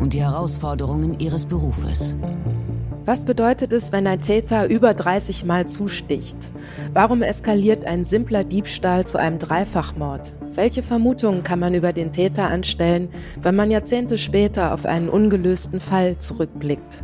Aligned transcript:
und 0.00 0.14
die 0.14 0.22
Herausforderungen 0.22 1.20
ihres 1.20 1.46
Berufes. 1.46 2.16
Was 3.04 3.24
bedeutet 3.24 3.72
es, 3.72 3.92
wenn 3.92 4.06
ein 4.06 4.20
Täter 4.20 4.68
über 4.68 4.94
30 4.94 5.44
Mal 5.44 5.66
zusticht? 5.66 6.36
Warum 6.92 7.22
eskaliert 7.22 7.84
ein 7.84 8.04
simpler 8.04 8.44
Diebstahl 8.44 9.06
zu 9.06 9.18
einem 9.18 9.38
Dreifachmord? 9.38 10.34
Welche 10.54 10.82
Vermutungen 10.82 11.42
kann 11.42 11.60
man 11.60 11.74
über 11.74 11.92
den 11.92 12.12
Täter 12.12 12.48
anstellen, 12.48 13.08
wenn 13.40 13.56
man 13.56 13.70
Jahrzehnte 13.70 14.18
später 14.18 14.74
auf 14.74 14.84
einen 14.84 15.08
ungelösten 15.08 15.80
Fall 15.80 16.18
zurückblickt? 16.18 17.02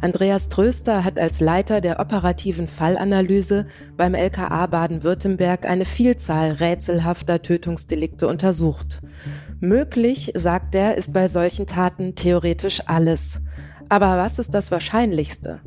Andreas 0.00 0.48
Tröster 0.48 1.04
hat 1.04 1.18
als 1.18 1.40
Leiter 1.40 1.80
der 1.80 1.98
operativen 1.98 2.68
Fallanalyse 2.68 3.66
beim 3.96 4.14
LKA 4.14 4.66
Baden-Württemberg 4.66 5.68
eine 5.68 5.84
Vielzahl 5.84 6.52
rätselhafter 6.52 7.42
Tötungsdelikte 7.42 8.28
untersucht. 8.28 9.00
Möglich, 9.60 10.32
sagt 10.36 10.76
er, 10.76 10.96
ist 10.96 11.12
bei 11.12 11.26
solchen 11.26 11.66
Taten 11.66 12.14
theoretisch 12.14 12.80
alles. 12.86 13.40
Aber 13.88 14.16
was 14.16 14.38
ist 14.38 14.54
das 14.54 14.70
Wahrscheinlichste? 14.70 15.60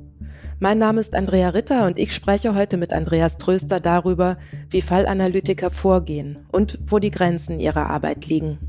Mein 0.60 0.78
Name 0.78 1.02
ist 1.02 1.14
Andrea 1.14 1.50
Ritter 1.50 1.88
und 1.88 2.00
ich 2.00 2.14
spreche 2.14 2.56
heute 2.56 2.78
mit 2.78 2.94
Andreas 2.94 3.38
Tröster 3.38 3.82
darüber, 3.82 4.38
wie 4.70 4.82
Fallanalytiker 4.82 5.72
vorgehen 5.72 6.46
und 6.54 6.80
wo 6.86 7.00
die 7.00 7.12
Grenzen 7.12 7.60
ihrer 7.60 7.90
Arbeit 7.90 8.28
liegen. 8.28 8.60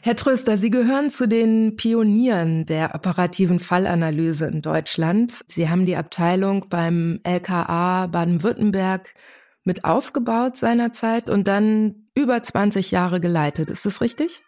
Herr 0.00 0.16
Tröster, 0.16 0.56
Sie 0.56 0.70
gehören 0.70 1.10
zu 1.10 1.28
den 1.28 1.76
Pionieren 1.76 2.66
der 2.66 2.96
operativen 2.96 3.60
Fallanalyse 3.60 4.46
in 4.46 4.60
Deutschland. 4.60 5.42
Sie 5.46 5.68
haben 5.68 5.86
die 5.86 5.96
Abteilung 5.96 6.66
beim 6.68 7.20
LKA 7.22 8.08
Baden-Württemberg 8.08 9.14
mit 9.62 9.84
aufgebaut 9.84 10.56
seinerzeit 10.56 11.30
und 11.30 11.46
dann 11.46 12.01
über 12.14 12.42
20 12.42 12.90
Jahre 12.90 13.20
geleitet. 13.20 13.70
Ist 13.70 13.86
das 13.86 14.00
richtig? 14.00 14.42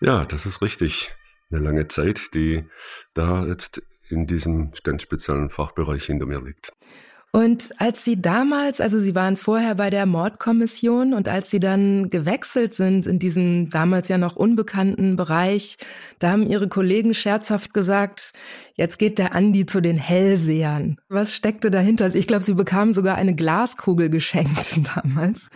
Ja, 0.00 0.24
das 0.24 0.46
ist 0.46 0.62
richtig. 0.62 1.14
Eine 1.50 1.60
lange 1.60 1.88
Zeit, 1.88 2.32
die 2.34 2.64
da 3.14 3.44
jetzt 3.44 3.82
in 4.08 4.26
diesem 4.26 4.72
ganz 4.82 5.02
speziellen 5.02 5.50
Fachbereich 5.50 6.04
hinter 6.04 6.26
mir 6.26 6.42
liegt. 6.42 6.72
Und 7.32 7.70
als 7.78 8.04
Sie 8.04 8.20
damals, 8.20 8.80
also 8.80 8.98
Sie 8.98 9.14
waren 9.14 9.36
vorher 9.36 9.76
bei 9.76 9.88
der 9.88 10.04
Mordkommission 10.04 11.14
und 11.14 11.28
als 11.28 11.48
Sie 11.48 11.60
dann 11.60 12.10
gewechselt 12.10 12.74
sind 12.74 13.06
in 13.06 13.20
diesen 13.20 13.70
damals 13.70 14.08
ja 14.08 14.18
noch 14.18 14.34
unbekannten 14.34 15.14
Bereich, 15.14 15.78
da 16.18 16.32
haben 16.32 16.48
Ihre 16.48 16.66
Kollegen 16.66 17.14
scherzhaft 17.14 17.72
gesagt, 17.72 18.32
jetzt 18.74 18.98
geht 18.98 19.20
der 19.20 19.32
Andi 19.32 19.64
zu 19.64 19.80
den 19.80 19.96
Hellsehern. 19.96 20.98
Was 21.08 21.36
steckte 21.36 21.70
dahinter? 21.70 22.04
Also 22.04 22.18
ich 22.18 22.26
glaube, 22.26 22.42
Sie 22.42 22.54
bekamen 22.54 22.94
sogar 22.94 23.14
eine 23.14 23.36
Glaskugel 23.36 24.10
geschenkt 24.10 24.80
damals. 24.96 25.50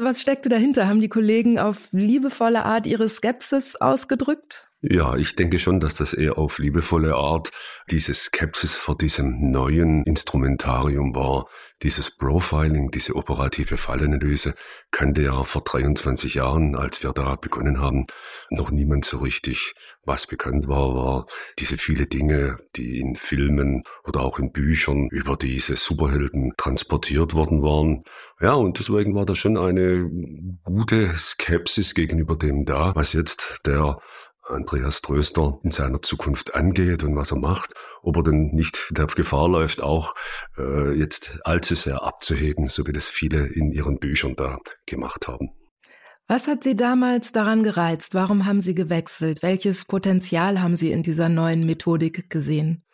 Was 0.00 0.20
steckte 0.20 0.48
dahinter? 0.48 0.86
Haben 0.86 1.00
die 1.00 1.08
Kollegen 1.08 1.58
auf 1.58 1.88
liebevolle 1.90 2.64
Art 2.64 2.86
ihre 2.86 3.08
Skepsis 3.08 3.74
ausgedrückt? 3.74 4.70
Ja, 4.80 5.16
ich 5.16 5.34
denke 5.34 5.58
schon, 5.58 5.80
dass 5.80 5.96
das 5.96 6.14
eher 6.14 6.38
auf 6.38 6.58
liebevolle 6.60 7.16
Art 7.16 7.50
diese 7.90 8.14
Skepsis 8.14 8.76
vor 8.76 8.96
diesem 8.96 9.50
neuen 9.50 10.04
Instrumentarium 10.04 11.16
war. 11.16 11.48
Dieses 11.82 12.12
Profiling, 12.12 12.92
diese 12.92 13.16
operative 13.16 13.76
Fallanalyse 13.76 14.54
kannte 14.92 15.22
ja 15.22 15.42
vor 15.42 15.62
23 15.62 16.34
Jahren, 16.34 16.76
als 16.76 17.02
wir 17.02 17.12
da 17.12 17.34
begonnen 17.34 17.80
haben, 17.80 18.06
noch 18.50 18.70
niemand 18.70 19.04
so 19.04 19.18
richtig. 19.18 19.74
Was 20.04 20.26
bekannt 20.26 20.68
war, 20.68 20.94
war 20.94 21.26
diese 21.58 21.76
viele 21.76 22.06
Dinge, 22.06 22.56
die 22.76 23.00
in 23.00 23.16
Filmen 23.16 23.82
oder 24.04 24.20
auch 24.20 24.38
in 24.38 24.52
Büchern 24.52 25.08
über 25.10 25.36
diese 25.36 25.76
Superhelden 25.76 26.54
transportiert 26.56 27.34
worden 27.34 27.62
waren. 27.62 28.04
Ja, 28.40 28.54
und 28.54 28.78
deswegen 28.78 29.14
war 29.14 29.26
da 29.26 29.34
schon 29.34 29.58
eine 29.58 30.08
gute 30.64 31.14
Skepsis 31.16 31.94
gegenüber 31.94 32.36
dem 32.36 32.64
da, 32.64 32.94
was 32.94 33.12
jetzt 33.12 33.60
der 33.66 33.98
Andreas 34.50 35.02
Tröster 35.02 35.58
in 35.62 35.70
seiner 35.70 36.02
Zukunft 36.02 36.54
angeht 36.54 37.02
und 37.04 37.16
was 37.16 37.30
er 37.30 37.38
macht, 37.38 37.74
ob 38.02 38.16
er 38.16 38.22
denn 38.22 38.50
nicht 38.52 38.88
der 38.90 39.06
Gefahr 39.06 39.48
läuft, 39.48 39.82
auch 39.82 40.14
äh, 40.56 40.92
jetzt 40.92 41.38
allzu 41.44 41.74
sehr 41.74 42.02
abzuheben, 42.02 42.68
so 42.68 42.86
wie 42.86 42.92
das 42.92 43.08
viele 43.08 43.46
in 43.46 43.72
ihren 43.72 43.98
Büchern 43.98 44.34
da 44.36 44.58
gemacht 44.86 45.28
haben. 45.28 45.50
Was 46.26 46.46
hat 46.46 46.62
Sie 46.62 46.76
damals 46.76 47.32
daran 47.32 47.62
gereizt? 47.62 48.12
Warum 48.14 48.44
haben 48.44 48.60
Sie 48.60 48.74
gewechselt? 48.74 49.42
Welches 49.42 49.86
Potenzial 49.86 50.60
haben 50.60 50.76
Sie 50.76 50.92
in 50.92 51.02
dieser 51.02 51.30
neuen 51.30 51.64
Methodik 51.64 52.28
gesehen? 52.28 52.84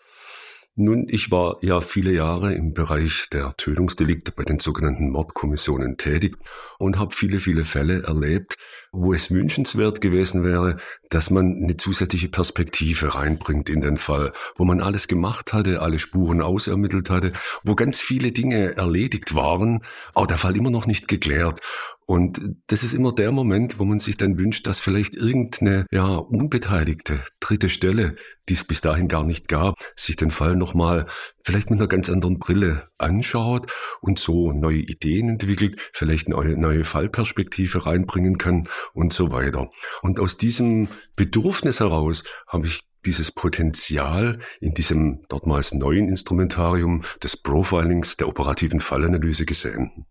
Nun, 0.76 1.06
ich 1.08 1.30
war 1.30 1.58
ja 1.60 1.80
viele 1.80 2.10
Jahre 2.10 2.52
im 2.52 2.74
Bereich 2.74 3.28
der 3.30 3.56
Tötungsdelikte 3.56 4.32
bei 4.32 4.42
den 4.42 4.58
sogenannten 4.58 5.08
Mordkommissionen 5.10 5.98
tätig 5.98 6.36
und 6.78 6.98
habe 6.98 7.14
viele, 7.14 7.38
viele 7.38 7.64
Fälle 7.64 8.02
erlebt, 8.02 8.56
wo 8.90 9.14
es 9.14 9.30
wünschenswert 9.30 10.00
gewesen 10.00 10.42
wäre, 10.42 10.78
dass 11.10 11.30
man 11.30 11.62
eine 11.62 11.76
zusätzliche 11.76 12.28
Perspektive 12.28 13.14
reinbringt 13.14 13.68
in 13.68 13.82
den 13.82 13.98
Fall, 13.98 14.32
wo 14.56 14.64
man 14.64 14.80
alles 14.80 15.06
gemacht 15.06 15.52
hatte, 15.52 15.80
alle 15.80 16.00
Spuren 16.00 16.42
ausermittelt 16.42 17.08
hatte, 17.08 17.32
wo 17.62 17.76
ganz 17.76 18.00
viele 18.00 18.32
Dinge 18.32 18.76
erledigt 18.76 19.36
waren, 19.36 19.84
aber 20.12 20.26
der 20.26 20.38
Fall 20.38 20.56
immer 20.56 20.70
noch 20.70 20.86
nicht 20.86 21.06
geklärt. 21.06 21.60
Und 22.06 22.56
das 22.66 22.82
ist 22.82 22.92
immer 22.92 23.12
der 23.12 23.32
Moment, 23.32 23.78
wo 23.78 23.84
man 23.84 23.98
sich 23.98 24.16
dann 24.16 24.36
wünscht, 24.36 24.66
dass 24.66 24.80
vielleicht 24.80 25.16
irgendeine 25.16 25.86
ja 25.90 26.04
unbeteiligte 26.04 27.24
dritte 27.40 27.68
Stelle, 27.68 28.16
die 28.48 28.54
es 28.54 28.64
bis 28.64 28.82
dahin 28.82 29.08
gar 29.08 29.24
nicht 29.24 29.48
gab, 29.48 29.74
sich 29.96 30.16
den 30.16 30.30
Fall 30.30 30.56
nochmal 30.56 31.06
vielleicht 31.44 31.70
mit 31.70 31.78
einer 31.78 31.88
ganz 31.88 32.10
anderen 32.10 32.38
Brille 32.38 32.88
anschaut 32.98 33.72
und 34.00 34.18
so 34.18 34.52
neue 34.52 34.80
Ideen 34.80 35.30
entwickelt, 35.30 35.80
vielleicht 35.92 36.26
eine 36.26 36.56
neue 36.56 36.84
Fallperspektive 36.84 37.86
reinbringen 37.86 38.36
kann 38.36 38.68
und 38.92 39.12
so 39.12 39.30
weiter. 39.30 39.70
Und 40.02 40.20
aus 40.20 40.36
diesem 40.36 40.88
Bedürfnis 41.16 41.80
heraus 41.80 42.24
habe 42.46 42.66
ich 42.66 42.82
dieses 43.06 43.32
Potenzial 43.32 44.40
in 44.60 44.74
diesem 44.74 45.24
dortmals 45.28 45.74
neuen 45.74 46.08
Instrumentarium 46.08 47.02
des 47.22 47.36
Profilings 47.36 48.16
der 48.16 48.28
operativen 48.28 48.80
Fallanalyse 48.80 49.44
gesehen. 49.46 50.06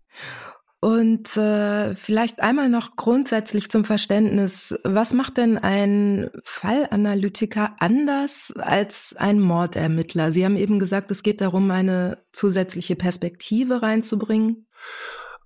Und 0.84 1.34
äh, 1.38 1.94
vielleicht 1.94 2.40
einmal 2.40 2.68
noch 2.68 2.94
grundsätzlich 2.94 3.70
zum 3.70 3.86
Verständnis, 3.86 4.78
was 4.84 5.14
macht 5.14 5.38
denn 5.38 5.56
ein 5.56 6.28
Fallanalytiker 6.44 7.74
anders 7.78 8.52
als 8.58 9.16
ein 9.16 9.40
Mordermittler? 9.40 10.30
Sie 10.30 10.44
haben 10.44 10.58
eben 10.58 10.78
gesagt, 10.78 11.10
es 11.10 11.22
geht 11.22 11.40
darum, 11.40 11.70
eine 11.70 12.18
zusätzliche 12.32 12.96
Perspektive 12.96 13.80
reinzubringen. 13.80 14.66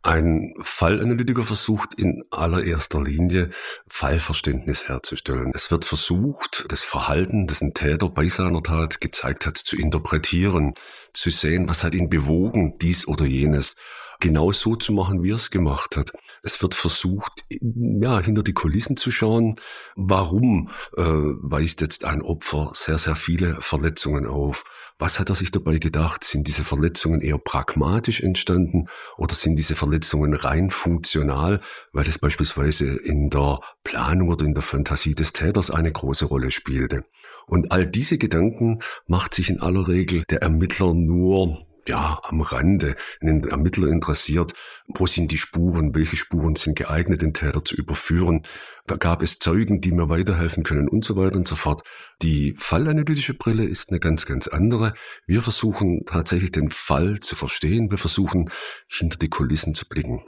Ein 0.03 0.55
Fallanalytiker 0.61 1.45
versucht 1.45 1.95
in 1.95 2.25
allererster 2.33 3.01
Linie 3.01 3.51
Fallverständnis 3.89 4.89
herzustellen. 4.89 5.53
Es 5.55 5.71
wird 5.71 5.85
versucht, 5.85 6.65
das 6.69 6.83
Verhalten, 6.83 7.47
das 7.47 7.63
ein 7.63 7.75
Täter 7.75 8.09
bei 8.09 8.29
seiner 8.29 8.65
Tat 8.65 9.01
gezeigt 9.01 9.47
hat, 9.47 9.57
zu 9.57 9.77
interpretieren, 9.77 10.75
zu 11.13 11.31
sehen, 11.31 11.69
was 11.69 11.85
hat 11.85 11.95
ihn 11.95 12.09
bewogen, 12.09 12.77
dies 12.79 13.07
oder 13.07 13.25
jenes 13.25 13.77
genau 14.21 14.53
so 14.53 14.77
zu 14.77 14.93
machen, 14.93 15.23
wie 15.23 15.31
er 15.31 15.37
es 15.37 15.51
gemacht 15.51 15.97
hat. 15.97 16.13
Es 16.43 16.61
wird 16.63 16.75
versucht, 16.75 17.45
ja, 17.51 18.21
hinter 18.21 18.43
die 18.43 18.53
Kulissen 18.53 18.97
zu 18.97 19.11
schauen. 19.11 19.57
Warum 19.97 20.71
äh, 20.97 21.03
weist 21.03 21.81
jetzt 21.81 22.05
ein 22.05 22.23
Opfer 22.23 22.73
sehr, 22.75 22.99
sehr 22.99 23.15
viele 23.15 23.55
Verletzungen 23.61 24.27
auf? 24.27 24.65
Was 24.99 25.21
hat 25.21 25.29
er 25.29 25.37
sich 25.37 25.53
dabei 25.53 25.79
gedacht? 25.79 26.25
Sind 26.25 26.49
diese 26.49 26.65
Verletzungen 26.65 27.21
eher 27.21 27.39
pragmatisch 27.39 28.21
entstanden 28.21 28.89
oder 29.17 29.37
sind 29.37 29.55
diese 29.55 29.77
Verletzungen 29.77 30.35
rein 30.35 30.71
funktional, 30.71 31.61
weil 31.93 32.09
es 32.09 32.19
beispielsweise 32.19 32.97
in 32.97 33.31
der 33.31 33.61
Planung 33.85 34.29
oder 34.29 34.45
in 34.45 34.55
der 34.55 34.63
Fantasie 34.63 35.15
des 35.15 35.33
Täters 35.33 35.71
eine 35.71 35.93
große 35.93 36.25
Rolle 36.25 36.51
spielte? 36.51 37.05
Und 37.47 37.71
all 37.71 37.87
diese 37.87 38.19
Gedanken 38.19 38.81
macht 39.07 39.35
sich 39.35 39.51
in 39.51 39.61
aller 39.61 39.87
Regel 39.87 40.25
der 40.29 40.43
Ermittler 40.43 40.93
nur 40.95 41.68
ja, 41.89 42.21
am 42.23 42.43
Rande 42.43 42.95
einen 43.21 43.49
Ermittler 43.49 43.89
interessiert, 43.89 44.53
wo 44.87 45.07
sind 45.07 45.33
die 45.33 45.39
Spuren, 45.39 45.95
welche 45.95 46.17
Spuren 46.17 46.55
sind 46.55 46.77
geeignet, 46.77 47.23
den 47.23 47.35
Täter 47.35 47.65
zu 47.65 47.75
überführen. 47.75 48.43
Da 48.87 48.97
gab 48.97 49.23
es 49.23 49.39
Zeugen, 49.39 49.81
die 49.81 49.91
mir 49.91 50.09
weiterhelfen 50.09 50.63
können 50.63 50.89
und 50.89 51.05
so 51.05 51.17
weiter 51.17 51.37
und 51.37 51.49
so 51.49 51.57
fort. 51.57 51.83
Die 52.23 52.55
fallanalytische 52.59 53.35
Brille 53.35 53.65
ist 53.65 53.91
eine 53.91 54.01
ganz, 54.01 54.27
ganz 54.27 54.47
andere. 54.49 54.95
Wir 55.27 55.43
versuchen 55.43 56.05
tatsächlich 56.07 56.53
den 56.53 56.71
Fall 56.71 57.21
zu 57.21 57.35
verstehen. 57.35 57.91
Wir 57.91 57.99
versuchen 57.99 58.51
hinter 58.87 59.19
die 59.19 59.29
Kulissen 59.31 59.75
zu 59.75 59.89
blicken. 59.89 60.23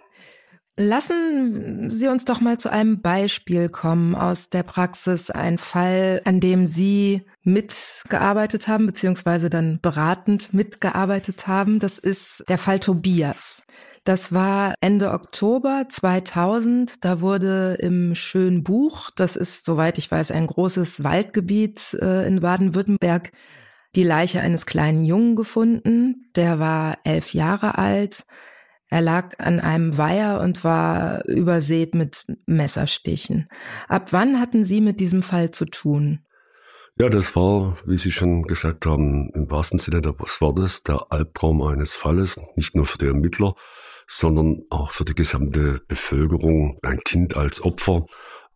Lassen 0.77 1.91
Sie 1.91 2.09
uns 2.09 2.25
doch 2.25 2.41
mal 2.41 2.59
zu 2.59 2.71
einem 2.71 3.03
Beispiel 3.03 3.69
kommen 3.69 4.15
aus 4.15 4.49
der 4.49 4.63
Praxis, 4.63 5.31
ein 5.31 5.59
Fall, 5.59 6.23
an 6.25 6.41
dem 6.41 6.65
Sie 6.65 7.23
mitgearbeitet 7.43 8.67
haben, 8.67 8.87
beziehungsweise 8.87 9.51
dann 9.51 9.81
beratend 9.83 10.55
mitgearbeitet 10.55 11.47
haben. 11.47 11.81
Das 11.81 11.99
ist 11.99 12.45
der 12.49 12.57
Fall 12.57 12.81
Tobias. 12.81 13.63
Das 14.05 14.33
war 14.33 14.75
Ende 14.81 15.13
Oktober 15.13 15.85
2000. 15.89 17.05
Da 17.05 17.21
wurde 17.21 17.77
im 17.81 18.15
Schönbuch, 18.15 19.11
das 19.15 19.37
ist, 19.37 19.67
soweit 19.67 19.99
ich 19.99 20.11
weiß, 20.11 20.31
ein 20.31 20.47
großes 20.47 21.05
Waldgebiet 21.05 21.95
äh, 22.01 22.27
in 22.27 22.41
Baden-Württemberg, 22.41 23.33
die 23.95 24.05
Leiche 24.05 24.41
eines 24.41 24.65
kleinen 24.65 25.05
Jungen 25.05 25.37
gefunden. 25.37 26.31
Der 26.37 26.59
war 26.59 26.99
elf 27.05 27.35
Jahre 27.35 27.77
alt. 27.77 28.25
Er 28.91 29.01
lag 29.01 29.39
an 29.39 29.61
einem 29.61 29.97
Weiher 29.97 30.41
und 30.41 30.65
war 30.65 31.25
übersät 31.27 31.95
mit 31.95 32.27
Messerstichen. 32.47 33.49
Ab 33.89 34.13
wann 34.13 34.41
hatten 34.41 34.65
Sie 34.65 34.81
mit 34.81 34.99
diesem 34.99 35.23
Fall 35.23 35.53
zu 35.53 35.65
tun? 35.65 36.27
Ja, 36.99 37.09
das 37.09 37.35
war, 37.37 37.77
wie 37.87 37.97
Sie 37.97 38.11
schon 38.11 38.43
gesagt 38.43 38.85
haben, 38.85 39.31
im 39.33 39.49
wahrsten 39.51 39.79
Sinne 39.79 40.03
des 40.03 40.41
Wortes 40.41 40.83
der 40.83 41.07
Albtraum 41.11 41.63
eines 41.63 41.95
Falles, 41.95 42.39
nicht 42.57 42.75
nur 42.75 42.85
für 42.85 42.99
die 42.99 43.07
Ermittler, 43.07 43.55
sondern 44.09 44.63
auch 44.71 44.91
für 44.91 45.05
die 45.05 45.15
gesamte 45.15 45.81
Bevölkerung. 45.87 46.79
Ein 46.83 47.01
Kind 47.01 47.37
als 47.37 47.65
Opfer, 47.65 48.07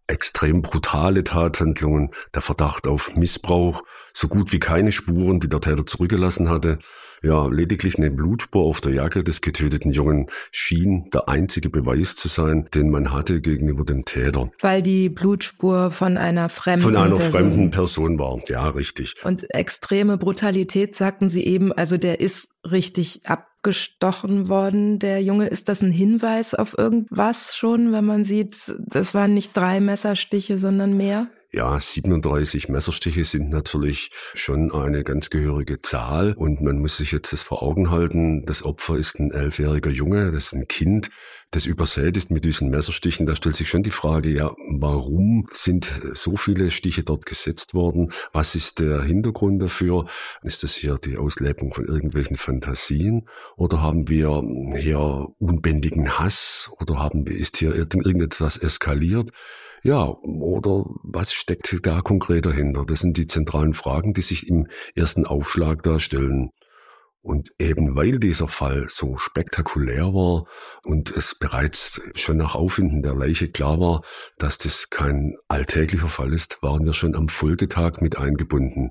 extrem 0.08 0.62
brutale 0.62 1.24
Tathandlungen, 1.24 2.10
der 2.34 2.42
Verdacht 2.42 2.86
auf 2.86 3.14
Missbrauch, 3.14 3.82
so 4.12 4.28
gut 4.28 4.52
wie 4.52 4.58
keine 4.58 4.92
Spuren, 4.92 5.40
die 5.40 5.48
der 5.48 5.60
Täter 5.60 5.86
zurückgelassen 5.86 6.50
hatte. 6.50 6.80
Ja, 7.24 7.46
lediglich 7.46 7.96
eine 7.96 8.10
Blutspur 8.10 8.64
auf 8.64 8.82
der 8.82 8.92
Jacke 8.92 9.24
des 9.24 9.40
getöteten 9.40 9.92
Jungen 9.92 10.26
schien 10.52 11.08
der 11.10 11.26
einzige 11.26 11.70
Beweis 11.70 12.16
zu 12.16 12.28
sein, 12.28 12.68
den 12.74 12.90
man 12.90 13.12
hatte 13.12 13.40
gegenüber 13.40 13.84
dem 13.84 14.04
Täter. 14.04 14.50
Weil 14.60 14.82
die 14.82 15.08
Blutspur 15.08 15.90
von 15.90 16.18
einer 16.18 16.50
fremden 16.50 16.82
Von 16.82 16.96
einer 16.96 17.16
Person. 17.16 17.32
fremden 17.32 17.70
Person 17.70 18.18
war, 18.18 18.40
ja, 18.48 18.68
richtig. 18.68 19.14
Und 19.24 19.46
extreme 19.54 20.18
Brutalität, 20.18 20.94
sagten 20.94 21.30
Sie 21.30 21.46
eben, 21.46 21.72
also 21.72 21.96
der 21.96 22.20
ist 22.20 22.50
richtig 22.70 23.22
abgestochen 23.24 24.48
worden, 24.48 24.98
der 24.98 25.22
Junge. 25.22 25.46
Ist 25.46 25.70
das 25.70 25.80
ein 25.80 25.92
Hinweis 25.92 26.52
auf 26.54 26.76
irgendwas 26.76 27.56
schon, 27.56 27.92
wenn 27.92 28.04
man 28.04 28.26
sieht, 28.26 28.70
das 28.78 29.14
waren 29.14 29.32
nicht 29.32 29.56
drei 29.56 29.80
Messerstiche, 29.80 30.58
sondern 30.58 30.94
mehr? 30.96 31.28
Ja, 31.54 31.78
37 31.78 32.68
Messerstiche 32.68 33.24
sind 33.24 33.50
natürlich 33.50 34.10
schon 34.34 34.72
eine 34.72 35.04
ganz 35.04 35.30
gehörige 35.30 35.80
Zahl 35.80 36.32
und 36.32 36.60
man 36.60 36.80
muss 36.80 36.96
sich 36.96 37.12
jetzt 37.12 37.32
das 37.32 37.44
vor 37.44 37.62
Augen 37.62 37.92
halten. 37.92 38.44
Das 38.44 38.64
Opfer 38.64 38.96
ist 38.96 39.20
ein 39.20 39.30
elfjähriger 39.30 39.90
Junge, 39.90 40.32
das 40.32 40.46
ist 40.46 40.54
ein 40.54 40.66
Kind, 40.66 41.10
das 41.52 41.66
übersät 41.66 42.16
ist 42.16 42.32
mit 42.32 42.44
diesen 42.44 42.70
Messerstichen. 42.70 43.26
Da 43.26 43.36
stellt 43.36 43.54
sich 43.54 43.68
schon 43.68 43.84
die 43.84 43.92
Frage, 43.92 44.30
ja, 44.30 44.52
warum 44.80 45.46
sind 45.52 45.88
so 46.14 46.36
viele 46.36 46.72
Stiche 46.72 47.04
dort 47.04 47.24
gesetzt 47.24 47.72
worden? 47.72 48.10
Was 48.32 48.56
ist 48.56 48.80
der 48.80 49.02
Hintergrund 49.02 49.62
dafür? 49.62 50.06
Ist 50.42 50.64
das 50.64 50.74
hier 50.74 50.98
die 50.98 51.18
Auslebung 51.18 51.72
von 51.72 51.86
irgendwelchen 51.86 52.36
Fantasien 52.36 53.28
oder 53.56 53.80
haben 53.80 54.08
wir 54.08 54.42
hier 54.76 55.28
unbändigen 55.38 56.18
Hass 56.18 56.68
oder 56.80 56.98
haben, 56.98 57.28
ist 57.28 57.58
hier 57.58 57.76
irgendetwas 57.76 58.56
eskaliert? 58.56 59.30
Ja, 59.86 60.06
oder 60.06 60.86
was 61.02 61.34
steckt 61.34 61.78
da 61.82 62.00
konkret 62.00 62.46
dahinter? 62.46 62.86
Das 62.86 63.00
sind 63.00 63.18
die 63.18 63.26
zentralen 63.26 63.74
Fragen, 63.74 64.14
die 64.14 64.22
sich 64.22 64.48
im 64.48 64.66
ersten 64.94 65.26
Aufschlag 65.26 65.82
da 65.82 65.98
stellen. 65.98 66.48
Und 67.20 67.50
eben 67.58 67.94
weil 67.94 68.18
dieser 68.18 68.48
Fall 68.48 68.86
so 68.88 69.18
spektakulär 69.18 70.14
war 70.14 70.46
und 70.84 71.14
es 71.14 71.34
bereits 71.34 72.00
schon 72.14 72.38
nach 72.38 72.54
Auffinden 72.54 73.02
der 73.02 73.14
Leiche 73.14 73.50
klar 73.50 73.78
war, 73.78 74.02
dass 74.38 74.56
das 74.56 74.88
kein 74.88 75.36
alltäglicher 75.48 76.08
Fall 76.08 76.32
ist, 76.32 76.62
waren 76.62 76.86
wir 76.86 76.94
schon 76.94 77.14
am 77.14 77.28
Folgetag 77.28 78.00
mit 78.00 78.16
eingebunden. 78.16 78.88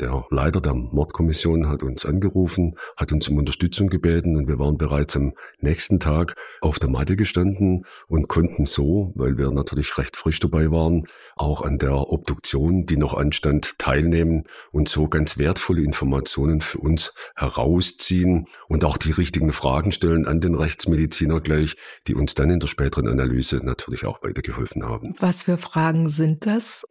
Der 0.00 0.24
Leiter 0.30 0.60
der 0.60 0.74
Mordkommission 0.74 1.68
hat 1.68 1.82
uns 1.82 2.06
angerufen, 2.06 2.76
hat 2.96 3.10
uns 3.10 3.28
um 3.28 3.36
Unterstützung 3.36 3.88
gebeten 3.88 4.36
und 4.36 4.46
wir 4.46 4.60
waren 4.60 4.78
bereits 4.78 5.16
am 5.16 5.32
nächsten 5.60 5.98
Tag 5.98 6.36
auf 6.60 6.78
der 6.78 6.88
Matte 6.88 7.16
gestanden 7.16 7.84
und 8.06 8.28
konnten 8.28 8.64
so, 8.64 9.12
weil 9.16 9.38
wir 9.38 9.50
natürlich 9.50 9.98
recht 9.98 10.16
frisch 10.16 10.38
dabei 10.38 10.70
waren, 10.70 11.08
auch 11.34 11.62
an 11.62 11.78
der 11.78 12.12
Obduktion, 12.12 12.86
die 12.86 12.96
noch 12.96 13.14
anstand, 13.14 13.76
teilnehmen 13.78 14.44
und 14.70 14.88
so 14.88 15.08
ganz 15.08 15.36
wertvolle 15.36 15.82
Informationen 15.82 16.60
für 16.60 16.78
uns 16.78 17.12
herausziehen 17.34 18.46
und 18.68 18.84
auch 18.84 18.98
die 18.98 19.10
richtigen 19.10 19.50
Fragen 19.50 19.90
stellen 19.90 20.28
an 20.28 20.40
den 20.40 20.54
Rechtsmediziner 20.54 21.40
gleich, 21.40 21.74
die 22.06 22.14
uns 22.14 22.34
dann 22.34 22.50
in 22.50 22.60
der 22.60 22.68
späteren 22.68 23.08
Analyse 23.08 23.56
natürlich 23.64 24.04
auch 24.04 24.22
weitergeholfen 24.22 24.84
haben. 24.84 25.16
Was 25.18 25.42
für 25.42 25.56
Fragen 25.56 26.08
sind 26.08 26.46
das? 26.46 26.84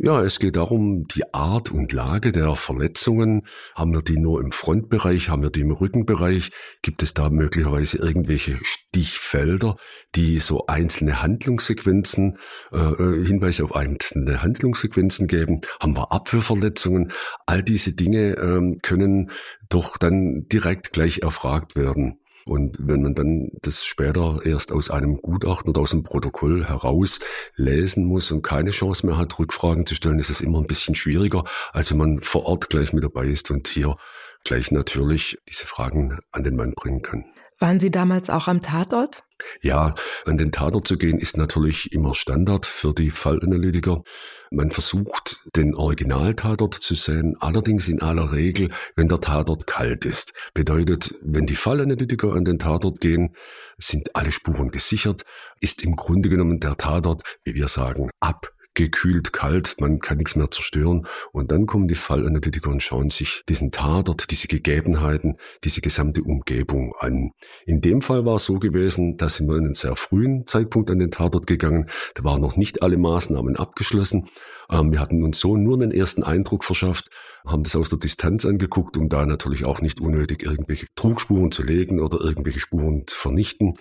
Ja, 0.00 0.22
es 0.22 0.38
geht 0.38 0.54
darum, 0.54 1.08
die 1.08 1.34
Art 1.34 1.72
und 1.72 1.92
Lage 1.92 2.30
der 2.30 2.54
Verletzungen. 2.54 3.48
Haben 3.74 3.92
wir 3.92 4.02
die 4.02 4.16
nur 4.16 4.40
im 4.40 4.52
Frontbereich, 4.52 5.28
haben 5.28 5.42
wir 5.42 5.50
die 5.50 5.62
im 5.62 5.72
Rückenbereich? 5.72 6.52
Gibt 6.82 7.02
es 7.02 7.14
da 7.14 7.30
möglicherweise 7.30 7.98
irgendwelche 7.98 8.60
Stichfelder, 8.62 9.74
die 10.14 10.38
so 10.38 10.68
einzelne 10.68 11.20
Handlungssequenzen, 11.20 12.38
äh, 12.70 12.76
äh 12.78 13.26
Hinweise 13.26 13.64
auf 13.64 13.74
einzelne 13.74 14.40
Handlungssequenzen 14.40 15.26
geben? 15.26 15.62
Haben 15.80 15.96
wir 15.96 16.12
Abwehrverletzungen? 16.12 17.10
All 17.46 17.64
diese 17.64 17.92
Dinge 17.92 18.36
ähm, 18.36 18.78
können 18.80 19.32
doch 19.68 19.96
dann 19.98 20.46
direkt 20.46 20.92
gleich 20.92 21.22
erfragt 21.22 21.74
werden. 21.74 22.20
Und 22.48 22.76
wenn 22.80 23.02
man 23.02 23.14
dann 23.14 23.50
das 23.62 23.84
später 23.84 24.40
erst 24.44 24.72
aus 24.72 24.90
einem 24.90 25.18
Gutachten 25.18 25.70
oder 25.70 25.82
aus 25.82 25.90
dem 25.90 26.02
Protokoll 26.02 26.66
heraus 26.66 27.20
lesen 27.56 28.04
muss 28.04 28.30
und 28.30 28.42
keine 28.42 28.70
Chance 28.70 29.06
mehr 29.06 29.18
hat, 29.18 29.38
Rückfragen 29.38 29.86
zu 29.86 29.94
stellen, 29.94 30.18
ist 30.18 30.30
es 30.30 30.40
immer 30.40 30.58
ein 30.58 30.66
bisschen 30.66 30.94
schwieriger, 30.94 31.44
als 31.72 31.90
wenn 31.90 31.98
man 31.98 32.20
vor 32.20 32.46
Ort 32.46 32.70
gleich 32.70 32.92
mit 32.92 33.04
dabei 33.04 33.26
ist 33.26 33.50
und 33.50 33.68
hier 33.68 33.96
gleich 34.44 34.70
natürlich 34.70 35.38
diese 35.48 35.66
Fragen 35.66 36.18
an 36.32 36.44
den 36.44 36.56
Mann 36.56 36.72
bringen 36.74 37.02
kann. 37.02 37.24
Waren 37.58 37.80
Sie 37.80 37.90
damals 37.90 38.30
auch 38.30 38.46
am 38.48 38.62
Tatort? 38.62 39.24
Ja, 39.60 39.94
an 40.26 40.38
den 40.38 40.52
Tatort 40.52 40.86
zu 40.86 40.98
gehen 40.98 41.18
ist 41.18 41.36
natürlich 41.36 41.92
immer 41.92 42.14
Standard 42.14 42.66
für 42.66 42.92
die 42.92 43.10
Fallanalytiker. 43.10 44.02
Man 44.50 44.70
versucht, 44.70 45.40
den 45.56 45.74
Originaltatort 45.74 46.74
zu 46.74 46.94
sehen, 46.94 47.36
allerdings 47.40 47.88
in 47.88 48.00
aller 48.00 48.32
Regel, 48.32 48.70
wenn 48.96 49.08
der 49.08 49.20
Tatort 49.20 49.66
kalt 49.66 50.04
ist. 50.04 50.32
Bedeutet, 50.54 51.14
wenn 51.22 51.46
die 51.46 51.56
Fallanalytiker 51.56 52.32
an 52.32 52.44
den 52.44 52.58
Tatort 52.58 53.00
gehen, 53.00 53.34
sind 53.76 54.16
alle 54.16 54.32
Spuren 54.32 54.70
gesichert, 54.70 55.24
ist 55.60 55.82
im 55.82 55.96
Grunde 55.96 56.28
genommen 56.28 56.60
der 56.60 56.76
Tatort, 56.76 57.22
wie 57.44 57.54
wir 57.54 57.68
sagen, 57.68 58.10
ab 58.20 58.52
gekühlt, 58.78 59.32
kalt, 59.32 59.76
man 59.80 59.98
kann 59.98 60.18
nichts 60.18 60.36
mehr 60.36 60.50
zerstören. 60.50 61.06
Und 61.32 61.50
dann 61.50 61.66
kommen 61.66 61.88
die 61.88 61.96
Fallanalytiker 61.96 62.70
und 62.70 62.82
schauen 62.82 63.10
sich 63.10 63.42
diesen 63.48 63.72
Tatort, 63.72 64.30
diese 64.30 64.46
Gegebenheiten, 64.46 65.36
diese 65.64 65.80
gesamte 65.80 66.22
Umgebung 66.22 66.94
an. 66.98 67.32
In 67.66 67.80
dem 67.80 68.00
Fall 68.02 68.24
war 68.24 68.36
es 68.36 68.44
so 68.44 68.58
gewesen, 68.58 69.16
dass 69.16 69.36
sind 69.36 69.48
wir 69.48 69.56
in 69.56 69.66
einem 69.66 69.74
sehr 69.74 69.96
frühen 69.96 70.46
Zeitpunkt 70.46 70.90
an 70.90 71.00
den 71.00 71.10
Tatort 71.10 71.46
gegangen. 71.46 71.90
Da 72.14 72.24
waren 72.24 72.40
noch 72.40 72.56
nicht 72.56 72.82
alle 72.82 72.96
Maßnahmen 72.96 73.56
abgeschlossen. 73.56 74.28
Ähm, 74.70 74.92
wir 74.92 75.00
hatten 75.00 75.24
uns 75.24 75.40
so 75.40 75.56
nur 75.56 75.74
einen 75.74 75.90
ersten 75.90 76.22
Eindruck 76.22 76.64
verschafft, 76.64 77.10
haben 77.44 77.64
das 77.64 77.74
aus 77.74 77.88
der 77.88 77.98
Distanz 77.98 78.44
angeguckt, 78.44 78.96
um 78.96 79.08
da 79.08 79.26
natürlich 79.26 79.64
auch 79.64 79.80
nicht 79.80 80.00
unnötig 80.00 80.44
irgendwelche 80.44 80.86
Trugspuren 80.94 81.50
zu 81.50 81.62
legen 81.62 82.00
oder 82.00 82.20
irgendwelche 82.20 82.60
Spuren 82.60 83.06
zu 83.06 83.16
vernichten 83.16 83.74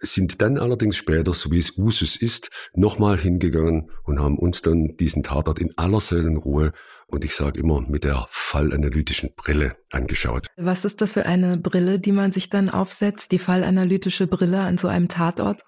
sind 0.00 0.42
dann 0.42 0.58
allerdings 0.58 0.96
später, 0.96 1.34
so 1.34 1.50
wie 1.50 1.58
es 1.58 1.78
Usus 1.78 2.16
ist, 2.16 2.50
nochmal 2.74 3.18
hingegangen 3.18 3.90
und 4.04 4.20
haben 4.20 4.38
uns 4.38 4.62
dann 4.62 4.96
diesen 4.96 5.22
Tatort 5.22 5.58
in 5.58 5.72
aller 5.76 6.00
Seelenruhe 6.00 6.72
und 7.06 7.24
ich 7.24 7.34
sage 7.34 7.60
immer 7.60 7.80
mit 7.80 8.04
der 8.04 8.26
fallanalytischen 8.30 9.30
Brille 9.36 9.76
angeschaut. 9.90 10.48
Was 10.56 10.84
ist 10.84 11.00
das 11.00 11.12
für 11.12 11.26
eine 11.26 11.58
Brille, 11.58 11.98
die 11.98 12.12
man 12.12 12.32
sich 12.32 12.50
dann 12.50 12.68
aufsetzt, 12.70 13.32
die 13.32 13.38
fallanalytische 13.38 14.26
Brille 14.26 14.60
an 14.60 14.78
so 14.78 14.88
einem 14.88 15.08
Tatort? 15.08 15.62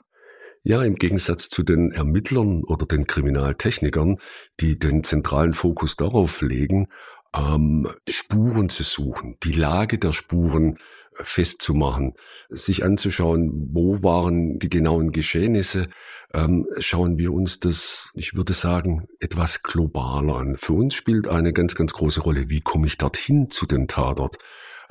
Ja, 0.69 0.83
im 0.83 0.97
Gegensatz 0.97 1.49
zu 1.49 1.63
den 1.63 1.93
Ermittlern 1.93 2.65
oder 2.65 2.87
den 2.87 3.07
Kriminaltechnikern, 3.07 4.19
die 4.59 4.77
den 4.77 5.05
zentralen 5.05 5.55
Fokus 5.55 5.95
darauf 5.95 6.41
legen, 6.41 6.89
ähm, 7.37 7.89
Spuren 8.09 8.69
zu 8.69 8.83
suchen, 8.83 9.37
die 9.43 9.53
Lage 9.53 9.99
der 9.99 10.13
Spuren 10.13 10.79
festzumachen, 11.13 12.15
sich 12.49 12.85
anzuschauen, 12.85 13.71
wo 13.73 14.03
waren 14.03 14.59
die 14.59 14.69
genauen 14.69 15.13
Geschehnisse, 15.13 15.89
ähm, 16.35 16.67
schauen 16.79 17.19
wir 17.19 17.33
uns 17.33 17.59
das, 17.61 18.11
ich 18.15 18.35
würde 18.35 18.53
sagen, 18.53 19.09
etwas 19.21 19.63
globaler 19.63 20.37
an. 20.37 20.57
Für 20.57 20.75
uns 20.75 20.95
spielt 20.95 21.29
eine 21.29 21.53
ganz, 21.53 21.75
ganz 21.75 21.93
große 21.93 22.21
Rolle, 22.21 22.49
wie 22.49 22.61
komme 22.61 22.87
ich 22.87 22.99
dorthin 22.99 23.51
zu 23.51 23.67
dem 23.67 23.89
Tatort? 23.89 24.37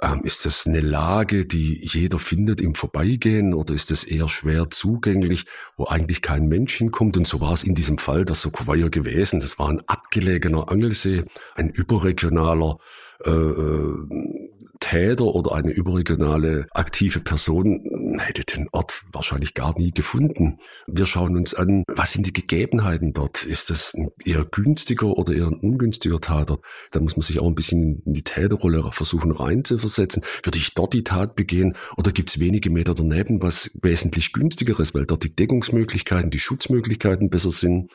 Ähm, 0.02 0.22
ist 0.24 0.46
das 0.46 0.68
eine 0.68 0.82
Lage, 0.82 1.46
die 1.46 1.80
jeder 1.82 2.20
findet 2.20 2.62
im 2.62 2.76
Vorbeigehen 2.76 3.54
oder 3.54 3.74
ist 3.74 3.92
es 3.92 4.04
eher 4.04 4.30
schwer 4.30 4.70
zugänglich, 4.70 5.46
wo 5.78 5.86
eigentlich 5.86 6.22
kein 6.22 6.48
Mensch 6.48 6.76
hinkommt? 6.76 7.18
Und 7.18 7.28
so 7.28 7.40
war 7.42 7.54
es 7.54 7.64
in 7.64 7.76
diesem 7.76 7.98
Fall 7.98 8.26
der 8.26 8.36
Sokovaja 8.36 8.90
gewesen. 8.90 9.40
Das 9.40 9.58
war 9.58 9.70
ein 9.70 9.82
abgelegener 9.88 10.70
Angelsee, 10.70 11.24
ein 11.56 11.70
überregionaler 11.70 12.78
äh, 13.24 13.30
äh 13.30 14.45
Täter 14.80 15.26
oder 15.26 15.54
eine 15.54 15.72
überregionale 15.72 16.68
aktive 16.72 17.20
Person 17.20 18.18
hätte 18.20 18.44
den 18.44 18.68
Ort 18.72 19.04
wahrscheinlich 19.12 19.54
gar 19.54 19.78
nie 19.78 19.92
gefunden. 19.92 20.60
Wir 20.88 21.06
schauen 21.06 21.36
uns 21.36 21.54
an, 21.54 21.84
was 21.88 22.14
sind 22.14 22.28
die 22.28 22.34
Gegebenheiten 22.34 23.14
dort? 23.14 23.44
Ist 23.44 23.70
das 23.70 23.94
ein 23.94 24.10
eher 24.24 24.46
günstiger 24.46 25.08
oder 25.08 25.34
eher 25.34 25.48
ein 25.48 25.56
ungünstiger 25.56 26.20
Tatort? 26.22 26.64
Da 26.92 27.00
muss 27.00 27.16
man 27.16 27.24
sich 27.24 27.40
auch 27.40 27.48
ein 27.48 27.56
bisschen 27.56 28.02
in 28.06 28.14
die 28.14 28.24
Täterrolle 28.24 28.90
versuchen 28.92 29.32
reinzuversetzen. 29.32 30.24
Würde 30.44 30.58
ich 30.58 30.74
dort 30.74 30.94
die 30.94 31.04
Tat 31.04 31.36
begehen 31.36 31.76
oder 31.98 32.12
gibt 32.12 32.30
es 32.30 32.40
wenige 32.40 32.70
Meter 32.70 32.94
daneben 32.94 33.42
was 33.42 33.72
wesentlich 33.82 34.34
günstigeres, 34.34 34.94
weil 34.94 35.06
dort 35.06 35.24
die 35.24 35.36
Deckungsmöglichkeiten, 35.36 36.30
die 36.30 36.40
Schutzmöglichkeiten 36.40 37.30
besser 37.30 37.52
sind? 37.52 37.92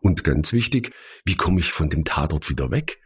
Und 0.00 0.22
ganz 0.22 0.52
wichtig, 0.52 0.92
wie 1.24 1.34
komme 1.34 1.60
ich 1.60 1.72
von 1.72 1.88
dem 1.88 2.04
Tatort 2.04 2.48
wieder 2.48 2.70
weg? 2.70 3.00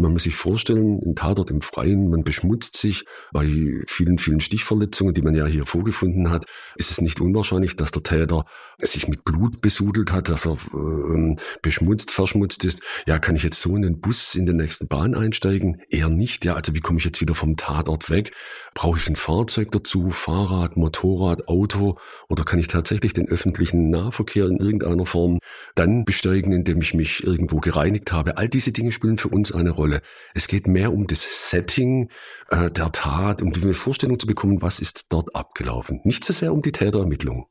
Man 0.00 0.12
muss 0.12 0.22
sich 0.22 0.36
vorstellen, 0.36 1.00
ein 1.04 1.16
Tatort 1.16 1.50
im 1.50 1.60
Freien, 1.60 2.08
man 2.08 2.22
beschmutzt 2.22 2.76
sich. 2.76 3.04
Bei 3.32 3.46
vielen, 3.88 4.18
vielen 4.18 4.38
Stichverletzungen, 4.38 5.12
die 5.12 5.22
man 5.22 5.34
ja 5.34 5.44
hier 5.46 5.66
vorgefunden 5.66 6.30
hat, 6.30 6.46
ist 6.76 6.92
es 6.92 7.00
nicht 7.00 7.20
unwahrscheinlich, 7.20 7.74
dass 7.74 7.90
der 7.90 8.04
Täter 8.04 8.44
sich 8.80 9.08
mit 9.08 9.24
Blut 9.24 9.60
besudelt 9.60 10.12
hat, 10.12 10.28
dass 10.28 10.46
er 10.46 10.52
äh, 10.52 11.36
beschmutzt, 11.62 12.10
verschmutzt 12.10 12.64
ist. 12.64 12.80
Ja, 13.06 13.18
kann 13.18 13.36
ich 13.36 13.42
jetzt 13.42 13.60
so 13.60 13.74
in 13.74 13.82
den 13.82 14.00
Bus 14.00 14.34
in 14.34 14.46
den 14.46 14.56
nächsten 14.56 14.86
Bahn 14.86 15.14
einsteigen? 15.14 15.82
Eher 15.88 16.08
nicht. 16.08 16.44
Ja, 16.44 16.54
also 16.54 16.74
wie 16.74 16.80
komme 16.80 16.98
ich 16.98 17.04
jetzt 17.04 17.20
wieder 17.20 17.34
vom 17.34 17.56
Tatort 17.56 18.08
weg? 18.08 18.32
Brauche 18.74 18.98
ich 18.98 19.08
ein 19.08 19.16
Fahrzeug 19.16 19.72
dazu? 19.72 20.10
Fahrrad, 20.10 20.76
Motorrad, 20.76 21.48
Auto? 21.48 21.98
Oder 22.28 22.44
kann 22.44 22.60
ich 22.60 22.68
tatsächlich 22.68 23.12
den 23.12 23.28
öffentlichen 23.28 23.90
Nahverkehr 23.90 24.46
in 24.46 24.58
irgendeiner 24.58 25.06
Form 25.06 25.40
dann 25.74 26.04
besteigen, 26.04 26.52
indem 26.52 26.80
ich 26.80 26.94
mich 26.94 27.24
irgendwo 27.24 27.58
gereinigt 27.58 28.12
habe? 28.12 28.36
All 28.36 28.48
diese 28.48 28.70
Dinge 28.70 28.92
spielen 28.92 29.18
für 29.18 29.28
uns 29.28 29.50
eine 29.50 29.70
Rolle. 29.70 29.88
Rolle. 29.88 30.02
Es 30.34 30.48
geht 30.48 30.66
mehr 30.66 30.92
um 30.92 31.06
das 31.06 31.50
Setting 31.50 32.10
äh, 32.50 32.70
der 32.70 32.92
Tat, 32.92 33.42
um 33.42 33.52
die 33.52 33.74
Vorstellung 33.74 34.18
zu 34.18 34.26
bekommen, 34.26 34.60
was 34.62 34.80
ist 34.80 35.06
dort 35.10 35.34
abgelaufen. 35.34 36.00
Nicht 36.04 36.24
so 36.24 36.32
sehr 36.32 36.52
um 36.52 36.62
die 36.62 36.72
Täterermittlung. 36.72 37.46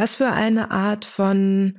Was 0.00 0.16
für 0.16 0.30
eine 0.30 0.70
Art 0.70 1.04
von 1.04 1.78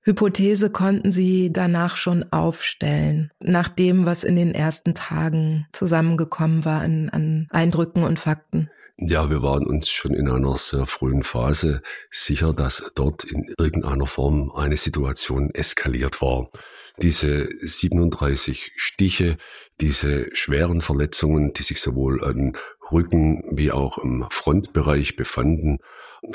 Hypothese 0.00 0.70
konnten 0.70 1.12
Sie 1.12 1.52
danach 1.52 1.98
schon 1.98 2.24
aufstellen, 2.32 3.32
nach 3.38 3.68
dem, 3.68 4.06
was 4.06 4.24
in 4.24 4.34
den 4.34 4.54
ersten 4.54 4.94
Tagen 4.94 5.66
zusammengekommen 5.70 6.64
war 6.64 6.80
an, 6.80 7.10
an 7.10 7.48
Eindrücken 7.50 8.02
und 8.02 8.18
Fakten? 8.18 8.70
Ja, 8.96 9.28
wir 9.28 9.42
waren 9.42 9.66
uns 9.66 9.90
schon 9.90 10.14
in 10.14 10.30
einer 10.30 10.56
sehr 10.56 10.86
frühen 10.86 11.22
Phase 11.22 11.82
sicher, 12.10 12.54
dass 12.54 12.92
dort 12.94 13.24
in 13.24 13.54
irgendeiner 13.58 14.06
Form 14.06 14.50
eine 14.52 14.78
Situation 14.78 15.50
eskaliert 15.50 16.22
war. 16.22 16.48
Diese 17.02 17.46
37 17.58 18.72
Stiche, 18.76 19.36
diese 19.82 20.34
schweren 20.34 20.80
Verletzungen, 20.80 21.52
die 21.52 21.62
sich 21.62 21.82
sowohl 21.82 22.24
an 22.24 22.56
Rücken 22.90 23.44
wie 23.52 23.70
auch 23.70 23.98
im 23.98 24.26
Frontbereich 24.30 25.16
befanden, 25.16 25.80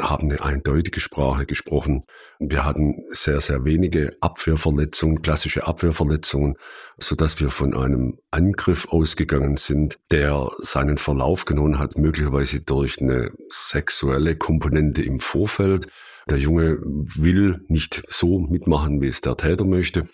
haben 0.02 0.30
eine 0.30 0.44
eindeutige 0.44 1.00
Sprache 1.00 1.46
gesprochen. 1.46 2.04
Wir 2.40 2.66
hatten 2.66 3.04
sehr, 3.10 3.40
sehr 3.40 3.66
wenige 3.66 4.18
Abwehrverletzungen, 4.20 5.22
klassische 5.22 5.68
Abwehrverletzungen, 5.68 6.56
so 6.98 7.16
dass 7.16 7.40
wir 7.40 7.50
von 7.50 7.76
einem 7.76 8.18
Angriff 8.32 8.88
ausgegangen 8.90 9.58
sind, 9.58 10.00
der 10.12 10.50
seinen 10.60 10.98
Verlauf 10.98 11.46
genommen 11.46 11.80
hat, 11.80 11.98
möglicherweise 11.98 12.62
durch 12.62 13.02
eine 13.02 13.32
sexuelle 13.50 14.36
Komponente 14.36 15.04
im 15.04 15.20
Vorfeld. 15.20 15.88
Der 16.28 16.38
Junge 16.38 16.80
will 16.82 17.64
nicht 17.68 18.02
so 18.10 18.40
mitmachen, 18.40 19.00
wie 19.02 19.10
es 19.10 19.22
der 19.22 19.38
Täter 19.38 19.66
möchte. 19.66 20.08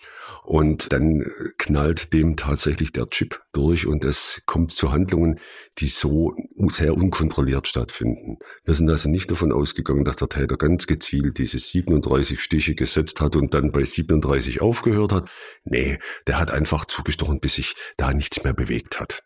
Und 0.44 0.92
dann 0.92 1.24
knallt 1.56 2.12
dem 2.12 2.36
tatsächlich 2.36 2.90
der 2.92 3.08
Chip 3.08 3.40
durch 3.52 3.86
und 3.86 4.04
es 4.04 4.42
kommt 4.44 4.72
zu 4.72 4.90
Handlungen, 4.90 5.38
die 5.78 5.86
so 5.86 6.34
sehr 6.66 6.96
unkontrolliert 6.96 7.68
stattfinden. 7.68 8.38
Wir 8.64 8.74
sind 8.74 8.90
also 8.90 9.08
nicht 9.08 9.30
davon 9.30 9.52
ausgegangen, 9.52 10.04
dass 10.04 10.16
der 10.16 10.28
Täter 10.28 10.56
ganz 10.56 10.88
gezielt 10.88 11.38
diese 11.38 11.60
37 11.60 12.40
Stiche 12.40 12.74
gesetzt 12.74 13.20
hat 13.20 13.36
und 13.36 13.54
dann 13.54 13.70
bei 13.70 13.84
37 13.84 14.60
aufgehört 14.60 15.12
hat. 15.12 15.30
Nee, 15.64 15.98
der 16.26 16.40
hat 16.40 16.50
einfach 16.50 16.86
zugestochen, 16.86 17.38
bis 17.38 17.54
sich 17.54 17.76
da 17.96 18.12
nichts 18.12 18.42
mehr 18.42 18.52
bewegt 18.52 18.98
hat 18.98 19.22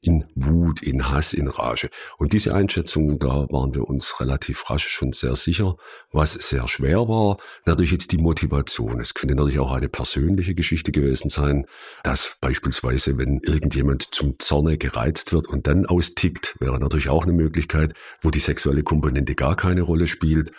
in 0.00 0.24
Wut, 0.34 0.82
in 0.82 1.08
Hass, 1.10 1.32
in 1.32 1.48
Rage. 1.48 1.88
Und 2.18 2.32
diese 2.32 2.54
Einschätzung, 2.54 3.18
da 3.18 3.46
waren 3.50 3.74
wir 3.74 3.88
uns 3.88 4.20
relativ 4.20 4.68
rasch 4.70 4.88
schon 4.88 5.12
sehr 5.12 5.36
sicher. 5.36 5.76
Was 6.12 6.32
sehr 6.32 6.66
schwer 6.68 7.08
war, 7.08 7.38
natürlich 7.64 7.92
jetzt 7.92 8.12
die 8.12 8.18
Motivation. 8.18 9.00
Es 9.00 9.14
könnte 9.14 9.34
natürlich 9.34 9.58
auch 9.58 9.72
eine 9.72 9.88
persönliche 9.88 10.54
Geschichte 10.54 10.92
gewesen 10.92 11.28
sein, 11.28 11.66
dass 12.02 12.36
beispielsweise, 12.40 13.18
wenn 13.18 13.40
irgendjemand 13.40 14.14
zum 14.14 14.38
Zorne 14.38 14.78
gereizt 14.78 15.32
wird 15.32 15.48
und 15.48 15.66
dann 15.66 15.86
austickt, 15.86 16.56
wäre 16.60 16.78
natürlich 16.78 17.08
auch 17.08 17.24
eine 17.24 17.32
Möglichkeit, 17.32 17.94
wo 18.22 18.30
die 18.30 18.40
sexuelle 18.40 18.82
Komponente 18.82 19.34
gar 19.34 19.56
keine 19.56 19.82
Rolle 19.82 20.08
spielt. 20.08 20.52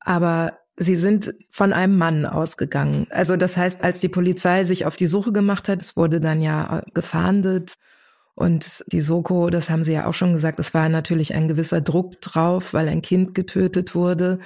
Aber 0.00 0.60
Sie 0.82 0.96
sind 0.96 1.34
von 1.50 1.74
einem 1.74 1.98
Mann 1.98 2.24
ausgegangen. 2.24 3.06
Also 3.10 3.36
das 3.36 3.58
heißt, 3.58 3.84
als 3.84 4.00
die 4.00 4.08
Polizei 4.08 4.64
sich 4.64 4.86
auf 4.86 4.96
die 4.96 5.08
Suche 5.08 5.30
gemacht 5.30 5.68
hat, 5.68 5.82
es 5.82 5.94
wurde 5.94 6.22
dann 6.22 6.40
ja 6.40 6.82
gefahndet 6.94 7.74
und 8.34 8.84
die 8.92 9.00
Soko, 9.00 9.50
das 9.50 9.70
haben 9.70 9.84
Sie 9.84 9.92
ja 9.92 10.06
auch 10.06 10.14
schon 10.14 10.32
gesagt, 10.32 10.60
es 10.60 10.72
war 10.74 10.88
natürlich 10.88 11.34
ein 11.34 11.48
gewisser 11.48 11.80
Druck 11.80 12.20
drauf, 12.20 12.72
weil 12.72 12.88
ein 12.88 13.02
Kind 13.02 13.34
getötet 13.34 13.94
wurde. 13.94 14.38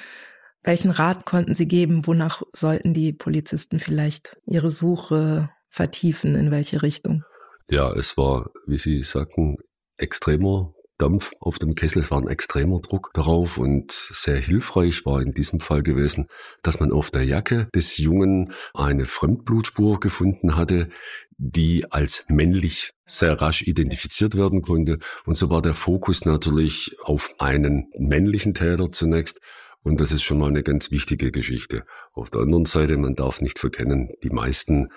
Welchen 0.62 0.90
Rat 0.90 1.26
konnten 1.26 1.54
Sie 1.54 1.68
geben? 1.68 2.06
Wonach 2.06 2.42
sollten 2.52 2.94
die 2.94 3.12
Polizisten 3.12 3.78
vielleicht 3.80 4.36
ihre 4.46 4.70
Suche 4.70 5.50
vertiefen? 5.68 6.34
In 6.34 6.50
welche 6.50 6.82
Richtung? 6.82 7.22
Ja, 7.68 7.92
es 7.92 8.16
war, 8.16 8.50
wie 8.66 8.78
Sie 8.78 9.02
sagten, 9.02 9.56
extremer 9.96 10.73
Dampf 10.98 11.32
auf 11.40 11.58
dem 11.58 11.74
Kessel. 11.74 12.00
Es 12.00 12.10
war 12.10 12.20
ein 12.20 12.28
extremer 12.28 12.80
Druck 12.80 13.10
darauf 13.14 13.58
und 13.58 13.92
sehr 13.92 14.36
hilfreich 14.36 15.04
war 15.04 15.20
in 15.20 15.32
diesem 15.32 15.60
Fall 15.60 15.82
gewesen, 15.82 16.26
dass 16.62 16.80
man 16.80 16.92
auf 16.92 17.10
der 17.10 17.24
Jacke 17.24 17.68
des 17.74 17.98
Jungen 17.98 18.52
eine 18.74 19.06
Fremdblutspur 19.06 20.00
gefunden 20.00 20.56
hatte, 20.56 20.88
die 21.36 21.90
als 21.90 22.24
männlich 22.28 22.92
sehr 23.06 23.40
rasch 23.40 23.62
identifiziert 23.62 24.36
werden 24.36 24.62
konnte. 24.62 24.98
Und 25.26 25.36
so 25.36 25.50
war 25.50 25.62
der 25.62 25.74
Fokus 25.74 26.24
natürlich 26.24 26.96
auf 27.02 27.34
einen 27.38 27.90
männlichen 27.98 28.54
Täter 28.54 28.92
zunächst. 28.92 29.40
Und 29.82 30.00
das 30.00 30.12
ist 30.12 30.22
schon 30.22 30.38
mal 30.38 30.48
eine 30.48 30.62
ganz 30.62 30.90
wichtige 30.90 31.30
Geschichte. 31.30 31.84
Auf 32.12 32.30
der 32.30 32.40
anderen 32.40 32.64
Seite, 32.64 32.96
man 32.96 33.14
darf 33.14 33.40
nicht 33.40 33.58
verkennen, 33.58 34.12
die 34.22 34.30
meisten 34.30 34.88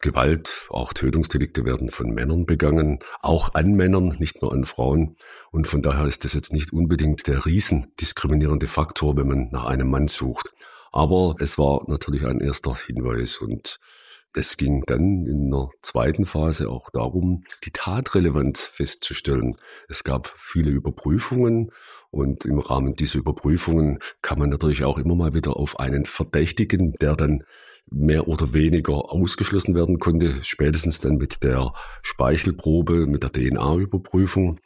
Gewalt, 0.00 0.66
auch 0.70 0.92
Tötungsdelikte 0.92 1.64
werden 1.64 1.90
von 1.90 2.10
Männern 2.10 2.46
begangen, 2.46 3.00
auch 3.20 3.54
an 3.54 3.72
Männern, 3.72 4.16
nicht 4.18 4.40
nur 4.40 4.52
an 4.52 4.64
Frauen. 4.64 5.16
Und 5.50 5.66
von 5.66 5.82
daher 5.82 6.06
ist 6.06 6.24
das 6.24 6.32
jetzt 6.32 6.52
nicht 6.52 6.72
unbedingt 6.72 7.26
der 7.26 7.44
riesendiskriminierende 7.44 8.66
Faktor, 8.66 9.16
wenn 9.16 9.28
man 9.28 9.48
nach 9.50 9.66
einem 9.66 9.90
Mann 9.90 10.08
sucht. 10.08 10.52
Aber 10.90 11.36
es 11.38 11.58
war 11.58 11.84
natürlich 11.86 12.24
ein 12.24 12.40
erster 12.40 12.76
Hinweis 12.86 13.38
und 13.38 13.78
es 14.32 14.56
ging 14.56 14.84
dann 14.86 15.26
in 15.26 15.50
der 15.50 15.70
zweiten 15.82 16.24
Phase 16.24 16.68
auch 16.68 16.90
darum, 16.90 17.44
die 17.64 17.72
Tatrelevanz 17.72 18.64
festzustellen. 18.64 19.56
Es 19.88 20.04
gab 20.04 20.32
viele 20.36 20.70
Überprüfungen 20.70 21.72
und 22.10 22.44
im 22.44 22.60
Rahmen 22.60 22.94
dieser 22.94 23.18
Überprüfungen 23.18 23.98
kann 24.22 24.38
man 24.38 24.50
natürlich 24.50 24.84
auch 24.84 24.98
immer 24.98 25.16
mal 25.16 25.34
wieder 25.34 25.56
auf 25.56 25.80
einen 25.80 26.06
Verdächtigen, 26.06 26.94
der 27.00 27.16
dann 27.16 27.42
mehr 27.90 28.28
oder 28.28 28.52
weniger 28.52 29.12
ausgeschlossen 29.12 29.74
werden 29.74 29.98
konnte, 29.98 30.40
spätestens 30.42 31.00
dann 31.00 31.16
mit 31.16 31.42
der 31.42 31.72
Speichelprobe, 32.02 33.06
mit 33.06 33.22
der 33.22 33.32
DNA-Überprüfung. 33.32 34.60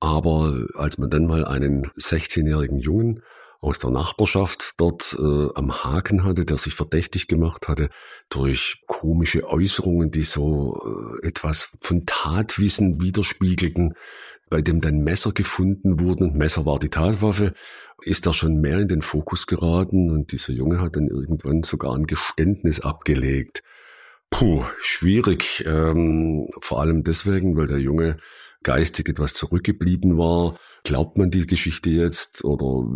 Aber 0.00 0.66
als 0.74 0.98
man 0.98 1.10
dann 1.10 1.26
mal 1.26 1.44
einen 1.44 1.86
16-jährigen 1.96 2.78
Jungen 2.78 3.22
aus 3.60 3.80
der 3.80 3.90
Nachbarschaft 3.90 4.74
dort 4.76 5.16
äh, 5.18 5.48
am 5.54 5.82
Haken 5.82 6.22
hatte, 6.22 6.44
der 6.44 6.58
sich 6.58 6.74
verdächtig 6.74 7.26
gemacht 7.26 7.66
hatte 7.66 7.90
durch 8.28 8.82
komische 8.86 9.48
Äußerungen, 9.48 10.12
die 10.12 10.22
so 10.22 11.18
äh, 11.22 11.26
etwas 11.26 11.70
von 11.80 12.06
Tatwissen 12.06 13.00
widerspiegelten, 13.00 13.94
bei 14.50 14.62
dem 14.62 14.80
dann 14.80 15.02
Messer 15.04 15.32
gefunden 15.32 16.00
wurden. 16.00 16.36
Messer 16.36 16.66
war 16.66 16.78
die 16.78 16.90
Tatwaffe 16.90 17.52
ist 18.02 18.26
er 18.26 18.32
schon 18.32 18.60
mehr 18.60 18.78
in 18.78 18.88
den 18.88 19.02
Fokus 19.02 19.46
geraten 19.46 20.10
und 20.10 20.32
dieser 20.32 20.52
Junge 20.52 20.80
hat 20.80 20.96
dann 20.96 21.08
irgendwann 21.08 21.62
sogar 21.62 21.94
ein 21.94 22.06
Geständnis 22.06 22.80
abgelegt. 22.80 23.62
Puh, 24.30 24.64
schwierig. 24.80 25.64
Ähm, 25.66 26.48
vor 26.60 26.80
allem 26.80 27.02
deswegen, 27.02 27.56
weil 27.56 27.66
der 27.66 27.78
Junge 27.78 28.18
geistig 28.62 29.08
etwas 29.08 29.34
zurückgeblieben 29.34 30.18
war. 30.18 30.58
Glaubt 30.84 31.16
man 31.16 31.30
die 31.30 31.46
Geschichte 31.46 31.90
jetzt 31.90 32.44
oder 32.44 32.86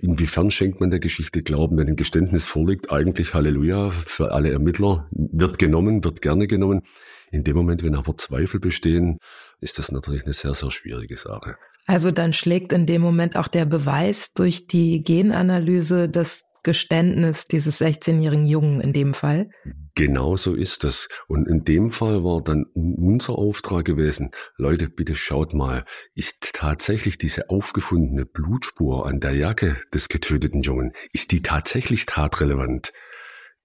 inwiefern 0.00 0.50
schenkt 0.50 0.80
man 0.80 0.90
der 0.90 0.98
Geschichte 0.98 1.42
Glauben, 1.42 1.76
wenn 1.76 1.88
ein 1.88 1.96
Geständnis 1.96 2.46
vorliegt? 2.46 2.90
Eigentlich 2.90 3.34
Halleluja 3.34 3.90
für 3.90 4.32
alle 4.32 4.50
Ermittler. 4.50 5.08
Wird 5.10 5.58
genommen, 5.58 6.02
wird 6.04 6.22
gerne 6.22 6.46
genommen. 6.46 6.82
In 7.30 7.44
dem 7.44 7.56
Moment, 7.56 7.84
wenn 7.84 7.94
aber 7.94 8.16
Zweifel 8.16 8.58
bestehen, 8.58 9.18
ist 9.60 9.78
das 9.78 9.92
natürlich 9.92 10.24
eine 10.24 10.34
sehr, 10.34 10.54
sehr 10.54 10.70
schwierige 10.70 11.16
Sache. 11.16 11.56
Also 11.86 12.10
dann 12.10 12.32
schlägt 12.32 12.72
in 12.72 12.86
dem 12.86 13.02
Moment 13.02 13.36
auch 13.36 13.48
der 13.48 13.64
Beweis 13.64 14.32
durch 14.32 14.66
die 14.66 15.02
Genanalyse, 15.02 16.08
dass 16.08 16.44
Geständnis 16.62 17.46
dieses 17.46 17.80
16-jährigen 17.80 18.46
Jungen 18.46 18.80
in 18.80 18.92
dem 18.92 19.14
Fall. 19.14 19.48
Genau 19.94 20.36
so 20.36 20.54
ist 20.54 20.84
es. 20.84 21.08
Und 21.26 21.48
in 21.48 21.64
dem 21.64 21.90
Fall 21.90 22.22
war 22.22 22.42
dann 22.42 22.64
unser 22.74 23.38
Auftrag 23.38 23.84
gewesen, 23.86 24.30
Leute, 24.56 24.88
bitte 24.88 25.16
schaut 25.16 25.54
mal, 25.54 25.84
ist 26.14 26.52
tatsächlich 26.52 27.18
diese 27.18 27.50
aufgefundene 27.50 28.26
Blutspur 28.26 29.06
an 29.06 29.20
der 29.20 29.34
Jacke 29.34 29.80
des 29.92 30.08
getöteten 30.08 30.62
Jungen, 30.62 30.92
ist 31.12 31.32
die 31.32 31.42
tatsächlich 31.42 32.06
tatrelevant? 32.06 32.92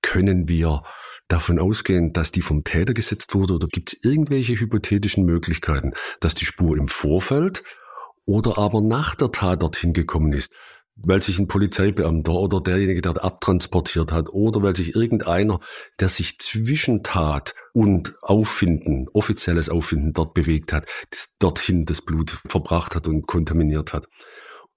Können 0.01 0.47
wir 0.47 0.83
davon 1.27 1.59
ausgehen, 1.59 2.13
dass 2.13 2.31
die 2.31 2.41
vom 2.41 2.63
Täter 2.63 2.93
gesetzt 2.93 3.33
wurde 3.33 3.55
oder 3.55 3.67
gibt 3.67 3.93
es 3.93 4.03
irgendwelche 4.03 4.59
hypothetischen 4.59 5.25
Möglichkeiten, 5.25 5.93
dass 6.19 6.35
die 6.35 6.45
Spur 6.45 6.77
im 6.77 6.87
Vorfeld 6.87 7.63
oder 8.25 8.57
aber 8.57 8.81
nach 8.81 9.15
der 9.15 9.31
Tat 9.31 9.61
dorthin 9.61 9.93
gekommen 9.93 10.33
ist? 10.33 10.53
weil 10.95 11.21
sich 11.21 11.39
ein 11.39 11.47
Polizeibeamter 11.47 12.33
oder 12.33 12.61
derjenige, 12.61 13.01
der 13.01 13.23
abtransportiert 13.23 14.11
hat, 14.11 14.29
oder 14.29 14.61
weil 14.63 14.75
sich 14.75 14.95
irgendeiner, 14.95 15.59
der 15.99 16.09
sich 16.09 16.39
zwischen 16.39 17.03
Tat 17.03 17.53
und 17.73 18.15
Auffinden, 18.21 19.07
offizielles 19.13 19.69
Auffinden 19.69 20.13
dort 20.13 20.33
bewegt 20.33 20.71
hat, 20.71 20.87
das 21.09 21.31
dorthin 21.39 21.85
das 21.85 22.01
Blut 22.01 22.41
verbracht 22.47 22.95
hat 22.95 23.07
und 23.07 23.27
kontaminiert 23.27 23.93
hat. 23.93 24.07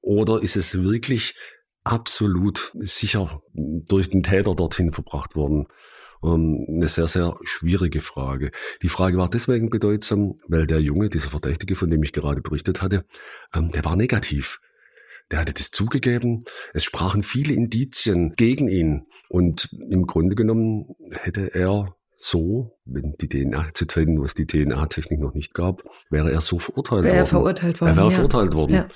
Oder 0.01 0.43
ist 0.43 0.57
es 0.57 0.83
wirklich 0.83 1.35
absolut 1.85 2.73
sicher 2.75 3.43
durch 3.53 4.11
den 4.11 4.23
Täter 4.23 4.55
dorthin 4.55 4.93
verbracht 4.93 5.37
worden? 5.37 5.67
Ähm, 6.23 6.67
eine 6.69 6.89
sehr, 6.89 7.09
sehr 7.09 7.37
schwierige 7.43 8.01
Frage. 8.01 8.51
Die 8.83 8.89
Frage 8.89 9.17
war 9.19 9.31
deswegen 9.31 9.71
bedeutsam, 9.71 10.39
weil 10.47 10.67
der 10.67 10.81
Junge, 10.81 11.09
dieser 11.09 11.31
Verdächtige, 11.31 11.77
von 11.77 11.91
dem 11.91 12.03
ich 12.03 12.13
gerade 12.13 12.41
berichtet 12.41 12.83
hatte, 12.83 13.05
ähm, 13.55 13.71
der 13.71 13.85
war 13.85 13.97
negativ. 13.97 14.61
Der 15.31 15.41
hatte 15.41 15.53
das 15.53 15.71
zugegeben. 15.71 16.45
Es 16.73 16.85
sprachen 16.85 17.23
viele 17.23 17.53
Indizien 17.53 18.35
gegen 18.37 18.69
ihn. 18.69 19.07
Und 19.29 19.69
im 19.91 20.07
Grunde 20.07 20.35
genommen 20.35 20.95
hätte 21.11 21.55
er 21.55 21.95
so, 22.17 22.79
wenn 22.85 23.15
die 23.21 23.29
DNA 23.29 23.71
zu 23.75 23.87
Zeiten, 23.87 24.19
wo 24.19 24.25
es 24.25 24.35
die 24.35 24.47
DNA-Technik 24.47 25.21
noch 25.21 25.35
nicht 25.35 25.55
gab, 25.55 25.83
wäre 26.11 26.33
er 26.33 26.41
so 26.41 26.59
verurteilt 26.59 27.05
wäre 27.05 27.15
worden. 27.15 27.19
Er 27.19 27.27
verurteilt 27.27 27.81
worden. 27.81 27.91
Er 27.91 27.97
wäre 27.97 28.07
ja. 28.07 28.15
verurteilt 28.15 28.55
worden. 28.55 28.75
Ja. 28.75 28.89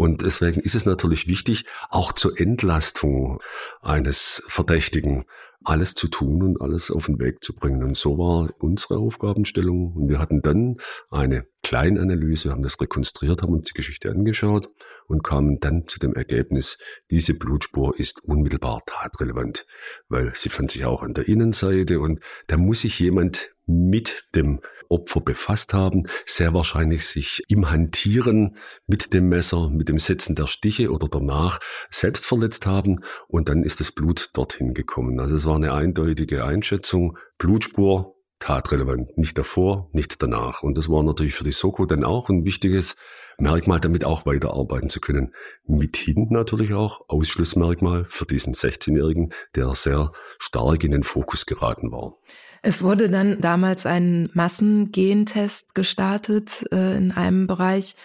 Und 0.00 0.22
deswegen 0.22 0.62
ist 0.62 0.74
es 0.74 0.86
natürlich 0.86 1.26
wichtig, 1.26 1.66
auch 1.90 2.12
zur 2.12 2.40
Entlastung 2.40 3.38
eines 3.82 4.42
Verdächtigen 4.46 5.26
alles 5.62 5.94
zu 5.94 6.08
tun 6.08 6.42
und 6.42 6.62
alles 6.62 6.90
auf 6.90 7.04
den 7.04 7.20
Weg 7.20 7.44
zu 7.44 7.54
bringen. 7.54 7.84
Und 7.84 7.98
so 7.98 8.16
war 8.16 8.48
unsere 8.60 8.96
Aufgabenstellung. 8.96 9.92
Und 9.92 10.08
wir 10.08 10.18
hatten 10.18 10.40
dann 10.40 10.78
eine 11.10 11.44
Kleinanalyse, 11.62 12.50
haben 12.50 12.62
das 12.62 12.80
rekonstruiert, 12.80 13.42
haben 13.42 13.52
uns 13.52 13.68
die 13.68 13.74
Geschichte 13.74 14.10
angeschaut 14.10 14.70
und 15.06 15.22
kamen 15.22 15.60
dann 15.60 15.86
zu 15.86 15.98
dem 15.98 16.14
Ergebnis, 16.14 16.78
diese 17.10 17.34
Blutspur 17.34 18.00
ist 18.00 18.24
unmittelbar 18.24 18.80
tatrelevant, 18.86 19.66
weil 20.08 20.32
sie 20.34 20.48
fand 20.48 20.70
sich 20.70 20.86
auch 20.86 21.02
an 21.02 21.12
der 21.12 21.28
Innenseite 21.28 22.00
und 22.00 22.20
da 22.46 22.56
muss 22.56 22.80
sich 22.80 22.98
jemand 23.00 23.50
mit 23.66 24.28
dem 24.34 24.60
Opfer 24.90 25.20
befasst 25.20 25.72
haben, 25.72 26.06
sehr 26.26 26.52
wahrscheinlich 26.52 27.06
sich 27.06 27.42
im 27.48 27.70
Hantieren 27.70 28.56
mit 28.86 29.12
dem 29.14 29.28
Messer, 29.28 29.70
mit 29.70 29.88
dem 29.88 29.98
Setzen 29.98 30.34
der 30.34 30.46
Stiche 30.46 30.90
oder 30.90 31.08
danach 31.08 31.60
selbst 31.90 32.26
verletzt 32.26 32.66
haben 32.66 33.00
und 33.28 33.48
dann 33.48 33.62
ist 33.62 33.80
das 33.80 33.92
Blut 33.92 34.30
dorthin 34.34 34.74
gekommen. 34.74 35.20
Also 35.20 35.36
es 35.36 35.46
war 35.46 35.56
eine 35.56 35.72
eindeutige 35.72 36.44
Einschätzung, 36.44 37.16
Blutspur 37.38 38.16
tatrelevant, 38.40 39.16
nicht 39.18 39.38
davor, 39.38 39.90
nicht 39.92 40.20
danach. 40.22 40.62
Und 40.62 40.76
das 40.76 40.88
war 40.88 41.02
natürlich 41.02 41.34
für 41.34 41.44
die 41.44 41.52
Soko 41.52 41.86
dann 41.86 42.04
auch 42.04 42.28
ein 42.28 42.44
wichtiges 42.44 42.96
Merkmal, 43.38 43.80
damit 43.80 44.04
auch 44.04 44.26
weiterarbeiten 44.26 44.88
zu 44.88 45.00
können. 45.00 45.34
Mithin 45.66 46.28
natürlich 46.30 46.72
auch 46.72 47.02
Ausschlussmerkmal 47.08 48.04
für 48.06 48.24
diesen 48.26 48.54
16-Jährigen, 48.54 49.32
der 49.54 49.74
sehr 49.74 50.12
stark 50.38 50.82
in 50.84 50.90
den 50.90 51.02
Fokus 51.02 51.46
geraten 51.46 51.92
war. 51.92 52.16
Es 52.62 52.82
wurde 52.82 53.08
dann 53.08 53.38
damals 53.38 53.86
ein 53.86 54.28
Massengentest 54.34 55.74
gestartet 55.74 56.66
äh, 56.72 56.96
in 56.96 57.12
einem 57.12 57.46
Bereich. 57.46 57.96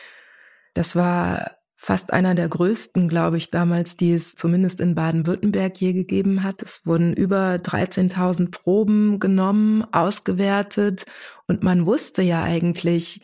Das 0.74 0.96
war 0.96 1.58
fast 1.86 2.14
einer 2.14 2.34
der 2.34 2.50
größten, 2.50 3.10
glaube 3.10 3.38
ich, 3.38 3.52
damals, 3.52 3.96
die 3.96 4.14
es 4.14 4.34
zumindest 4.36 4.80
in 4.80 4.96
Baden-Württemberg 4.96 5.80
je 5.80 5.94
gegeben 5.94 6.42
hat. 6.42 6.64
Es 6.64 6.86
wurden 6.86 7.14
über 7.14 7.56
13.000 7.56 8.50
Proben 8.50 9.20
genommen, 9.20 9.86
ausgewertet 9.92 11.06
und 11.48 11.64
man 11.64 11.86
wusste 11.86 12.22
ja 12.22 12.42
eigentlich, 12.42 13.22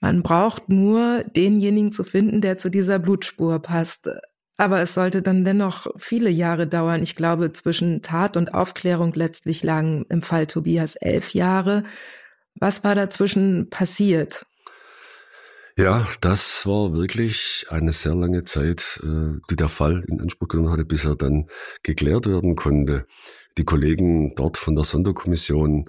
man 0.00 0.24
braucht 0.24 0.68
nur 0.68 1.22
denjenigen 1.36 1.92
zu 1.92 2.02
finden, 2.02 2.40
der 2.40 2.58
zu 2.58 2.70
dieser 2.70 2.98
Blutspur 2.98 3.60
passt. 3.60 4.10
Aber 4.56 4.80
es 4.80 4.94
sollte 4.94 5.22
dann 5.22 5.44
dennoch 5.44 5.86
viele 5.96 6.30
Jahre 6.30 6.66
dauern. 6.66 7.02
Ich 7.02 7.16
glaube, 7.16 7.52
zwischen 7.52 8.02
Tat 8.02 8.36
und 8.36 8.54
Aufklärung 8.54 9.12
letztlich 9.14 9.62
lagen 9.62 10.04
im 10.08 10.22
Fall 10.22 10.46
Tobias 10.46 10.94
elf 10.96 11.34
Jahre. 11.34 11.84
Was 12.54 12.84
war 12.84 12.94
dazwischen 12.94 13.70
passiert? 13.70 14.46
Ja, 15.76 16.06
das 16.20 16.66
war 16.66 16.92
wirklich 16.92 17.64
eine 17.70 17.94
sehr 17.94 18.14
lange 18.14 18.44
Zeit, 18.44 19.00
äh, 19.02 19.40
die 19.48 19.56
der 19.56 19.70
Fall 19.70 20.04
in 20.06 20.20
Anspruch 20.20 20.48
genommen 20.48 20.70
hatte, 20.70 20.84
bis 20.84 21.06
er 21.06 21.16
dann 21.16 21.48
geklärt 21.82 22.26
werden 22.26 22.56
konnte. 22.56 23.06
Die 23.56 23.64
Kollegen 23.64 24.34
dort 24.34 24.58
von 24.58 24.74
der 24.74 24.84
Sonderkommission 24.84 25.86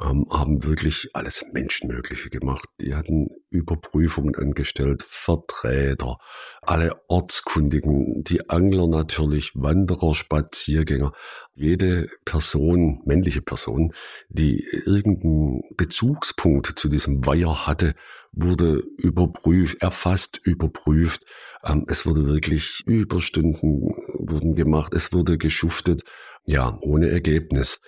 ähm, 0.00 0.26
haben 0.30 0.64
wirklich 0.64 1.10
alles 1.12 1.44
Menschenmögliche 1.52 2.30
gemacht. 2.30 2.68
Die 2.80 2.94
hatten 2.94 3.28
Überprüfungen 3.50 4.34
angestellt, 4.34 5.02
Vertreter, 5.02 6.18
alle 6.62 7.02
Ortskundigen, 7.08 8.24
die 8.24 8.48
Angler 8.48 8.86
natürlich, 8.88 9.52
Wanderer, 9.54 10.14
Spaziergänger, 10.14 11.12
jede 11.54 12.08
Person, 12.24 13.02
männliche 13.04 13.42
Person, 13.42 13.92
die 14.30 14.64
irgendeinen 14.86 15.62
Bezugspunkt 15.76 16.78
zu 16.78 16.88
diesem 16.88 17.26
Weiher 17.26 17.66
hatte, 17.66 17.94
wurde 18.32 18.82
überprüft, 18.96 19.82
erfasst, 19.82 20.40
überprüft. 20.42 21.26
Ähm, 21.64 21.84
es 21.88 22.06
wurde 22.06 22.26
wirklich 22.26 22.82
Überstunden 22.86 23.94
wurden 24.14 24.54
gemacht, 24.54 24.94
es 24.94 25.12
wurde 25.12 25.36
geschuftet, 25.36 26.04
ja, 26.44 26.78
ohne 26.80 27.10
Ergebnis. 27.10 27.80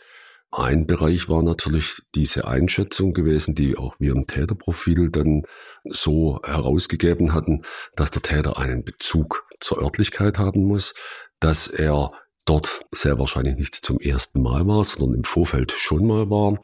Ein 0.57 0.87
Bereich 0.87 1.29
war 1.29 1.43
natürlich 1.43 2.01
diese 2.15 2.47
Einschätzung 2.47 3.13
gewesen, 3.13 3.57
die 3.57 3.77
auch 3.77 3.97
wir 3.99 4.13
im 4.13 4.29
Täterprofil 4.29 5.11
dann 5.11 5.43
so 5.83 6.41
herausgegeben 6.45 7.35
hatten, 7.35 7.63
dass 7.97 8.13
der 8.13 8.23
Täter 8.23 8.57
einen 8.57 8.85
Bezug 8.85 9.49
zur 9.59 9.83
Örtlichkeit 9.83 10.39
haben 10.39 10.65
muss, 10.65 10.95
dass 11.41 11.67
er 11.67 12.13
dort 12.45 12.85
sehr 12.93 13.19
wahrscheinlich 13.19 13.57
nicht 13.57 13.75
zum 13.75 13.99
ersten 13.99 14.43
Mal 14.43 14.65
war, 14.69 14.85
sondern 14.85 15.15
im 15.15 15.25
Vorfeld 15.25 15.73
schon 15.73 16.07
mal 16.07 16.31
war 16.31 16.61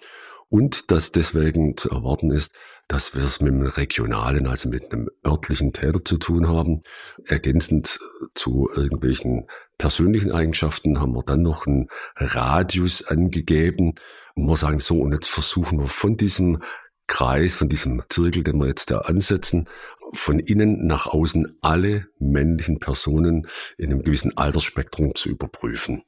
und 0.51 0.91
dass 0.91 1.13
deswegen 1.13 1.77
zu 1.77 1.91
erwarten 1.91 2.31
ist, 2.31 2.53
dass 2.89 3.15
wir 3.15 3.23
es 3.23 3.41
mit 3.41 3.53
einem 3.53 3.67
regionalen, 3.67 4.49
also 4.49 4.69
mit 4.69 4.93
einem 4.93 5.09
örtlichen 5.25 5.73
Täter 5.73 6.05
zu 6.05 6.19
tun 6.19 6.49
haben. 6.49 6.83
Ergänzend 7.25 8.01
zu 8.35 8.69
irgendwelchen 8.75 9.47
persönlichen 9.79 10.33
Eigenschaften 10.33 11.01
haben 11.01 11.15
wir 11.15 11.23
dann 11.23 11.43
noch 11.43 11.67
einen 11.67 11.89
Radius 12.17 13.05
angegeben. 13.07 13.95
Und 14.35 14.47
wir 14.47 14.57
sagen 14.57 14.81
so, 14.81 15.01
und 15.01 15.13
jetzt 15.13 15.29
versuchen 15.29 15.79
wir 15.79 15.87
von 15.87 16.17
diesem 16.17 16.61
Kreis, 17.07 17.55
von 17.55 17.69
diesem 17.69 18.03
Zirkel, 18.09 18.43
den 18.43 18.59
wir 18.59 18.67
jetzt 18.67 18.91
da 18.91 18.99
ansetzen, 18.99 19.69
von 20.13 20.41
innen 20.41 20.87
nach 20.87 21.07
außen 21.07 21.59
alle 21.61 22.09
männlichen 22.19 22.81
Personen 22.81 23.47
in 23.79 23.93
einem 23.93 24.03
gewissen 24.03 24.37
Altersspektrum 24.37 25.15
zu 25.15 25.29
überprüfen. 25.29 26.03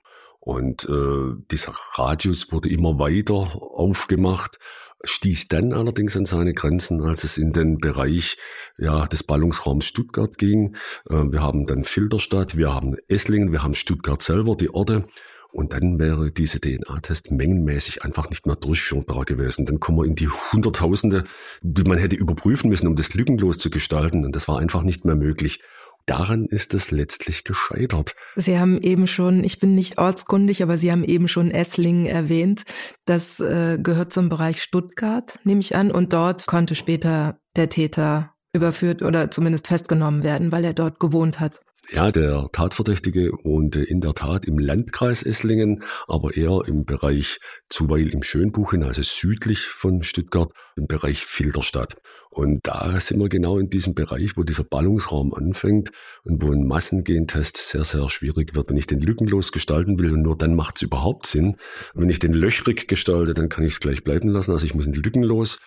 Und 0.44 0.88
äh, 0.88 1.36
dieser 1.52 1.72
Radius 1.92 2.50
wurde 2.50 2.68
immer 2.68 2.98
weiter 2.98 3.62
aufgemacht, 3.62 4.58
stieß 5.04 5.46
dann 5.46 5.72
allerdings 5.72 6.16
an 6.16 6.24
seine 6.24 6.52
Grenzen, 6.52 7.00
als 7.00 7.22
es 7.22 7.38
in 7.38 7.52
den 7.52 7.78
Bereich 7.78 8.36
ja, 8.76 9.06
des 9.06 9.22
Ballungsraums 9.22 9.84
Stuttgart 9.84 10.36
ging. 10.38 10.74
Äh, 11.08 11.30
wir 11.30 11.42
haben 11.42 11.66
dann 11.66 11.84
Filderstadt, 11.84 12.56
wir 12.56 12.74
haben 12.74 12.96
Esslingen, 13.06 13.52
wir 13.52 13.62
haben 13.62 13.74
Stuttgart 13.74 14.20
selber, 14.20 14.56
die 14.56 14.74
Orte. 14.74 15.06
Und 15.52 15.74
dann 15.74 16.00
wäre 16.00 16.32
diese 16.32 16.60
DNA-Test 16.60 17.30
mengenmäßig 17.30 18.02
einfach 18.02 18.28
nicht 18.28 18.44
mehr 18.44 18.56
durchführbar 18.56 19.24
gewesen. 19.24 19.64
Dann 19.64 19.78
kommen 19.78 19.98
wir 19.98 20.06
in 20.06 20.16
die 20.16 20.28
Hunderttausende, 20.28 21.22
die 21.60 21.84
man 21.84 21.98
hätte 21.98 22.16
überprüfen 22.16 22.68
müssen, 22.68 22.88
um 22.88 22.96
das 22.96 23.14
lückenlos 23.14 23.58
zu 23.58 23.70
gestalten. 23.70 24.24
Und 24.24 24.34
das 24.34 24.48
war 24.48 24.58
einfach 24.58 24.82
nicht 24.82 25.04
mehr 25.04 25.14
möglich. 25.14 25.60
Daran 26.06 26.46
ist 26.46 26.74
es 26.74 26.90
letztlich 26.90 27.44
gescheitert. 27.44 28.14
Sie 28.36 28.58
haben 28.58 28.80
eben 28.80 29.06
schon, 29.06 29.44
ich 29.44 29.58
bin 29.58 29.74
nicht 29.74 29.98
ortskundig, 29.98 30.62
aber 30.62 30.78
Sie 30.78 30.90
haben 30.90 31.04
eben 31.04 31.28
schon 31.28 31.50
Esslingen 31.50 32.06
erwähnt. 32.06 32.64
Das 33.04 33.40
äh, 33.40 33.78
gehört 33.80 34.12
zum 34.12 34.28
Bereich 34.28 34.62
Stuttgart, 34.62 35.38
nehme 35.44 35.60
ich 35.60 35.76
an. 35.76 35.90
Und 35.90 36.12
dort 36.12 36.46
konnte 36.46 36.74
später 36.74 37.38
der 37.56 37.68
Täter 37.68 38.34
überführt 38.52 39.02
oder 39.02 39.30
zumindest 39.30 39.68
festgenommen 39.68 40.22
werden, 40.22 40.52
weil 40.52 40.64
er 40.64 40.74
dort 40.74 41.00
gewohnt 41.00 41.40
hat. 41.40 41.60
Ja, 41.90 42.12
der 42.12 42.48
Tatverdächtige 42.52 43.32
wohnte 43.42 43.82
in 43.82 44.00
der 44.00 44.14
Tat 44.14 44.46
im 44.46 44.58
Landkreis 44.58 45.22
Esslingen, 45.22 45.82
aber 46.06 46.36
eher 46.36 46.62
im 46.66 46.84
Bereich 46.84 47.40
Zuweil 47.68 48.08
im 48.08 48.22
Schönbuchen, 48.22 48.84
also 48.84 49.02
südlich 49.02 49.66
von 49.66 50.02
Stuttgart, 50.02 50.52
im 50.76 50.86
Bereich 50.86 51.26
Filderstadt. 51.26 51.96
Und 52.30 52.60
da 52.62 52.98
sind 53.00 53.18
wir 53.20 53.28
genau 53.28 53.58
in 53.58 53.68
diesem 53.68 53.94
Bereich, 53.94 54.36
wo 54.36 54.42
dieser 54.42 54.64
Ballungsraum 54.64 55.34
anfängt 55.34 55.90
und 56.24 56.42
wo 56.42 56.52
ein 56.52 56.66
Massengentest 56.66 57.58
sehr, 57.58 57.84
sehr 57.84 58.08
schwierig 58.08 58.54
wird. 58.54 58.70
Wenn 58.70 58.78
ich 58.78 58.86
den 58.86 59.00
lückenlos 59.00 59.52
gestalten 59.52 59.98
will 59.98 60.12
und 60.12 60.22
nur 60.22 60.38
dann 60.38 60.54
macht 60.54 60.76
es 60.76 60.82
überhaupt 60.82 61.26
Sinn. 61.26 61.56
Wenn 61.94 62.08
ich 62.08 62.20
den 62.20 62.32
löchrig 62.32 62.88
gestalte, 62.88 63.34
dann 63.34 63.48
kann 63.48 63.64
ich 63.64 63.74
es 63.74 63.80
gleich 63.80 64.02
bleiben 64.02 64.28
lassen. 64.28 64.52
Also 64.52 64.64
ich 64.64 64.74
muss 64.74 64.86
ihn 64.86 64.94
lückenlos 64.94 65.58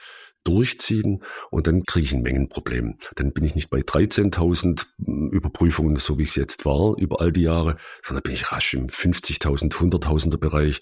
durchziehen 0.45 1.23
und 1.49 1.67
dann 1.67 1.83
kriege 1.83 2.05
ich 2.05 2.13
ein 2.13 2.21
Mengenproblem. 2.21 2.97
Dann 3.15 3.33
bin 3.33 3.43
ich 3.43 3.55
nicht 3.55 3.69
bei 3.69 3.79
13.000 3.79 4.85
hm, 5.03 5.29
Überprüfungen, 5.31 5.97
so 5.97 6.17
wie 6.17 6.23
es 6.23 6.35
jetzt 6.35 6.65
war, 6.65 6.97
über 6.97 7.19
all 7.21 7.31
die 7.31 7.43
Jahre, 7.43 7.77
sondern 8.03 8.23
bin 8.23 8.33
ich 8.33 8.51
rasch 8.51 8.73
im 8.73 8.87
50.000, 8.87 9.73
100.000er 9.73 10.37
Bereich. 10.37 10.81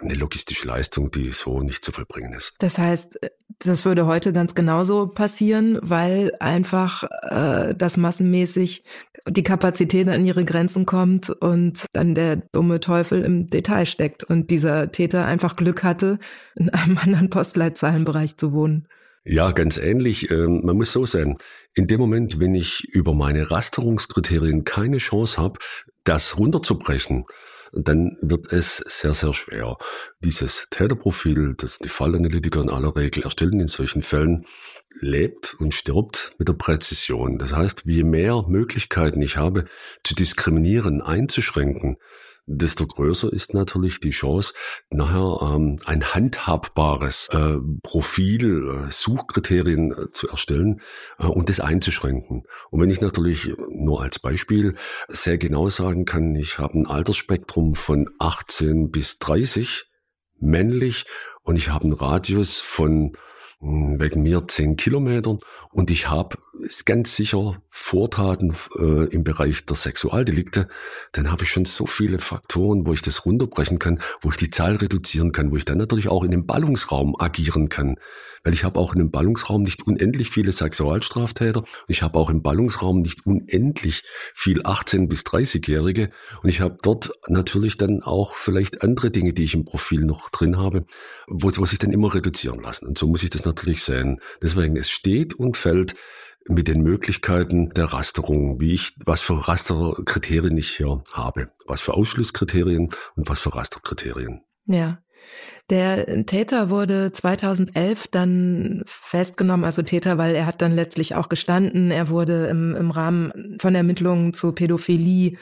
Eine 0.00 0.14
logistische 0.14 0.66
Leistung, 0.66 1.12
die 1.12 1.28
so 1.28 1.60
nicht 1.60 1.84
zu 1.84 1.92
vollbringen 1.92 2.32
ist. 2.32 2.56
Das 2.58 2.76
heißt, 2.76 3.20
das 3.60 3.84
würde 3.84 4.06
heute 4.06 4.32
ganz 4.32 4.56
genauso 4.56 5.06
passieren, 5.06 5.78
weil 5.80 6.32
einfach 6.40 7.04
äh, 7.30 7.74
das 7.76 7.96
massenmäßig 7.96 8.82
die 9.28 9.42
Kapazität 9.42 10.08
an 10.08 10.26
ihre 10.26 10.44
Grenzen 10.44 10.86
kommt 10.86 11.30
und 11.30 11.86
dann 11.92 12.14
der 12.14 12.36
dumme 12.36 12.80
Teufel 12.80 13.22
im 13.22 13.48
Detail 13.48 13.86
steckt 13.86 14.24
und 14.24 14.50
dieser 14.50 14.90
Täter 14.90 15.24
einfach 15.26 15.56
Glück 15.56 15.84
hatte, 15.84 16.18
in 16.56 16.70
einem 16.70 16.98
anderen 16.98 17.30
Postleitzahlenbereich 17.30 18.36
zu 18.36 18.52
wohnen. 18.52 18.88
Ja, 19.24 19.52
ganz 19.52 19.76
ähnlich. 19.76 20.30
Ähm, 20.30 20.62
man 20.64 20.76
muss 20.76 20.92
so 20.92 21.06
sein. 21.06 21.38
In 21.74 21.86
dem 21.86 22.00
Moment, 22.00 22.40
wenn 22.40 22.54
ich 22.54 22.84
über 22.92 23.14
meine 23.14 23.50
Rasterungskriterien 23.50 24.64
keine 24.64 24.98
Chance 24.98 25.40
habe, 25.40 25.60
das 26.04 26.38
runterzubrechen, 26.38 27.24
dann 27.72 28.18
wird 28.20 28.52
es 28.52 28.76
sehr, 28.78 29.14
sehr 29.14 29.32
schwer. 29.32 29.78
Dieses 30.20 30.66
Täterprofil, 30.70 31.54
das 31.56 31.78
die 31.78 31.88
Fallanalytiker 31.88 32.60
in 32.60 32.68
aller 32.68 32.94
Regel 32.94 33.22
erstellen 33.22 33.60
in 33.60 33.68
solchen 33.68 34.02
Fällen, 34.02 34.44
lebt 35.00 35.54
und 35.58 35.72
stirbt 35.72 36.34
mit 36.38 36.48
der 36.48 36.54
Präzision. 36.54 37.38
Das 37.38 37.54
heißt, 37.54 37.84
je 37.86 38.02
mehr 38.02 38.44
Möglichkeiten 38.46 39.22
ich 39.22 39.36
habe, 39.36 39.64
zu 40.04 40.14
diskriminieren, 40.14 41.00
einzuschränken, 41.00 41.96
desto 42.46 42.86
größer 42.86 43.32
ist 43.32 43.54
natürlich 43.54 44.00
die 44.00 44.10
Chance, 44.10 44.52
nachher 44.90 45.38
ähm, 45.42 45.78
ein 45.84 46.04
handhabbares 46.14 47.28
äh, 47.32 47.56
Profil, 47.82 48.68
äh, 48.68 48.92
Suchkriterien 48.92 49.92
äh, 49.92 50.10
zu 50.12 50.28
erstellen 50.28 50.80
äh, 51.18 51.26
und 51.26 51.48
das 51.48 51.60
einzuschränken. 51.60 52.42
Und 52.70 52.80
wenn 52.80 52.90
ich 52.90 53.00
natürlich 53.00 53.52
nur 53.68 54.02
als 54.02 54.18
Beispiel 54.18 54.76
sehr 55.08 55.38
genau 55.38 55.70
sagen 55.70 56.04
kann, 56.04 56.34
ich 56.34 56.58
habe 56.58 56.78
ein 56.78 56.86
Altersspektrum 56.86 57.74
von 57.74 58.08
18 58.18 58.90
bis 58.90 59.18
30, 59.18 59.84
männlich, 60.40 61.04
und 61.44 61.56
ich 61.56 61.70
habe 61.70 61.84
einen 61.84 61.92
Radius 61.92 62.60
von 62.60 63.16
hm, 63.60 64.00
wegen 64.00 64.22
mir 64.22 64.46
zehn 64.48 64.76
Kilometern 64.76 65.40
und 65.70 65.90
ich 65.90 66.08
habe 66.08 66.38
ganz 66.84 67.16
sicher 67.16 67.62
Vortaten 67.70 68.54
äh, 68.78 69.06
im 69.06 69.24
Bereich 69.24 69.64
der 69.64 69.76
Sexualdelikte, 69.76 70.68
dann 71.12 71.30
habe 71.30 71.44
ich 71.44 71.50
schon 71.50 71.64
so 71.64 71.86
viele 71.86 72.18
Faktoren, 72.18 72.86
wo 72.86 72.92
ich 72.92 73.02
das 73.02 73.24
runterbrechen 73.24 73.78
kann, 73.78 74.00
wo 74.20 74.30
ich 74.30 74.36
die 74.36 74.50
Zahl 74.50 74.76
reduzieren 74.76 75.32
kann, 75.32 75.50
wo 75.50 75.56
ich 75.56 75.64
dann 75.64 75.78
natürlich 75.78 76.08
auch 76.08 76.24
in 76.24 76.30
dem 76.30 76.46
Ballungsraum 76.46 77.18
agieren 77.18 77.68
kann. 77.68 77.96
Weil 78.44 78.54
ich 78.54 78.64
habe 78.64 78.80
auch 78.80 78.92
in 78.92 78.98
dem 78.98 79.10
Ballungsraum 79.10 79.62
nicht 79.62 79.86
unendlich 79.86 80.30
viele 80.30 80.50
Sexualstraftäter, 80.52 81.64
ich 81.86 82.02
habe 82.02 82.18
auch 82.18 82.28
im 82.28 82.42
Ballungsraum 82.42 83.00
nicht 83.00 83.24
unendlich 83.24 84.02
viel 84.34 84.62
18- 84.62 85.06
bis 85.06 85.22
30-Jährige 85.22 86.10
und 86.42 86.48
ich 86.48 86.60
habe 86.60 86.76
dort 86.82 87.12
natürlich 87.28 87.76
dann 87.76 88.02
auch 88.02 88.34
vielleicht 88.34 88.82
andere 88.82 89.10
Dinge, 89.10 89.32
die 89.32 89.44
ich 89.44 89.54
im 89.54 89.64
Profil 89.64 90.04
noch 90.04 90.28
drin 90.30 90.58
habe, 90.58 90.84
wo, 91.28 91.50
wo 91.56 91.66
sich 91.66 91.78
dann 91.78 91.92
immer 91.92 92.12
reduzieren 92.14 92.60
lassen. 92.60 92.86
Und 92.86 92.98
so 92.98 93.06
muss 93.06 93.22
ich 93.22 93.30
das 93.30 93.44
natürlich 93.44 93.84
sehen. 93.84 94.20
Deswegen, 94.42 94.76
es 94.76 94.90
steht 94.90 95.34
und 95.34 95.56
fällt 95.56 95.94
mit 96.48 96.68
den 96.68 96.82
Möglichkeiten 96.82 97.70
der 97.74 97.86
Rasterung, 97.86 98.60
wie 98.60 98.74
ich, 98.74 98.94
was 99.04 99.20
für 99.20 99.48
Rasterkriterien 99.48 100.56
ich 100.56 100.70
hier 100.76 101.02
habe, 101.12 101.48
was 101.66 101.80
für 101.80 101.94
Ausschlusskriterien 101.94 102.90
und 103.16 103.28
was 103.28 103.40
für 103.40 103.54
Rasterkriterien. 103.54 104.42
Ja. 104.66 104.98
Der 105.70 106.26
Täter 106.26 106.68
wurde 106.68 107.12
2011 107.12 108.08
dann 108.08 108.82
festgenommen, 108.86 109.64
also 109.64 109.82
Täter, 109.82 110.18
weil 110.18 110.34
er 110.34 110.46
hat 110.46 110.60
dann 110.60 110.74
letztlich 110.74 111.14
auch 111.14 111.28
gestanden. 111.28 111.90
Er 111.90 112.08
wurde 112.10 112.46
im, 112.46 112.74
im 112.74 112.90
Rahmen 112.90 113.56
von 113.60 113.74
Ermittlungen 113.74 114.34
zu 114.34 114.52
Pädophilie 114.52 115.38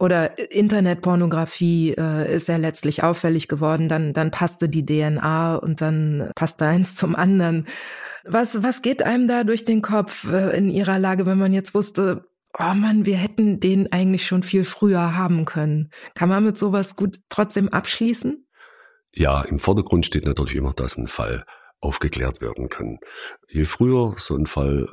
oder 0.00 0.38
Internetpornografie 0.50 1.94
äh, 1.96 2.34
ist 2.34 2.48
er 2.48 2.58
letztlich 2.58 3.02
auffällig 3.02 3.48
geworden. 3.48 3.88
Dann, 3.90 4.14
dann 4.14 4.30
passte 4.30 4.70
die 4.70 4.86
DNA 4.86 5.56
und 5.56 5.82
dann 5.82 6.30
passte 6.34 6.64
eins 6.64 6.94
zum 6.94 7.14
anderen. 7.14 7.66
Was, 8.24 8.62
was 8.62 8.82
geht 8.82 9.02
einem 9.02 9.28
da 9.28 9.44
durch 9.44 9.64
den 9.64 9.82
Kopf 9.82 10.30
äh, 10.30 10.56
in 10.56 10.70
Ihrer 10.70 10.98
Lage, 10.98 11.26
wenn 11.26 11.38
man 11.38 11.52
jetzt 11.52 11.74
wusste, 11.74 12.24
oh 12.58 12.74
Mann, 12.74 13.06
wir 13.06 13.16
hätten 13.16 13.60
den 13.60 13.92
eigentlich 13.92 14.26
schon 14.26 14.42
viel 14.42 14.64
früher 14.64 15.16
haben 15.16 15.44
können? 15.44 15.90
Kann 16.14 16.28
man 16.28 16.44
mit 16.44 16.58
sowas 16.58 16.96
gut 16.96 17.18
trotzdem 17.28 17.68
abschließen? 17.68 18.46
Ja, 19.14 19.42
im 19.42 19.58
Vordergrund 19.58 20.06
steht 20.06 20.26
natürlich 20.26 20.54
immer, 20.54 20.72
dass 20.72 20.96
ein 20.96 21.06
Fall 21.06 21.44
aufgeklärt 21.80 22.40
werden 22.40 22.68
kann. 22.68 22.98
Je 23.48 23.64
früher 23.64 24.14
so 24.18 24.36
ein 24.36 24.46
Fall 24.46 24.88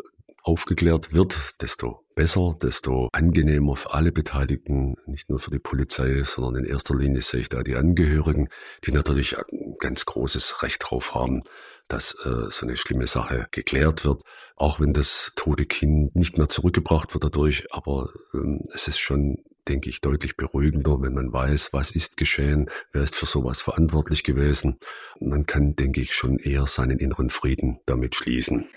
aufgeklärt 0.48 1.14
wird, 1.14 1.56
desto 1.62 2.06
besser, 2.16 2.56
desto 2.62 3.10
angenehmer 3.12 3.76
für 3.76 3.94
alle 3.94 4.12
Beteiligten, 4.12 4.96
nicht 5.06 5.30
nur 5.30 5.40
für 5.40 5.52
die 5.52 5.60
Polizei, 5.60 6.24
sondern 6.24 6.64
in 6.64 6.72
erster 6.72 6.96
Linie 6.96 7.22
sehe 7.22 7.42
ich 7.42 7.50
da 7.50 7.64
die 7.64 7.76
Angehörigen, 7.76 8.48
die 8.86 8.92
natürlich 8.92 9.38
ein 9.38 9.76
ganz 9.80 10.06
großes 10.06 10.64
Recht 10.64 10.84
drauf 10.84 11.14
haben, 11.14 11.44
dass 11.88 12.14
äh, 12.26 12.50
so 12.50 12.66
eine 12.66 12.78
schlimme 12.78 13.08
Sache 13.08 13.48
geklärt 13.52 14.06
wird, 14.06 14.24
auch 14.56 14.80
wenn 14.80 14.94
das 14.94 15.34
tote 15.36 15.66
Kind 15.66 16.16
nicht 16.16 16.38
mehr 16.38 16.50
zurückgebracht 16.50 17.14
wird 17.14 17.26
dadurch, 17.26 17.68
aber 17.72 18.10
ähm, 18.34 18.66
es 18.74 18.88
ist 18.88 19.00
schon 19.00 19.44
denke 19.68 19.90
ich, 19.90 20.00
deutlich 20.00 20.38
beruhigender, 20.38 21.02
wenn 21.02 21.14
man 21.14 21.34
weiß, 21.34 21.74
was 21.74 21.92
ist 21.92 22.16
geschehen, 22.16 22.70
wer 22.94 23.04
ist 23.04 23.16
für 23.16 23.26
sowas 23.26 23.62
verantwortlich 23.62 24.24
gewesen. 24.24 24.80
Man 25.20 25.46
kann, 25.46 25.76
denke 25.76 26.00
ich, 26.00 26.16
schon 26.16 26.40
eher 26.40 26.68
seinen 26.68 27.00
inneren 27.00 27.30
Frieden 27.30 27.82
damit 27.86 28.16
schließen. 28.16 28.70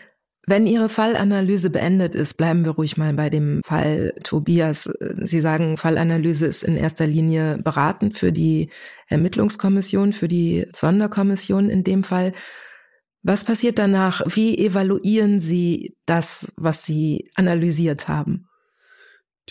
Wenn 0.51 0.67
Ihre 0.67 0.89
Fallanalyse 0.89 1.71
beendet 1.71 2.17
ist, 2.17 2.35
bleiben 2.35 2.65
wir 2.65 2.73
ruhig 2.73 2.97
mal 2.97 3.15
bei 3.15 3.31
dem 3.31 3.63
Fall 3.65 4.13
Tobias. 4.25 4.91
Sie 5.23 5.41
sagen, 5.41 5.77
Fallanalyse 5.77 6.45
ist 6.45 6.65
in 6.65 6.77
erster 6.77 7.07
Linie 7.07 7.59
beratend 7.63 8.19
für 8.19 8.33
die 8.33 8.69
Ermittlungskommission, 9.07 10.13
für 10.13 10.27
die 10.27 10.67
Sonderkommission 10.75 11.71
in 11.71 11.85
dem 11.85 12.03
Fall. 12.03 12.33
Was 13.23 13.45
passiert 13.45 13.79
danach? 13.79 14.23
Wie 14.27 14.59
evaluieren 14.59 15.39
Sie 15.39 15.97
das, 16.05 16.53
was 16.57 16.85
Sie 16.85 17.31
analysiert 17.37 18.09
haben? 18.09 18.49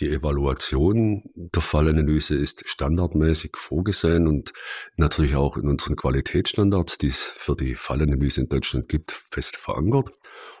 Die 0.00 0.10
Evaluation 0.10 1.22
der 1.34 1.62
Fallanalyse 1.62 2.34
ist 2.34 2.68
standardmäßig 2.68 3.52
vorgesehen 3.56 4.26
und 4.26 4.52
natürlich 4.96 5.34
auch 5.34 5.56
in 5.56 5.66
unseren 5.66 5.96
Qualitätsstandards, 5.96 6.98
die 6.98 7.06
es 7.06 7.22
für 7.22 7.56
die 7.56 7.74
Fallanalyse 7.74 8.42
in 8.42 8.50
Deutschland 8.50 8.90
gibt, 8.90 9.12
fest 9.12 9.56
verankert. 9.56 10.10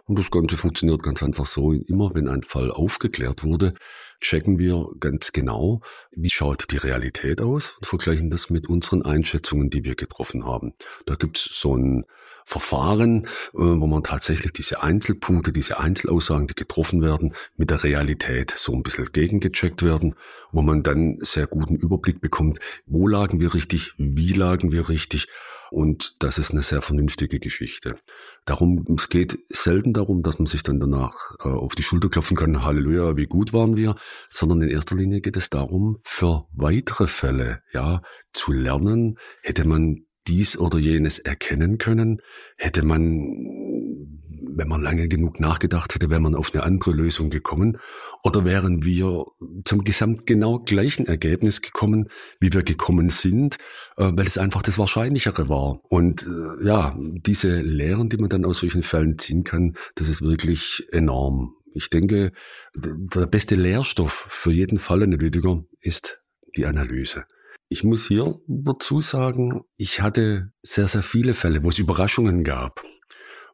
Und 0.06 0.18
das 0.18 0.30
Ganze 0.30 0.56
funktioniert 0.56 1.02
ganz 1.02 1.22
einfach 1.22 1.46
so, 1.46 1.72
immer 1.72 2.14
wenn 2.14 2.28
ein 2.28 2.42
Fall 2.42 2.70
aufgeklärt 2.70 3.44
wurde, 3.44 3.74
checken 4.20 4.58
wir 4.58 4.88
ganz 4.98 5.32
genau, 5.32 5.80
wie 6.10 6.30
schaut 6.30 6.70
die 6.70 6.76
Realität 6.76 7.40
aus 7.40 7.76
und 7.76 7.86
vergleichen 7.86 8.30
das 8.30 8.50
mit 8.50 8.68
unseren 8.68 9.02
Einschätzungen, 9.02 9.70
die 9.70 9.84
wir 9.84 9.94
getroffen 9.94 10.44
haben. 10.44 10.74
Da 11.06 11.14
gibt 11.14 11.38
es 11.38 11.44
so 11.44 11.76
ein 11.76 12.04
Verfahren, 12.44 13.26
äh, 13.54 13.58
wo 13.58 13.86
man 13.86 14.02
tatsächlich 14.02 14.52
diese 14.52 14.82
Einzelpunkte, 14.82 15.52
diese 15.52 15.78
Einzelaussagen, 15.78 16.48
die 16.48 16.54
getroffen 16.54 17.00
werden, 17.02 17.34
mit 17.56 17.70
der 17.70 17.84
Realität 17.84 18.54
so 18.56 18.74
ein 18.74 18.82
bisschen 18.82 19.06
gegengecheckt 19.12 19.82
werden, 19.82 20.16
wo 20.50 20.60
man 20.62 20.82
dann 20.82 21.18
sehr 21.20 21.46
guten 21.46 21.76
Überblick 21.76 22.20
bekommt, 22.20 22.58
wo 22.86 23.06
lagen 23.06 23.40
wir 23.40 23.54
richtig, 23.54 23.94
wie 23.98 24.32
lagen 24.32 24.72
wir 24.72 24.88
richtig 24.88 25.28
und 25.70 26.16
das 26.22 26.38
ist 26.38 26.50
eine 26.52 26.62
sehr 26.62 26.82
vernünftige 26.82 27.38
Geschichte. 27.38 27.96
Darum, 28.44 28.84
es 28.96 29.08
geht 29.08 29.38
selten 29.48 29.92
darum, 29.92 30.22
dass 30.22 30.38
man 30.38 30.46
sich 30.46 30.62
dann 30.62 30.80
danach 30.80 31.14
äh, 31.44 31.48
auf 31.48 31.74
die 31.74 31.82
Schulter 31.82 32.08
klopfen 32.08 32.36
kann, 32.36 32.64
Halleluja, 32.64 33.16
wie 33.16 33.26
gut 33.26 33.52
waren 33.52 33.76
wir, 33.76 33.96
sondern 34.28 34.62
in 34.62 34.68
erster 34.68 34.96
Linie 34.96 35.20
geht 35.20 35.36
es 35.36 35.50
darum, 35.50 35.98
für 36.04 36.46
weitere 36.52 37.06
Fälle, 37.06 37.62
ja, 37.72 38.02
zu 38.32 38.52
lernen, 38.52 39.18
hätte 39.42 39.66
man 39.66 40.06
dies 40.26 40.58
oder 40.58 40.78
jenes 40.78 41.18
erkennen 41.18 41.78
können, 41.78 42.20
hätte 42.56 42.84
man 42.84 44.20
wenn 44.42 44.68
man 44.68 44.82
lange 44.82 45.08
genug 45.08 45.40
nachgedacht 45.40 45.94
hätte, 45.94 46.10
wäre 46.10 46.20
man 46.20 46.34
auf 46.34 46.54
eine 46.54 46.62
andere 46.62 46.92
Lösung 46.92 47.30
gekommen? 47.30 47.78
Oder 48.22 48.44
wären 48.44 48.84
wir 48.84 49.24
zum 49.64 49.84
gesamt 49.84 50.26
genau 50.26 50.58
gleichen 50.58 51.06
Ergebnis 51.06 51.62
gekommen, 51.62 52.08
wie 52.38 52.52
wir 52.52 52.62
gekommen 52.62 53.10
sind, 53.10 53.56
äh, 53.96 54.10
weil 54.14 54.26
es 54.26 54.38
einfach 54.38 54.62
das 54.62 54.78
Wahrscheinlichere 54.78 55.48
war? 55.48 55.80
Und 55.88 56.26
äh, 56.26 56.66
ja, 56.66 56.96
diese 56.98 57.60
Lehren, 57.60 58.08
die 58.08 58.18
man 58.18 58.28
dann 58.28 58.44
aus 58.44 58.58
solchen 58.58 58.82
Fällen 58.82 59.18
ziehen 59.18 59.44
kann, 59.44 59.76
das 59.94 60.08
ist 60.08 60.22
wirklich 60.22 60.86
enorm. 60.92 61.54
ich 61.72 61.88
denke, 61.88 62.32
der 62.74 63.26
beste 63.26 63.54
Lehrstoff 63.54 64.12
für 64.12 64.52
jeden 64.52 64.78
Fallanalytiker 64.78 65.64
ist 65.80 66.20
die 66.56 66.66
Analyse. 66.66 67.24
Ich 67.68 67.84
muss 67.84 68.08
hier 68.08 68.40
dazu 68.48 69.00
sagen, 69.00 69.62
ich 69.76 70.00
hatte 70.00 70.52
sehr, 70.60 70.88
sehr 70.88 71.04
viele 71.04 71.34
Fälle, 71.34 71.62
wo 71.62 71.68
es 71.68 71.78
Überraschungen 71.78 72.42
gab, 72.42 72.82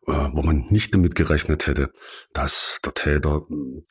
wo 0.07 0.43
man 0.43 0.67
nicht 0.71 0.95
damit 0.95 1.15
gerechnet 1.15 1.67
hätte, 1.67 1.91
dass 2.33 2.79
der 2.85 2.95
Täter 2.95 3.43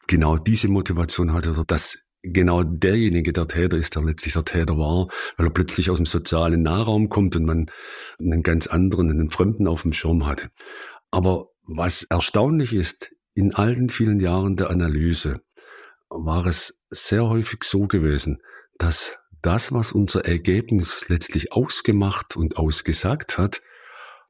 genau 0.07 0.37
diese 0.37 0.69
Motivation 0.69 1.33
hatte 1.33 1.51
oder 1.51 1.65
dass 1.65 1.97
genau 2.23 2.63
derjenige 2.63 3.33
der 3.33 3.47
Täter 3.47 3.77
ist, 3.77 3.95
der 3.95 4.03
letztlich 4.03 4.33
der 4.33 4.45
Täter 4.45 4.77
war, 4.77 5.09
weil 5.37 5.47
er 5.47 5.53
plötzlich 5.53 5.89
aus 5.89 5.97
dem 5.97 6.05
sozialen 6.05 6.63
Nahraum 6.63 7.09
kommt 7.09 7.35
und 7.35 7.45
man 7.45 7.69
einen 8.17 8.43
ganz 8.43 8.67
anderen, 8.67 9.11
einen 9.11 9.29
Fremden 9.29 9.67
auf 9.67 9.83
dem 9.83 9.93
Schirm 9.93 10.25
hatte. 10.25 10.49
Aber 11.11 11.49
was 11.63 12.03
erstaunlich 12.03 12.73
ist, 12.73 13.11
in 13.33 13.53
all 13.53 13.75
den 13.75 13.89
vielen 13.89 14.19
Jahren 14.19 14.55
der 14.55 14.69
Analyse 14.69 15.41
war 16.09 16.45
es 16.45 16.79
sehr 16.89 17.27
häufig 17.27 17.63
so 17.63 17.87
gewesen, 17.87 18.41
dass 18.77 19.17
das, 19.41 19.71
was 19.71 19.91
unser 19.91 20.25
Ergebnis 20.25 21.07
letztlich 21.09 21.51
ausgemacht 21.51 22.35
und 22.35 22.57
ausgesagt 22.57 23.37
hat, 23.37 23.61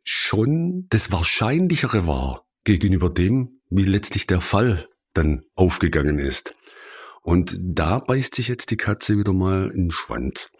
schon 0.05 0.87
das 0.89 1.11
Wahrscheinlichere 1.11 2.07
war 2.07 2.45
gegenüber 2.63 3.09
dem, 3.09 3.59
wie 3.69 3.83
letztlich 3.83 4.27
der 4.27 4.39
Fall 4.39 4.87
dann 5.13 5.43
aufgegangen 5.55 6.19
ist. 6.19 6.55
Und 7.21 7.57
da 7.59 7.97
beißt 7.97 8.35
sich 8.35 8.47
jetzt 8.49 8.69
die 8.69 8.77
Katze 8.77 9.17
wieder 9.17 9.33
mal 9.33 9.71
in 9.71 9.85
den 9.85 9.91
Schwanz. 9.91 10.51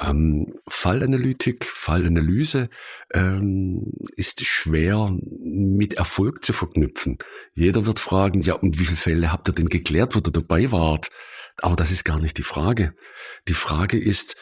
Ähm, 0.00 0.54
Fallanalytik, 0.66 1.66
Fallanalyse 1.66 2.70
ähm, 3.12 3.92
ist 4.16 4.46
schwer 4.46 5.14
mit 5.20 5.94
Erfolg 5.94 6.42
zu 6.42 6.54
verknüpfen. 6.54 7.18
Jeder 7.52 7.84
wird 7.84 7.98
fragen, 7.98 8.40
ja, 8.40 8.54
und 8.54 8.78
wie 8.78 8.86
viele 8.86 8.96
Fälle 8.96 9.32
habt 9.32 9.50
ihr 9.50 9.52
denn 9.52 9.68
geklärt, 9.68 10.14
wo 10.14 10.20
ihr 10.20 10.32
dabei 10.32 10.72
wart? 10.72 11.10
Aber 11.58 11.76
das 11.76 11.90
ist 11.90 12.04
gar 12.04 12.18
nicht 12.18 12.38
die 12.38 12.42
Frage. 12.42 12.94
Die 13.46 13.52
Frage 13.54 14.00
ist, 14.00 14.34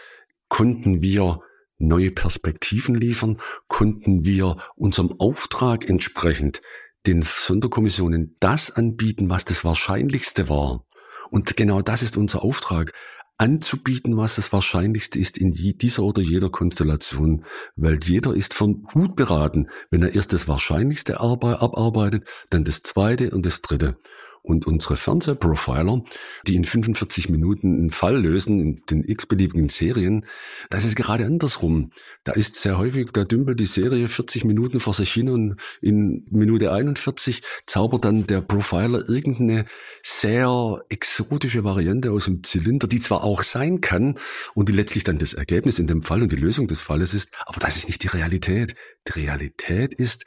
konnten 0.48 1.02
wir 1.02 1.40
neue 1.78 2.10
Perspektiven 2.10 2.94
liefern? 2.94 3.40
Konnten 3.68 4.24
wir 4.24 4.56
unserem 4.76 5.14
Auftrag 5.18 5.88
entsprechend 5.88 6.62
den 7.06 7.22
Sonderkommissionen 7.22 8.36
das 8.40 8.70
anbieten, 8.70 9.28
was 9.28 9.44
das 9.44 9.64
Wahrscheinlichste 9.64 10.48
war? 10.48 10.84
Und 11.30 11.56
genau 11.56 11.80
das 11.80 12.02
ist 12.02 12.16
unser 12.16 12.44
Auftrag, 12.44 12.92
anzubieten, 13.38 14.16
was 14.16 14.36
das 14.36 14.52
Wahrscheinlichste 14.52 15.18
ist 15.18 15.36
in 15.36 15.52
dieser 15.52 16.04
oder 16.04 16.22
jeder 16.22 16.50
Konstellation, 16.50 17.44
weil 17.74 17.98
jeder 18.02 18.34
ist 18.34 18.54
von 18.54 18.82
gut 18.82 19.16
beraten, 19.16 19.68
wenn 19.90 20.02
er 20.02 20.14
erst 20.14 20.32
das 20.32 20.46
Wahrscheinlichste 20.46 21.18
abarbeitet, 21.18 22.28
dann 22.50 22.62
das 22.62 22.82
zweite 22.82 23.30
und 23.30 23.44
das 23.44 23.60
dritte. 23.60 23.96
Und 24.44 24.66
unsere 24.66 24.96
Fernsehprofiler, 24.96 26.02
die 26.48 26.56
in 26.56 26.64
45 26.64 27.28
Minuten 27.28 27.78
einen 27.78 27.90
Fall 27.92 28.20
lösen 28.20 28.58
in 28.58 28.80
den 28.90 29.04
x-beliebigen 29.04 29.68
Serien, 29.68 30.26
das 30.68 30.84
ist 30.84 30.96
gerade 30.96 31.24
andersrum. 31.24 31.92
Da 32.24 32.32
ist 32.32 32.56
sehr 32.56 32.76
häufig, 32.76 33.10
da 33.12 33.24
dümpelt 33.24 33.60
die 33.60 33.66
Serie 33.66 34.08
40 34.08 34.44
Minuten 34.44 34.80
vor 34.80 34.94
sich 34.94 35.12
hin 35.12 35.28
und 35.28 35.60
in 35.80 36.26
Minute 36.30 36.72
41 36.72 37.42
zaubert 37.66 38.04
dann 38.04 38.26
der 38.26 38.40
Profiler 38.40 39.08
irgendeine 39.08 39.66
sehr 40.02 40.82
exotische 40.88 41.62
Variante 41.62 42.10
aus 42.10 42.24
dem 42.24 42.42
Zylinder, 42.42 42.88
die 42.88 43.00
zwar 43.00 43.22
auch 43.22 43.44
sein 43.44 43.80
kann 43.80 44.18
und 44.54 44.68
die 44.68 44.72
letztlich 44.72 45.04
dann 45.04 45.18
das 45.18 45.34
Ergebnis 45.34 45.78
in 45.78 45.86
dem 45.86 46.02
Fall 46.02 46.20
und 46.20 46.32
die 46.32 46.36
Lösung 46.36 46.66
des 46.66 46.80
Falles 46.80 47.14
ist, 47.14 47.30
aber 47.46 47.60
das 47.60 47.76
ist 47.76 47.86
nicht 47.86 48.02
die 48.02 48.08
Realität. 48.08 48.74
Die 49.06 49.20
Realität 49.20 49.94
ist, 49.94 50.24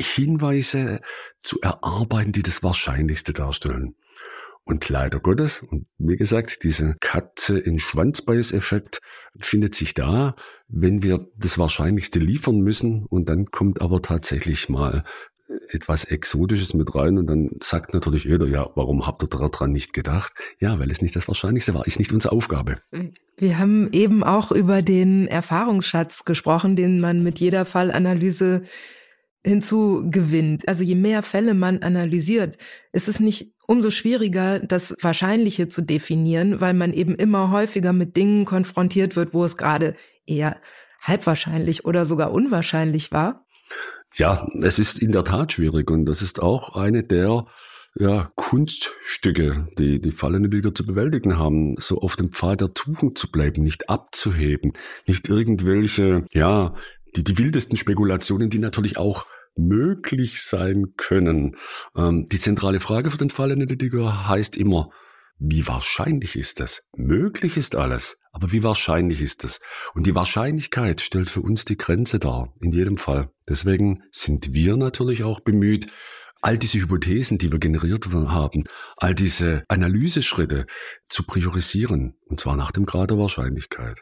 Hinweise 0.00 1.00
zu 1.42 1.60
erarbeiten, 1.60 2.32
die 2.32 2.42
das 2.42 2.62
Wahrscheinlichste 2.62 3.32
darstellen. 3.32 3.94
Und 4.64 4.88
leider 4.88 5.18
Gottes, 5.18 5.62
und 5.62 5.86
wie 5.98 6.16
gesagt, 6.16 6.62
diese 6.62 6.94
Katze 7.00 7.58
in 7.58 7.80
Schwanzbeißeffekt 7.80 9.00
findet 9.40 9.74
sich 9.74 9.92
da, 9.94 10.36
wenn 10.68 11.02
wir 11.02 11.26
das 11.36 11.58
Wahrscheinlichste 11.58 12.20
liefern 12.20 12.60
müssen 12.60 13.04
und 13.06 13.28
dann 13.28 13.46
kommt 13.46 13.82
aber 13.82 14.02
tatsächlich 14.02 14.68
mal 14.68 15.04
etwas 15.68 16.04
Exotisches 16.04 16.74
mit 16.74 16.94
rein 16.94 17.18
und 17.18 17.26
dann 17.26 17.50
sagt 17.60 17.92
natürlich 17.92 18.24
jeder, 18.24 18.46
ja, 18.46 18.70
warum 18.74 19.06
habt 19.06 19.22
ihr 19.22 19.28
daran 19.28 19.72
nicht 19.72 19.92
gedacht? 19.92 20.32
Ja, 20.60 20.78
weil 20.78 20.90
es 20.90 21.02
nicht 21.02 21.14
das 21.16 21.28
Wahrscheinlichste 21.28 21.74
war, 21.74 21.86
ist 21.86 21.98
nicht 21.98 22.12
unsere 22.12 22.34
Aufgabe. 22.34 22.76
Wir 23.36 23.58
haben 23.58 23.88
eben 23.92 24.22
auch 24.22 24.52
über 24.52 24.82
den 24.82 25.26
Erfahrungsschatz 25.26 26.24
gesprochen, 26.24 26.76
den 26.76 27.00
man 27.00 27.22
mit 27.22 27.40
jeder 27.40 27.64
Fallanalyse 27.64 28.62
hinzugewinnt. 29.44 30.68
Also 30.68 30.84
je 30.84 30.94
mehr 30.94 31.22
Fälle 31.22 31.54
man 31.54 31.82
analysiert, 31.82 32.58
ist 32.92 33.08
es 33.08 33.20
nicht 33.20 33.54
umso 33.66 33.90
schwieriger, 33.90 34.58
das 34.58 34.96
Wahrscheinliche 35.00 35.68
zu 35.68 35.82
definieren, 35.82 36.60
weil 36.60 36.74
man 36.74 36.92
eben 36.92 37.14
immer 37.14 37.50
häufiger 37.50 37.92
mit 37.92 38.16
Dingen 38.16 38.44
konfrontiert 38.44 39.16
wird, 39.16 39.34
wo 39.34 39.44
es 39.44 39.56
gerade 39.56 39.94
eher 40.26 40.56
halbwahrscheinlich 41.00 41.84
oder 41.84 42.06
sogar 42.06 42.32
unwahrscheinlich 42.32 43.12
war. 43.12 43.44
Ja, 44.14 44.46
es 44.62 44.78
ist 44.78 45.00
in 45.00 45.12
der 45.12 45.24
Tat 45.24 45.52
schwierig 45.52 45.90
und 45.90 46.06
das 46.06 46.22
ist 46.22 46.42
auch 46.42 46.76
eine 46.76 47.02
der 47.02 47.46
ja, 47.94 48.30
Kunststücke, 48.36 49.66
die 49.78 50.00
die 50.00 50.12
Fallenlüger 50.12 50.74
zu 50.74 50.86
bewältigen 50.86 51.38
haben, 51.38 51.76
so 51.78 51.98
auf 51.98 52.16
dem 52.16 52.30
Pfad 52.30 52.60
der 52.60 52.74
Tugend 52.74 53.18
zu 53.18 53.30
bleiben, 53.30 53.62
nicht 53.62 53.90
abzuheben, 53.90 54.72
nicht 55.06 55.28
irgendwelche, 55.28 56.24
ja, 56.32 56.74
die, 57.16 57.24
die 57.24 57.38
wildesten 57.38 57.76
Spekulationen, 57.76 58.50
die 58.50 58.58
natürlich 58.58 58.96
auch 58.96 59.26
möglich 59.56 60.42
sein 60.42 60.94
können. 60.96 61.56
Ähm, 61.96 62.26
die 62.28 62.40
zentrale 62.40 62.80
Frage 62.80 63.10
für 63.10 63.18
den 63.18 63.30
Fallanalytiker 63.30 64.28
heißt 64.28 64.56
immer, 64.56 64.90
wie 65.38 65.66
wahrscheinlich 65.66 66.36
ist 66.36 66.60
das? 66.60 66.82
Möglich 66.96 67.56
ist 67.56 67.74
alles, 67.74 68.16
aber 68.30 68.52
wie 68.52 68.62
wahrscheinlich 68.62 69.20
ist 69.20 69.44
das? 69.44 69.60
Und 69.92 70.06
die 70.06 70.14
Wahrscheinlichkeit 70.14 71.00
stellt 71.00 71.30
für 71.30 71.40
uns 71.40 71.64
die 71.64 71.76
Grenze 71.76 72.20
dar, 72.20 72.54
in 72.60 72.72
jedem 72.72 72.96
Fall. 72.96 73.30
Deswegen 73.48 74.04
sind 74.12 74.52
wir 74.52 74.76
natürlich 74.76 75.24
auch 75.24 75.40
bemüht, 75.40 75.88
all 76.42 76.58
diese 76.58 76.78
Hypothesen, 76.78 77.38
die 77.38 77.50
wir 77.50 77.58
generiert 77.58 78.08
haben, 78.12 78.64
all 78.96 79.14
diese 79.14 79.64
Analyseschritte 79.68 80.66
zu 81.08 81.24
priorisieren, 81.24 82.14
und 82.26 82.40
zwar 82.40 82.56
nach 82.56 82.72
dem 82.72 82.86
Grad 82.86 83.10
der 83.10 83.18
Wahrscheinlichkeit. 83.18 84.00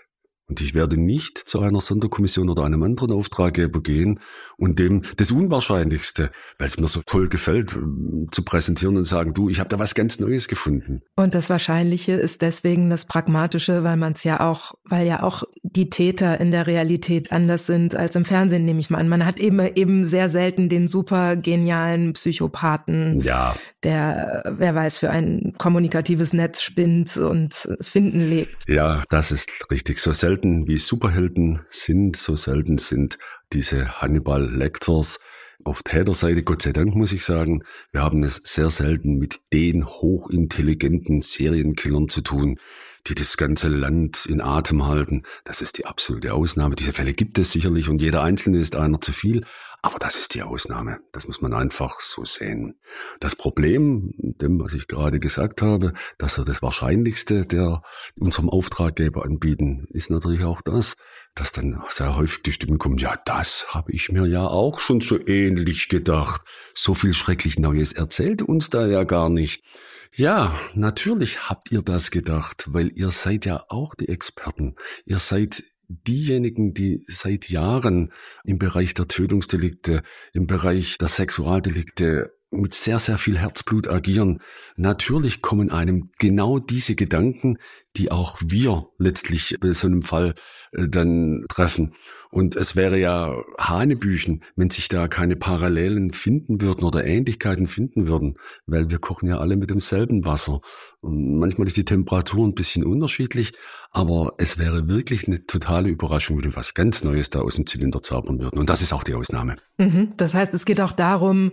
Und 0.50 0.60
ich 0.60 0.74
werde 0.74 1.00
nicht 1.00 1.38
zu 1.38 1.60
einer 1.60 1.80
Sonderkommission 1.80 2.50
oder 2.50 2.64
einem 2.64 2.82
anderen 2.82 3.12
Auftraggeber 3.12 3.80
gehen 3.82 4.18
und 4.56 4.80
dem 4.80 5.02
das 5.16 5.30
Unwahrscheinlichste, 5.30 6.32
weil 6.58 6.66
es 6.66 6.76
mir 6.76 6.88
so 6.88 7.02
toll 7.06 7.28
gefällt, 7.28 7.72
ähm, 7.72 8.26
zu 8.32 8.42
präsentieren 8.42 8.96
und 8.96 9.04
sagen, 9.04 9.32
du, 9.32 9.48
ich 9.48 9.60
habe 9.60 9.68
da 9.68 9.78
was 9.78 9.94
ganz 9.94 10.18
Neues 10.18 10.48
gefunden. 10.48 11.02
Und 11.14 11.36
das 11.36 11.50
Wahrscheinliche 11.50 12.14
ist 12.14 12.42
deswegen 12.42 12.90
das 12.90 13.06
Pragmatische, 13.06 13.84
weil 13.84 13.96
man 13.96 14.14
es 14.14 14.24
ja 14.24 14.40
auch, 14.40 14.74
weil 14.82 15.06
ja 15.06 15.22
auch 15.22 15.44
die 15.62 15.88
Täter 15.88 16.40
in 16.40 16.50
der 16.50 16.66
Realität 16.66 17.30
anders 17.30 17.66
sind 17.66 17.94
als 17.94 18.16
im 18.16 18.24
Fernsehen, 18.24 18.64
nehme 18.64 18.80
ich 18.80 18.90
mal 18.90 18.98
an. 18.98 19.08
Man 19.08 19.24
hat 19.24 19.38
eben 19.38 19.60
eben 19.60 20.06
sehr 20.06 20.28
selten 20.28 20.68
den 20.68 20.88
super 20.88 21.36
genialen 21.36 22.14
Psychopathen, 22.14 23.20
ja. 23.20 23.54
der, 23.84 24.42
wer 24.58 24.74
weiß, 24.74 24.96
für 24.96 25.10
ein 25.10 25.54
kommunikatives 25.58 26.32
Netz 26.32 26.60
spinnt 26.60 27.16
und 27.16 27.68
Finden 27.80 28.28
legt. 28.28 28.68
Ja, 28.68 29.04
das 29.10 29.30
ist 29.30 29.70
richtig. 29.70 30.00
So 30.00 30.12
selten 30.12 30.39
selten 30.40 30.66
wie 30.66 30.78
Superhelden 30.78 31.60
sind, 31.68 32.16
so 32.16 32.34
selten 32.34 32.78
sind 32.78 33.18
diese 33.52 34.00
Hannibal 34.00 34.50
Lectors 34.50 35.18
auf 35.64 35.82
Täterseite, 35.82 36.42
Gott 36.42 36.62
sei 36.62 36.72
Dank 36.72 36.94
muss 36.94 37.12
ich 37.12 37.26
sagen, 37.26 37.62
wir 37.92 38.00
haben 38.00 38.22
es 38.22 38.36
sehr 38.36 38.70
selten 38.70 39.18
mit 39.18 39.40
den 39.52 39.86
hochintelligenten 39.86 41.20
Serienkillern 41.20 42.08
zu 42.08 42.22
tun, 42.22 42.58
die 43.06 43.14
das 43.14 43.36
ganze 43.36 43.68
Land 43.68 44.24
in 44.24 44.40
Atem 44.40 44.86
halten. 44.86 45.24
Das 45.44 45.60
ist 45.60 45.76
die 45.76 45.84
absolute 45.84 46.32
Ausnahme. 46.32 46.76
Diese 46.76 46.94
Fälle 46.94 47.12
gibt 47.12 47.38
es 47.38 47.52
sicherlich 47.52 47.90
und 47.90 48.00
jeder 48.00 48.22
einzelne 48.22 48.58
ist 48.58 48.74
einer 48.76 49.02
zu 49.02 49.12
viel. 49.12 49.44
Aber 49.82 49.98
das 49.98 50.16
ist 50.16 50.34
die 50.34 50.42
Ausnahme. 50.42 51.00
Das 51.12 51.26
muss 51.26 51.40
man 51.40 51.54
einfach 51.54 52.00
so 52.00 52.24
sehen. 52.24 52.78
Das 53.18 53.34
Problem, 53.34 54.12
dem, 54.16 54.60
was 54.60 54.74
ich 54.74 54.88
gerade 54.88 55.20
gesagt 55.20 55.62
habe, 55.62 55.94
dass 56.18 56.36
wir 56.36 56.44
das 56.44 56.60
Wahrscheinlichste 56.60 57.46
der 57.46 57.82
unserem 58.18 58.50
Auftraggeber 58.50 59.24
anbieten, 59.24 59.86
ist 59.90 60.10
natürlich 60.10 60.44
auch 60.44 60.60
das, 60.60 60.96
dass 61.34 61.52
dann 61.52 61.82
sehr 61.88 62.16
häufig 62.16 62.42
die 62.42 62.52
Stimmen 62.52 62.78
kommen, 62.78 62.98
ja, 62.98 63.16
das 63.24 63.66
habe 63.68 63.92
ich 63.92 64.10
mir 64.10 64.26
ja 64.26 64.46
auch 64.46 64.78
schon 64.78 65.00
so 65.00 65.18
ähnlich 65.26 65.88
gedacht. 65.88 66.42
So 66.74 66.92
viel 66.94 67.14
schrecklich 67.14 67.58
Neues 67.58 67.92
erzählt 67.92 68.42
uns 68.42 68.68
da 68.68 68.86
ja 68.86 69.04
gar 69.04 69.30
nicht. 69.30 69.64
Ja, 70.12 70.58
natürlich 70.74 71.48
habt 71.48 71.70
ihr 71.70 71.82
das 71.82 72.10
gedacht, 72.10 72.66
weil 72.68 72.90
ihr 72.96 73.12
seid 73.12 73.46
ja 73.46 73.64
auch 73.68 73.94
die 73.94 74.08
Experten. 74.08 74.74
Ihr 75.06 75.20
seid 75.20 75.62
diejenigen, 75.90 76.72
die 76.72 77.02
seit 77.06 77.48
Jahren 77.48 78.12
im 78.44 78.58
Bereich 78.58 78.94
der 78.94 79.08
Tötungsdelikte, 79.08 80.02
im 80.32 80.46
Bereich 80.46 80.98
der 80.98 81.08
Sexualdelikte 81.08 82.32
mit 82.50 82.74
sehr, 82.74 82.98
sehr 82.98 83.18
viel 83.18 83.38
Herzblut 83.38 83.88
agieren, 83.88 84.40
natürlich 84.76 85.40
kommen 85.40 85.70
einem 85.70 86.10
genau 86.18 86.58
diese 86.58 86.94
Gedanken, 86.96 87.58
die 87.96 88.10
auch 88.10 88.40
wir 88.44 88.88
letztlich 88.98 89.56
bei 89.60 89.72
so 89.72 89.86
einem 89.86 90.02
Fall 90.02 90.34
äh, 90.72 90.88
dann 90.88 91.44
treffen. 91.48 91.94
Und 92.30 92.54
es 92.54 92.76
wäre 92.76 92.98
ja 92.98 93.34
Hanebüchen, 93.58 94.44
wenn 94.54 94.70
sich 94.70 94.88
da 94.88 95.08
keine 95.08 95.34
Parallelen 95.34 96.12
finden 96.12 96.60
würden 96.60 96.84
oder 96.84 97.04
Ähnlichkeiten 97.04 97.66
finden 97.66 98.06
würden, 98.06 98.36
weil 98.66 98.90
wir 98.90 98.98
kochen 98.98 99.28
ja 99.28 99.38
alle 99.38 99.56
mit 99.56 99.70
demselben 99.70 100.24
Wasser. 100.24 100.60
Und 101.00 101.38
manchmal 101.38 101.66
ist 101.66 101.76
die 101.76 101.84
Temperatur 101.84 102.46
ein 102.46 102.54
bisschen 102.54 102.84
unterschiedlich, 102.84 103.52
aber 103.90 104.34
es 104.38 104.58
wäre 104.58 104.86
wirklich 104.86 105.26
eine 105.26 105.44
totale 105.46 105.88
Überraschung, 105.88 106.38
wenn 106.38 106.44
wir 106.44 106.56
was 106.56 106.74
ganz 106.74 107.02
Neues 107.02 107.30
da 107.30 107.40
aus 107.40 107.56
dem 107.56 107.66
Zylinder 107.66 108.02
zaubern 108.02 108.38
würden. 108.38 108.58
Und 108.58 108.70
das 108.70 108.82
ist 108.82 108.92
auch 108.92 109.02
die 109.02 109.14
Ausnahme. 109.14 109.56
Mhm. 109.78 110.10
Das 110.16 110.34
heißt, 110.34 110.54
es 110.54 110.64
geht 110.64 110.80
auch 110.80 110.92
darum, 110.92 111.50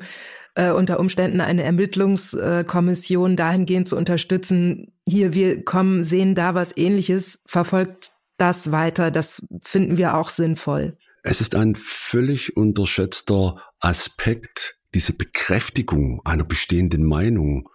äh, 0.57 0.71
unter 0.71 0.99
Umständen 0.99 1.39
eine 1.39 1.63
Ermittlungskommission 1.63 3.35
dahingehend 3.35 3.87
zu 3.87 3.95
unterstützen. 3.95 4.91
Hier, 5.07 5.33
wir 5.33 5.63
kommen, 5.63 6.03
sehen 6.03 6.33
da 6.33 6.55
was 6.55 6.75
ähnliches, 6.75 7.41
verfolgt 7.45 8.11
das 8.37 8.71
weiter. 8.71 9.11
Das 9.11 9.47
finden 9.61 9.97
wir 9.97 10.17
auch 10.17 10.29
sinnvoll. 10.29 10.97
Es 11.21 11.41
ist 11.41 11.55
ein 11.55 11.75
völlig 11.75 12.57
unterschätzter 12.57 13.61
Aspekt, 13.79 14.79
diese 14.93 15.13
Bekräftigung 15.13 16.21
einer 16.25 16.43
bestehenden 16.43 17.03
Meinung. 17.03 17.69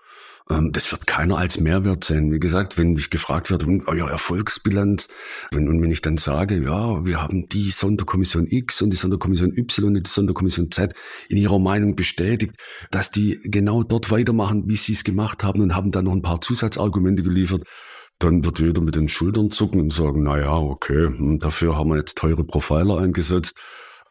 Ähm, 0.51 0.73
das 0.73 0.91
wird 0.93 1.07
keiner 1.07 1.39
als 1.39 1.59
Mehrwert 1.61 2.05
sehen. 2.05 2.33
Wie 2.33 2.41
gesagt, 2.41 2.79
wenn 2.79 2.93
mich 2.93 3.11
gefragt 3.11 3.51
wird, 3.51 3.65
hm, 3.65 3.85
euer 3.87 4.09
Erfolgsbilanz, 4.09 5.09
wenn, 5.51 5.69
und 5.69 5.83
wenn 5.83 5.91
ich 5.91 6.03
dann 6.03 6.19
sage, 6.19 6.63
ja, 6.63 7.05
wir 7.05 7.23
haben 7.23 7.49
die 7.49 7.71
Sonderkommission 7.71 8.47
X 8.47 8.83
und 8.83 8.91
die 8.91 8.97
Sonderkommission 8.97 9.57
Y 9.57 9.97
und 9.97 10.07
die 10.07 10.11
Sonderkommission 10.11 10.71
Z 10.71 10.95
in 11.29 11.39
ihrer 11.39 11.59
Meinung 11.59 11.97
bestätigt, 11.97 12.55
dass 12.91 13.11
die 13.11 13.41
genau 13.45 13.83
dort 13.83 14.11
weitermachen, 14.11 14.65
wie 14.67 14.77
sie 14.77 14.93
es 14.93 15.05
gemacht 15.05 15.45
haben 15.45 15.61
und 15.61 15.75
haben 15.75 15.91
dann 15.91 16.05
noch 16.05 16.13
ein 16.13 16.23
paar 16.23 16.41
Zusatzargumente 16.41 17.23
geliefert, 17.23 17.63
dann 18.19 18.45
wird 18.45 18.61
jeder 18.61 18.81
mit 18.81 18.95
den 18.95 19.09
Schultern 19.09 19.51
zucken 19.51 19.81
und 19.81 19.93
sagen, 19.93 20.23
na 20.23 20.39
ja, 20.39 20.57
okay, 20.57 21.07
hm, 21.07 21.39
dafür 21.39 21.77
haben 21.77 21.91
wir 21.91 21.97
jetzt 21.97 22.19
teure 22.19 22.45
Profiler 22.45 22.99
eingesetzt. 22.99 23.55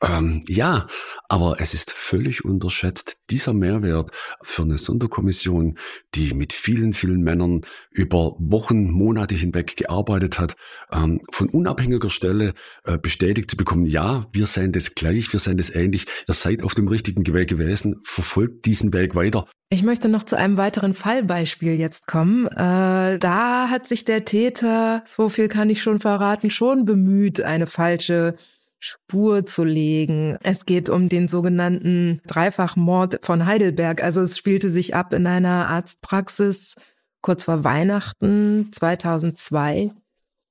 Ähm, 0.04 0.44
ja, 0.48 0.88
aber 1.30 1.58
es 1.60 1.76
ist 1.76 1.92
völlig 1.92 2.44
unterschätzt, 2.44 3.18
dieser 3.30 3.54
Mehrwert 3.54 4.10
für 4.42 4.64
eine 4.64 4.80
Sonderkommission, 4.80 5.78
die 6.16 6.34
mit 6.34 6.54
vielen, 6.54 6.94
vielen 6.94 7.22
Männern 7.22 7.62
über 7.92 8.36
Wochen, 8.40 8.90
Monate 8.90 9.36
hinweg 9.36 9.78
gearbeitet 9.78 10.40
hat, 10.40 10.56
ähm, 10.92 11.22
von 11.32 11.50
unabhängiger 11.50 12.10
Stelle 12.10 12.54
äh, 12.84 12.98
bestätigt 12.98 13.52
zu 13.52 13.58
bekommen, 13.58 13.86
ja, 13.86 14.28
wir 14.34 14.48
seien 14.48 14.72
das 14.72 14.96
gleich, 14.96 15.32
wir 15.34 15.40
seien 15.40 15.58
das 15.58 15.74
ähnlich, 15.74 16.06
ihr 16.28 16.34
seid 16.34 16.64
auf 16.64 16.74
dem 16.74 16.88
richtigen 16.88 17.22
Weg 17.32 17.50
gewesen, 17.50 18.00
verfolgt 18.04 18.66
diesen 18.66 18.94
Weg 18.94 19.14
weiter. 19.14 19.46
Ich 19.70 19.84
möchte 19.84 20.10
noch 20.10 20.24
zu 20.24 20.36
einem 20.36 20.58
weiteren 20.58 20.96
Fallbeispiel 20.96 21.80
jetzt 21.80 22.08
kommen. 22.08 22.48
Äh, 22.48 23.20
da 23.20 23.70
hat 23.70 23.88
sich 23.88 24.04
der 24.04 24.26
Täter, 24.26 25.04
so 25.06 25.30
viel 25.30 25.48
kann 25.48 25.70
ich 25.70 25.82
schon 25.82 26.00
verraten, 26.00 26.50
schon 26.50 26.86
bemüht, 26.86 27.40
eine 27.40 27.68
falsche 27.68 28.36
Spur 28.82 29.46
zu 29.46 29.64
legen. 29.64 30.38
Es 30.42 30.66
geht 30.66 30.90
um 30.90 31.08
den 31.08 31.28
sogenannten 31.28 32.20
Dreifachmord 32.26 33.20
von 33.22 33.46
Heidelberg. 33.46 34.04
Also 34.04 34.22
es 34.22 34.38
spielte 34.38 34.72
sich 34.72 34.96
ab 34.96 35.14
in 35.14 35.28
einer 35.28 35.70
Arztpraxis 35.70 36.76
kurz 37.22 37.44
vor 37.44 37.64
Weihnachten 37.64 38.70
2002. 38.72 39.92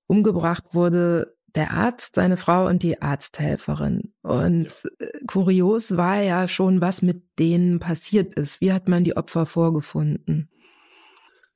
Umgebracht 0.06 0.74
wurde 0.74 1.34
der 1.56 1.72
Arzt, 1.72 2.14
seine 2.14 2.36
Frau 2.36 2.68
und 2.68 2.84
die 2.84 3.02
Arzthelferin. 3.02 4.12
Und 4.22 4.88
kurios 5.26 5.96
war 5.96 6.22
ja 6.22 6.46
schon, 6.46 6.80
was 6.80 7.02
mit 7.02 7.24
denen 7.40 7.80
passiert 7.80 8.34
ist. 8.34 8.60
Wie 8.60 8.72
hat 8.72 8.88
man 8.88 9.02
die 9.02 9.16
Opfer 9.16 9.44
vorgefunden? 9.44 10.48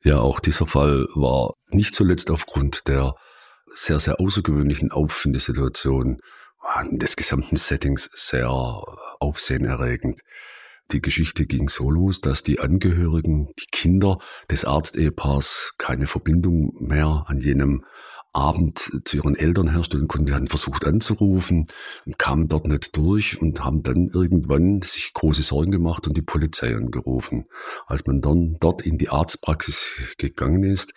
Ja, 0.03 0.19
auch 0.19 0.41
dieser 0.41 0.67
Fall 0.67 1.07
war 1.15 1.53
nicht 1.71 1.95
zuletzt 1.95 2.33
aufgrund 2.33 2.89
der 2.89 3.15
sehr, 3.69 4.01
sehr 4.01 4.21
außergewöhnlichen 4.21 4.91
Auffindesituation 4.91 6.19
des 6.93 7.17
gesamten 7.17 7.57
Settings 7.57 8.11
sehr 8.13 8.51
aufsehenerregend. 8.51 10.21
Die 10.93 11.01
Geschichte 11.01 11.47
ging 11.47 11.69
so 11.69 11.91
los, 11.91 12.21
dass 12.21 12.43
die 12.43 12.61
Angehörigen, 12.61 13.49
die 13.59 13.67
Kinder 13.71 14.19
des 14.51 14.65
Arztehepaars 14.65 15.75
keine 15.79 16.07
Verbindung 16.07 16.75
mehr 16.79 17.25
an 17.27 17.41
jenem 17.41 17.85
Abend 18.35 19.01
zu 19.05 19.17
ihren 19.17 19.37
Eltern 19.37 19.71
herstellen 19.71 20.09
konnten. 20.09 20.27
Die 20.27 20.35
hatten 20.35 20.49
versucht 20.49 20.85
anzurufen 20.85 21.69
und 22.05 22.19
kamen 22.19 22.49
dort 22.49 22.67
nicht 22.67 22.97
durch 22.97 23.41
und 23.41 23.65
haben 23.65 23.83
dann 23.83 24.11
irgendwann 24.13 24.83
sich 24.83 25.15
große 25.15 25.43
Sorgen 25.43 25.71
gemacht 25.71 26.07
und 26.07 26.17
die 26.17 26.23
Polizei 26.23 26.75
angerufen. 26.75 27.47
Als 27.87 28.05
man 28.07 28.21
dann 28.21 28.57
dort 28.61 28.83
in 28.83 28.99
die 28.99 29.09
Arztpraxis 29.09 29.95
gegangen 30.19 30.65
ist, 30.65 30.93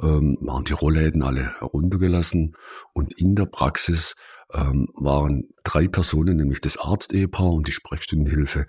ähm, 0.00 0.38
waren 0.40 0.64
die 0.64 0.72
Rollläden 0.72 1.22
alle 1.22 1.58
heruntergelassen 1.58 2.56
und 2.92 3.12
in 3.20 3.34
der 3.34 3.46
Praxis 3.46 4.14
ähm, 4.52 4.88
waren 4.94 5.48
drei 5.64 5.88
Personen, 5.88 6.36
nämlich 6.36 6.60
das 6.60 6.78
Arztehepaar 6.78 7.52
und 7.52 7.68
die 7.68 7.72
Sprechstundenhilfe, 7.72 8.66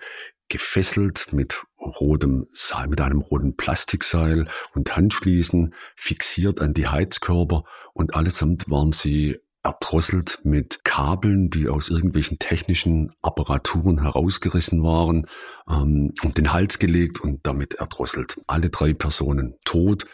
gefesselt 0.49 1.31
mit 1.31 1.63
rotem 1.79 2.47
Seil, 2.51 2.87
mit 2.87 3.01
einem 3.01 3.21
roten 3.21 3.55
Plastikseil 3.55 4.47
und 4.73 4.95
Handschließen 4.95 5.73
fixiert 5.95 6.59
an 6.59 6.73
die 6.73 6.87
Heizkörper 6.87 7.63
und 7.93 8.15
allesamt 8.15 8.69
waren 8.69 8.91
sie 8.91 9.37
erdrosselt 9.63 10.39
mit 10.43 10.83
Kabeln, 10.83 11.49
die 11.49 11.67
aus 11.67 11.89
irgendwelchen 11.89 12.39
technischen 12.39 13.11
Apparaturen 13.21 14.01
herausgerissen 14.01 14.83
waren, 14.83 15.27
ähm, 15.69 16.13
um 16.23 16.33
den 16.33 16.53
Hals 16.53 16.79
gelegt 16.79 17.19
und 17.19 17.45
damit 17.45 17.75
erdrosselt. 17.75 18.39
Alle 18.47 18.69
drei 18.69 18.93
Personen 18.93 19.55
tot. 19.65 20.05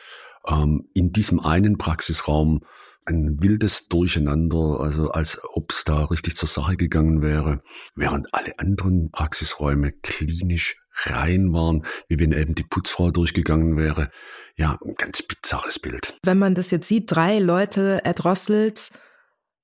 Ähm, 0.48 0.90
in 0.94 1.12
diesem 1.12 1.40
einen 1.40 1.78
Praxisraum 1.78 2.62
ein 3.06 3.42
wildes 3.42 3.88
Durcheinander, 3.88 4.80
also 4.80 5.12
als 5.12 5.40
ob 5.54 5.72
es 5.72 5.84
da 5.84 6.06
richtig 6.06 6.36
zur 6.36 6.50
Sache 6.50 6.76
gegangen 6.76 7.22
wäre, 7.22 7.62
während 7.96 8.34
alle 8.34 8.58
anderen 8.60 9.12
Praxisräume 9.12 9.92
klinisch 9.92 10.76
rein 11.04 11.52
waren, 11.54 11.86
wie 12.08 12.20
wenn 12.20 12.32
eben 12.32 12.56
die 12.56 12.64
Putzfrau 12.64 13.12
durchgegangen 13.12 13.78
wäre. 13.78 14.10
Ja, 14.56 14.78
ein 14.84 14.96
ganz 14.96 15.22
bizarres 15.22 15.80
Bild. 15.80 16.14
Wenn 16.24 16.40
man 16.40 16.56
das 16.56 16.72
jetzt 16.72 16.88
sieht, 16.88 17.12
drei 17.12 17.40
Leute 17.40 18.02
erdrosselt, 18.04 18.90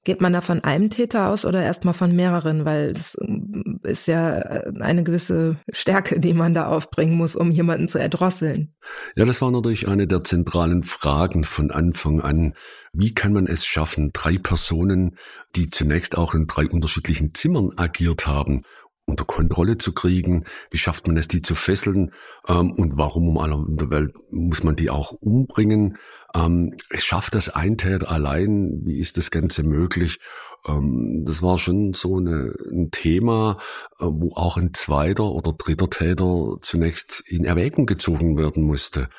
Geht 0.03 0.19
man 0.19 0.33
da 0.33 0.41
von 0.41 0.63
einem 0.63 0.89
Täter 0.89 1.29
aus 1.29 1.45
oder 1.45 1.61
erstmal 1.61 1.93
von 1.93 2.15
mehreren? 2.15 2.65
Weil 2.65 2.93
das 2.93 3.15
ähm, 3.21 3.79
ist 3.83 4.07
ja 4.07 4.39
äh, 4.39 4.71
eine 4.79 5.03
gewisse 5.03 5.57
Stärke, 5.71 6.19
die 6.19 6.33
man 6.33 6.55
da 6.55 6.67
aufbringen 6.67 7.15
muss, 7.15 7.35
um 7.35 7.51
jemanden 7.51 7.87
zu 7.87 7.99
erdrosseln. 7.99 8.73
Ja, 9.15 9.25
das 9.25 9.43
war 9.43 9.51
natürlich 9.51 9.87
eine 9.87 10.07
der 10.07 10.23
zentralen 10.23 10.83
Fragen 10.83 11.43
von 11.43 11.69
Anfang 11.69 12.19
an. 12.19 12.55
Wie 12.93 13.13
kann 13.13 13.31
man 13.31 13.45
es 13.45 13.63
schaffen, 13.63 14.09
drei 14.11 14.39
Personen, 14.39 15.17
die 15.55 15.69
zunächst 15.69 16.17
auch 16.17 16.33
in 16.33 16.47
drei 16.47 16.67
unterschiedlichen 16.67 17.35
Zimmern 17.35 17.71
agiert 17.77 18.25
haben, 18.25 18.61
unter 19.05 19.25
Kontrolle 19.25 19.77
zu 19.77 19.93
kriegen? 19.93 20.45
Wie 20.69 20.77
schafft 20.77 21.07
man 21.07 21.17
es, 21.17 21.27
die 21.27 21.41
zu 21.41 21.55
fesseln? 21.55 22.11
Ähm, 22.47 22.71
und 22.71 22.97
warum 22.97 23.29
um 23.29 23.37
aller 23.37 23.63
Welt 23.67 24.13
muss 24.31 24.63
man 24.63 24.75
die 24.75 24.89
auch 24.89 25.11
umbringen? 25.11 25.97
Ähm, 26.33 26.75
schafft 26.93 27.35
das 27.35 27.49
ein 27.49 27.77
Täter 27.77 28.11
allein? 28.11 28.81
Wie 28.85 28.99
ist 28.99 29.17
das 29.17 29.31
Ganze 29.31 29.63
möglich? 29.63 30.19
Ähm, 30.67 31.23
das 31.25 31.41
war 31.41 31.57
schon 31.57 31.93
so 31.93 32.17
eine, 32.17 32.53
ein 32.71 32.91
Thema, 32.91 33.57
äh, 33.99 34.05
wo 34.05 34.33
auch 34.35 34.57
ein 34.57 34.73
zweiter 34.73 35.25
oder 35.25 35.53
dritter 35.53 35.89
Täter 35.89 36.57
zunächst 36.61 37.23
in 37.27 37.45
Erwägung 37.45 37.85
gezogen 37.85 38.37
werden 38.37 38.63
musste. 38.63 39.09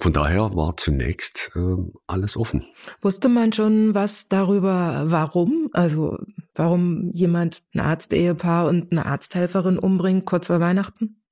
Von 0.00 0.14
daher 0.14 0.56
war 0.56 0.76
zunächst 0.78 1.50
äh, 1.54 1.76
alles 2.06 2.36
offen. 2.36 2.64
Wusste 3.02 3.28
man 3.28 3.52
schon 3.52 3.94
was 3.94 4.28
darüber, 4.28 5.04
warum? 5.08 5.68
Also 5.72 6.16
warum 6.54 7.10
jemand 7.12 7.62
ein 7.74 7.80
Arztehepaar 7.80 8.66
und 8.66 8.92
eine 8.92 9.04
Arzthelferin 9.04 9.78
umbringt 9.78 10.24
kurz 10.24 10.46
vor 10.46 10.58
Weihnachten? 10.58 11.22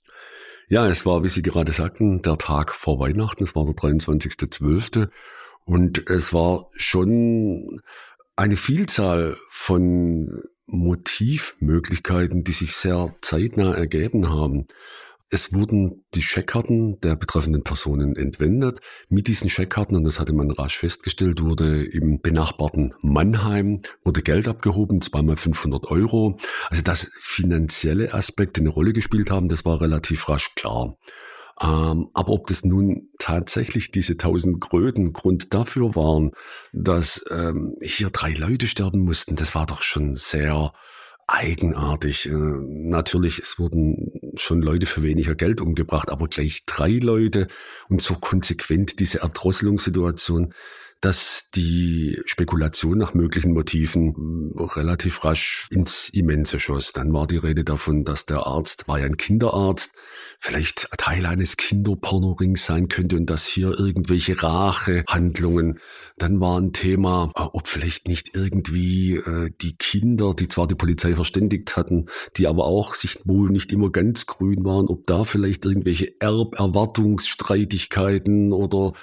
Ja, 0.69 0.87
es 0.87 1.07
war, 1.07 1.25
wie 1.25 1.31
Sie 1.31 1.41
gerade 1.41 1.73
sagten, 1.73 2.21
der 2.21 2.37
Tag 2.37 2.75
vor 2.75 3.01
Weihnachten. 3.01 3.45
Es 3.45 3.57
war 3.57 3.65
der 3.65 3.75
23.12. 3.75 5.09
Und 5.65 6.11
es 6.11 6.35
war 6.35 6.67
schon 6.73 7.81
eine 8.37 8.59
Vielzahl 8.59 9.39
von 9.49 10.43
Motivmöglichkeiten, 10.67 12.45
die 12.45 12.53
sich 12.53 12.77
sehr 12.77 13.15
zeitnah 13.23 13.75
ergeben 13.75 14.29
haben. 14.29 14.67
Es 15.31 15.53
wurden 15.53 16.05
die 16.14 16.23
Scheckkarten 16.23 17.01
der 17.01 17.14
betreffenden 17.14 17.62
Personen 17.62 18.17
entwendet. 18.17 18.81
Mit 19.11 19.27
diesen 19.27 19.51
Scheckkarten, 19.51 19.95
und 19.95 20.05
das 20.05 20.19
hatte 20.19 20.33
man 20.33 20.51
rasch 20.51 20.79
festgestellt, 20.79 21.43
wurde 21.43 21.85
im 21.85 22.21
benachbarten 22.21 22.95
Mannheim 23.03 23.83
wurde 24.05 24.23
Geld 24.23 24.49
abgehoben, 24.49 25.03
zweimal 25.03 25.37
500 25.37 25.85
Euro. 25.91 26.38
Also 26.71 26.83
dass 26.83 27.11
finanzielle 27.21 28.14
Aspekte 28.14 28.62
eine 28.62 28.71
Rolle 28.71 28.95
gespielt 28.95 29.31
haben, 29.31 29.51
das 29.51 29.67
war 29.67 29.83
relativ 29.83 30.29
rasch 30.31 30.55
klar. 30.55 30.97
Ähm, 31.61 32.09
aber 32.14 32.31
ob 32.31 32.47
das 32.47 32.64
nun 32.64 33.09
tatsächlich 33.19 33.91
diese 33.91 34.17
tausend 34.17 34.61
Kröten 34.61 35.12
Grund 35.12 35.53
dafür 35.53 35.95
waren, 35.95 36.31
dass 36.73 37.25
ähm, 37.31 37.75
hier 37.83 38.11
drei 38.11 38.33
Leute 38.33 38.67
sterben 38.67 39.01
mussten, 39.01 39.35
das 39.35 39.55
war 39.55 39.67
doch 39.67 39.83
schon 39.83 40.14
sehr 40.14 40.73
eigenartig. 41.29 42.27
Äh, 42.27 42.33
natürlich, 42.33 43.38
es 43.38 43.59
wurden 43.59 44.33
schon 44.35 44.62
Leute 44.62 44.87
für 44.87 45.03
weniger 45.03 45.35
Geld 45.35 45.61
umgebracht, 45.61 46.11
aber 46.11 46.27
gleich 46.27 46.64
drei 46.67 46.93
Leute 46.93 47.47
und 47.88 48.03
so 48.03 48.14
konsequent 48.14 48.99
diese 48.99 49.21
Erdrosselungssituation 49.21 50.55
dass 51.01 51.49
die 51.55 52.20
Spekulation 52.27 52.99
nach 52.99 53.14
möglichen 53.14 53.53
Motiven 53.53 54.14
hm, 54.14 54.53
relativ 54.59 55.25
rasch 55.25 55.68
ins 55.70 56.09
Immense 56.09 56.59
schoss. 56.59 56.93
Dann 56.93 57.12
war 57.12 57.29
die 57.29 57.37
Rede 57.37 57.62
davon, 57.62 58.03
dass 58.05 58.27
der 58.27 58.47
Arzt 58.47 58.89
war 58.89 58.99
ja 58.99 59.07
ein 59.07 59.16
Kinderarzt, 59.16 59.93
vielleicht 60.41 60.89
Teil 60.99 61.25
eines 61.27 61.57
Kinderpornorings 61.57 62.66
sein 62.66 62.89
könnte 62.89 63.14
und 63.16 63.27
dass 63.27 63.47
hier 63.47 63.79
irgendwelche 63.79 64.43
Rachehandlungen. 64.43 65.79
Dann 66.16 66.41
war 66.41 66.61
ein 66.61 66.72
Thema, 66.72 67.31
äh, 67.37 67.43
ob 67.43 67.68
vielleicht 67.68 68.09
nicht 68.09 68.35
irgendwie 68.35 69.14
äh, 69.16 69.51
die 69.61 69.77
Kinder, 69.77 70.35
die 70.35 70.49
zwar 70.49 70.66
die 70.66 70.75
Polizei 70.75 71.14
verständigt 71.14 71.77
hatten, 71.77 72.07
die 72.37 72.49
aber 72.49 72.64
auch 72.64 72.97
sich 72.97 73.18
wohl 73.25 73.51
nicht 73.51 73.72
immer 73.72 73.91
ganz 73.91 74.27
grün 74.27 74.64
waren, 74.64 74.89
ob 74.89 75.07
da 75.07 75.22
vielleicht 75.25 75.64
irgendwelche 75.64 76.20
Erberwartungsstreitigkeiten 76.20 78.53
oder 78.53 78.95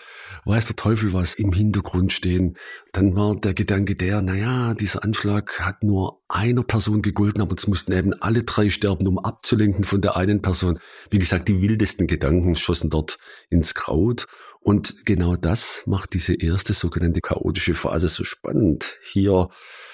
weiß 0.46 0.68
der 0.68 0.76
Teufel 0.76 1.12
was 1.14 1.34
im 1.34 1.52
Hintergrund 1.52 2.14
stehen. 2.14 2.58
Dann 2.94 3.16
war 3.16 3.36
der 3.36 3.54
Gedanke 3.54 3.96
der, 3.96 4.22
naja, 4.22 4.74
dieser 4.74 5.04
Anschlag 5.04 5.60
hat 5.60 5.84
nur 5.84 6.22
einer 6.30 6.64
Person 6.64 7.02
gegolten, 7.02 7.42
aber 7.42 7.56
es 7.58 7.68
mussten 7.68 7.92
eben 7.92 8.14
alle 8.14 8.44
drei 8.44 8.70
sterben, 8.70 9.08
um 9.08 9.20
abzulenken 9.20 9.84
von 9.84 10.02
der 10.02 10.16
einen 10.16 10.42
Person. 10.42 10.80
Wie 11.10 11.20
gesagt, 11.20 11.48
die 11.48 11.62
wildesten 11.62 12.08
Gedanken 12.08 12.56
schossen 12.56 12.90
dort 12.90 13.18
ins 13.50 13.74
Kraut. 13.74 14.28
Und 14.66 15.06
genau 15.06 15.36
das 15.36 15.84
macht 15.86 16.16
diese 16.16 16.34
erste 16.34 16.74
sogenannte 16.74 17.22
chaotische 17.22 17.76
Phase 17.76 18.08
so 18.08 18.24
spannend. 18.24 18.96
Hier 19.04 19.50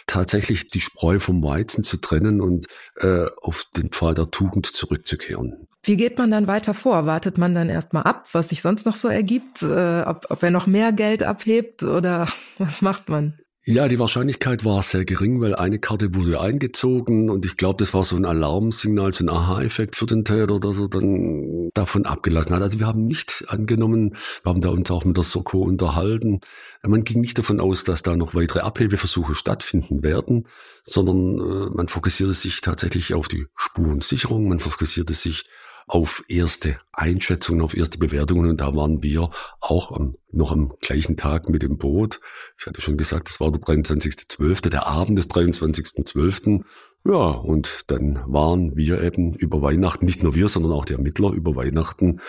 tatsächlich 0.08 0.70
die 0.70 0.80
Spreu 0.80 1.20
vom 1.20 1.44
Weizen 1.44 1.84
zu 1.84 1.98
trennen 1.98 2.40
und 2.40 2.68
äh, 2.96 3.26
auf 3.42 3.66
den 3.76 3.90
Pfad 3.90 4.18
der 4.18 4.32
Tugend 4.32 4.66
zurückzukehren. 4.66 5.68
Wie 5.84 5.98
geht 5.98 6.18
man 6.18 6.32
dann 6.32 6.48
weiter 6.48 6.74
vor? 6.74 7.06
Wartet 7.06 7.38
man 7.38 7.54
dann 7.54 7.68
erstmal 7.68 8.04
ab, 8.04 8.30
was 8.32 8.48
sich 8.48 8.62
sonst 8.62 8.86
noch 8.86 8.96
so 8.96 9.10
ergibt? 9.10 9.62
Äh, 9.62 10.04
ob, 10.04 10.28
ob 10.30 10.42
er 10.42 10.52
noch 10.52 10.68
mehr 10.68 10.94
Geld 10.94 11.22
abhebt 11.22 11.84
oder 11.84 12.30
was 12.58 12.82
macht 12.82 13.10
man? 13.10 13.36
Ja, 13.64 13.88
die 13.88 14.00
Wahrscheinlichkeit 14.00 14.66
war 14.66 14.82
sehr 14.82 15.06
gering, 15.06 15.40
weil 15.40 15.54
eine 15.54 15.78
Karte 15.78 16.16
wurde 16.16 16.42
eingezogen 16.42 17.30
und 17.30 17.46
ich 17.46 17.58
glaube, 17.58 17.78
das 17.78 17.94
war 17.94 18.04
so 18.04 18.16
ein 18.16 18.26
Alarmsignal, 18.26 19.14
so 19.14 19.24
ein 19.24 19.30
Aha-Effekt 19.30 19.96
für 19.96 20.08
den 20.08 20.26
Täter, 20.26 20.60
dass 20.60 20.80
er 20.80 20.90
dann 20.90 21.70
davon 21.76 22.08
abgelassen 22.08 22.56
hat. 22.56 22.64
Also 22.64 22.80
wir 22.80 22.88
haben 22.88 23.06
nicht 23.06 23.46
angenommen, 23.50 24.16
wir 24.42 24.50
haben 24.50 24.62
da 24.62 24.70
uns 24.70 24.90
auch 24.90 25.06
mit 25.06 25.16
der 25.16 25.24
Soko 25.24 25.62
unterhalten. 25.62 26.40
Man 26.82 27.04
ging 27.04 27.22
nicht 27.22 27.38
davon 27.38 27.60
aus, 27.60 27.84
dass 27.84 28.02
da 28.02 28.16
noch 28.16 28.34
weitere 28.34 28.62
Abhebeversuche 28.62 29.36
stattfinden 29.36 30.02
werden, 30.02 30.48
sondern 30.84 31.38
äh, 31.38 31.70
man 31.76 31.88
fokussierte 31.88 32.34
sich 32.34 32.62
tatsächlich 32.62 33.14
auf 33.14 33.28
die 33.28 33.46
Spurensicherung, 33.56 34.50
man 34.50 34.58
fokussierte 34.58 35.14
sich 35.14 35.46
auf 35.88 36.24
erste 36.28 36.80
Einschätzungen, 36.92 37.62
auf 37.62 37.76
erste 37.76 37.98
Bewertungen 37.98 38.50
und 38.50 38.62
da 38.62 38.76
waren 38.76 39.04
wir 39.04 39.30
auch 39.60 39.92
am, 39.92 40.16
noch 40.32 40.52
am 40.52 40.74
gleichen 40.82 41.18
Tag 41.18 41.50
mit 41.50 41.64
dem 41.64 41.78
Boot. 41.78 42.20
Ich 42.60 42.66
hatte 42.66 42.82
schon 42.82 42.98
gesagt, 42.98 43.30
das 43.30 43.40
war 43.40 43.52
der 43.52 43.62
23.12., 43.62 44.70
der 44.70 44.88
Abend 44.88 45.18
des 45.18 45.30
23.12. 45.30 46.64
Ja, 47.04 47.32
und 47.32 47.84
dann 47.88 48.24
waren 48.28 48.76
wir 48.76 49.02
eben 49.02 49.34
über 49.34 49.62
Weihnachten, 49.62 50.06
nicht 50.06 50.24
nur 50.24 50.36
wir, 50.36 50.48
sondern 50.48 50.72
auch 50.74 50.86
die 50.86 50.94
Ermittler 50.94 51.32
über 51.32 51.56
Weihnachten 51.56 52.22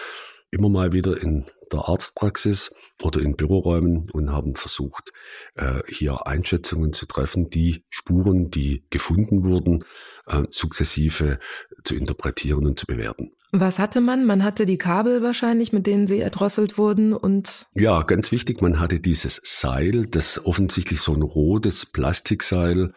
immer 0.53 0.68
mal 0.68 0.92
wieder 0.92 1.20
in 1.20 1.46
der 1.72 1.88
Arztpraxis 1.88 2.72
oder 3.03 3.20
in 3.20 3.36
Büroräumen 3.36 4.11
und 4.11 4.30
haben 4.30 4.55
versucht, 4.55 5.12
äh, 5.55 5.80
hier 5.88 6.26
Einschätzungen 6.26 6.92
zu 6.92 7.07
treffen, 7.07 7.48
die 7.48 7.84
Spuren, 7.88 8.50
die 8.50 8.84
gefunden 8.90 9.44
wurden, 9.44 9.84
äh, 10.26 10.42
sukzessive 10.50 11.38
zu 11.84 11.94
interpretieren 11.94 12.66
und 12.66 12.78
zu 12.78 12.86
bewerten. 12.86 13.32
Was 13.54 13.78
hatte 13.78 14.00
man? 14.00 14.24
Man 14.24 14.44
hatte 14.44 14.64
die 14.64 14.78
Kabel 14.78 15.22
wahrscheinlich, 15.22 15.74
mit 15.74 15.86
denen 15.86 16.06
sie 16.06 16.20
erdrosselt 16.20 16.78
wurden 16.78 17.12
und. 17.12 17.66
Ja, 17.74 18.02
ganz 18.02 18.32
wichtig, 18.32 18.62
man 18.62 18.80
hatte 18.80 18.98
dieses 18.98 19.42
Seil, 19.44 20.06
das 20.06 20.44
offensichtlich 20.46 21.00
so 21.02 21.12
ein 21.12 21.20
rotes 21.20 21.84
Plastikseil, 21.84 22.94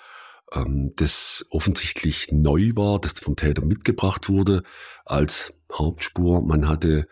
ähm, 0.54 0.94
das 0.96 1.46
offensichtlich 1.50 2.32
neu 2.32 2.72
war, 2.76 3.02
das 3.02 3.20
vom 3.20 3.36
Täter 3.36 3.66
mitgebracht 3.66 4.30
wurde 4.30 4.64
als 5.04 5.54
Hauptspur. 5.74 6.42
Man 6.42 6.70
hatte 6.70 7.08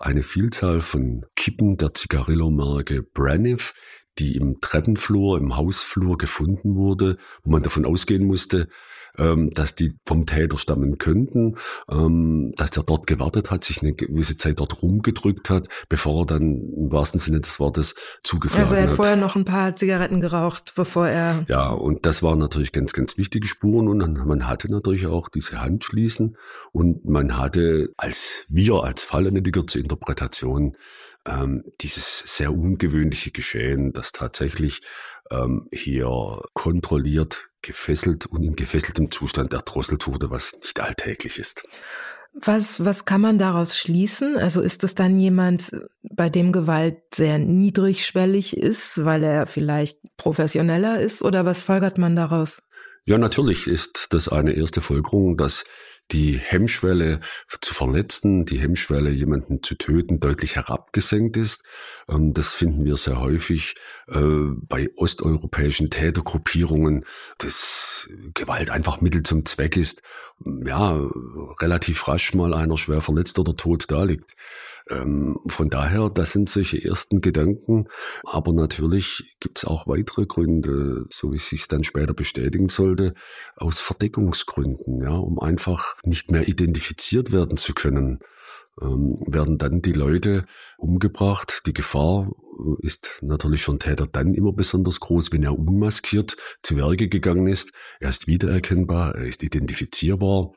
eine 0.00 0.24
Vielzahl 0.24 0.80
von 0.80 1.24
Kippen 1.36 1.76
der 1.76 1.94
Zigarillo-Marke 1.94 3.02
Braniff, 3.02 3.74
die 4.18 4.36
im 4.36 4.60
Treppenflur, 4.60 5.38
im 5.38 5.56
Hausflur 5.56 6.18
gefunden 6.18 6.74
wurde, 6.74 7.16
wo 7.44 7.50
man 7.50 7.62
davon 7.62 7.84
ausgehen 7.84 8.24
musste, 8.24 8.68
ähm, 9.18 9.50
dass 9.50 9.74
die 9.74 9.98
vom 10.06 10.26
Täter 10.26 10.58
stammen 10.58 10.98
könnten, 10.98 11.56
ähm, 11.90 12.52
dass 12.56 12.70
der 12.70 12.82
dort 12.82 13.06
gewartet 13.06 13.50
hat, 13.50 13.64
sich 13.64 13.82
eine 13.82 13.92
gewisse 13.92 14.36
Zeit 14.36 14.60
dort 14.60 14.82
rumgedrückt 14.82 15.50
hat, 15.50 15.68
bevor 15.88 16.22
er 16.22 16.26
dann 16.26 16.42
im 16.76 16.92
wahrsten 16.92 17.18
Sinne 17.18 17.40
des 17.40 17.60
Wortes 17.60 17.94
zugeschlagen 18.22 18.64
hat. 18.64 18.72
Also 18.72 18.76
er 18.76 18.82
hat, 18.82 18.90
hat. 18.90 18.96
vorher 18.96 19.16
noch 19.16 19.36
ein 19.36 19.44
paar 19.44 19.76
Zigaretten 19.76 20.20
geraucht, 20.20 20.72
bevor 20.76 21.08
er... 21.08 21.44
Ja, 21.48 21.70
und 21.70 22.06
das 22.06 22.22
waren 22.22 22.38
natürlich 22.38 22.72
ganz, 22.72 22.92
ganz 22.92 23.18
wichtige 23.18 23.46
Spuren 23.46 23.88
und 23.88 24.26
man 24.26 24.46
hatte 24.46 24.70
natürlich 24.70 25.06
auch 25.06 25.28
diese 25.28 25.60
Handschließen 25.60 26.36
und 26.72 27.04
man 27.04 27.36
hatte 27.36 27.92
als 27.96 28.44
wir, 28.48 28.84
als 28.84 29.02
Fallanalytiker 29.02 29.66
zur 29.66 29.80
Interpretation 29.80 30.76
ähm, 31.26 31.64
dieses 31.80 32.20
sehr 32.26 32.52
ungewöhnliche 32.52 33.30
Geschehen, 33.30 33.92
das 33.92 34.12
tatsächlich 34.12 34.82
ähm, 35.30 35.68
hier 35.72 36.42
kontrolliert 36.54 37.48
gefesselt 37.68 38.26
und 38.26 38.42
in 38.42 38.56
gefesseltem 38.56 39.10
Zustand 39.10 39.52
erdrosselt 39.52 40.06
wurde, 40.06 40.30
was 40.30 40.54
nicht 40.54 40.80
alltäglich 40.80 41.38
ist. 41.38 41.62
Was, 42.32 42.84
was 42.84 43.04
kann 43.04 43.20
man 43.20 43.38
daraus 43.38 43.76
schließen? 43.76 44.36
Also 44.36 44.60
ist 44.60 44.84
es 44.84 44.94
dann 44.94 45.18
jemand, 45.18 45.72
bei 46.02 46.30
dem 46.30 46.52
Gewalt 46.52 46.98
sehr 47.14 47.38
niedrigschwellig 47.38 48.56
ist, 48.56 49.04
weil 49.04 49.22
er 49.22 49.46
vielleicht 49.46 49.98
professioneller 50.16 51.00
ist 51.00 51.22
oder 51.22 51.44
was 51.44 51.62
folgert 51.62 51.98
man 51.98 52.16
daraus? 52.16 52.62
Ja, 53.04 53.18
natürlich 53.18 53.66
ist 53.66 54.08
das 54.10 54.28
eine 54.28 54.52
erste 54.52 54.80
Folgerung, 54.80 55.36
dass 55.36 55.64
die 56.10 56.38
Hemmschwelle 56.38 57.20
zu 57.60 57.74
verletzen, 57.74 58.44
die 58.46 58.58
Hemmschwelle 58.58 59.10
jemanden 59.10 59.62
zu 59.62 59.74
töten 59.74 60.20
deutlich 60.20 60.56
herabgesenkt 60.56 61.36
ist. 61.36 61.62
Ähm, 62.08 62.32
das 62.32 62.54
finden 62.54 62.84
wir 62.84 62.96
sehr 62.96 63.20
häufig 63.20 63.76
äh, 64.08 64.18
bei 64.68 64.90
osteuropäischen 64.96 65.90
Tätergruppierungen, 65.90 67.04
dass 67.38 68.08
Gewalt 68.34 68.70
einfach 68.70 69.00
Mittel 69.00 69.22
zum 69.22 69.44
Zweck 69.44 69.76
ist. 69.76 70.02
Ja, 70.64 70.98
relativ 71.60 72.06
rasch 72.08 72.34
mal 72.34 72.54
einer 72.54 72.78
schwer 72.78 73.00
verletzt 73.00 73.38
oder 73.38 73.54
tot 73.54 73.86
da 73.88 74.04
liegt. 74.04 74.34
Ähm, 74.90 75.38
von 75.46 75.68
daher, 75.68 76.10
das 76.10 76.32
sind 76.32 76.48
solche 76.48 76.82
ersten 76.82 77.20
Gedanken. 77.20 77.88
Aber 78.24 78.52
natürlich 78.52 79.36
gibt 79.40 79.58
es 79.58 79.64
auch 79.64 79.86
weitere 79.86 80.26
Gründe, 80.26 81.06
so 81.10 81.32
wie 81.32 81.36
es 81.36 81.48
sich 81.48 81.68
dann 81.68 81.84
später 81.84 82.14
bestätigen 82.14 82.68
sollte, 82.68 83.14
aus 83.56 83.80
Verdeckungsgründen, 83.80 85.02
ja, 85.02 85.10
um 85.10 85.38
einfach 85.38 85.96
nicht 86.02 86.30
mehr 86.30 86.48
identifiziert 86.48 87.32
werden 87.32 87.56
zu 87.56 87.74
können. 87.74 88.20
Ähm, 88.80 89.18
werden 89.26 89.58
dann 89.58 89.82
die 89.82 89.92
Leute 89.92 90.44
umgebracht. 90.76 91.62
Die 91.66 91.72
Gefahr 91.72 92.30
äh, 92.58 92.86
ist 92.86 93.10
natürlich 93.22 93.64
für 93.64 93.72
den 93.72 93.80
Täter 93.80 94.06
dann 94.06 94.34
immer 94.34 94.52
besonders 94.52 95.00
groß, 95.00 95.32
wenn 95.32 95.42
er 95.42 95.58
unmaskiert 95.58 96.36
zu 96.62 96.76
Werke 96.76 97.08
gegangen 97.08 97.48
ist. 97.48 97.72
Er 97.98 98.10
ist 98.10 98.28
wiedererkennbar, 98.28 99.16
er 99.16 99.26
ist 99.26 99.42
identifizierbar. 99.42 100.52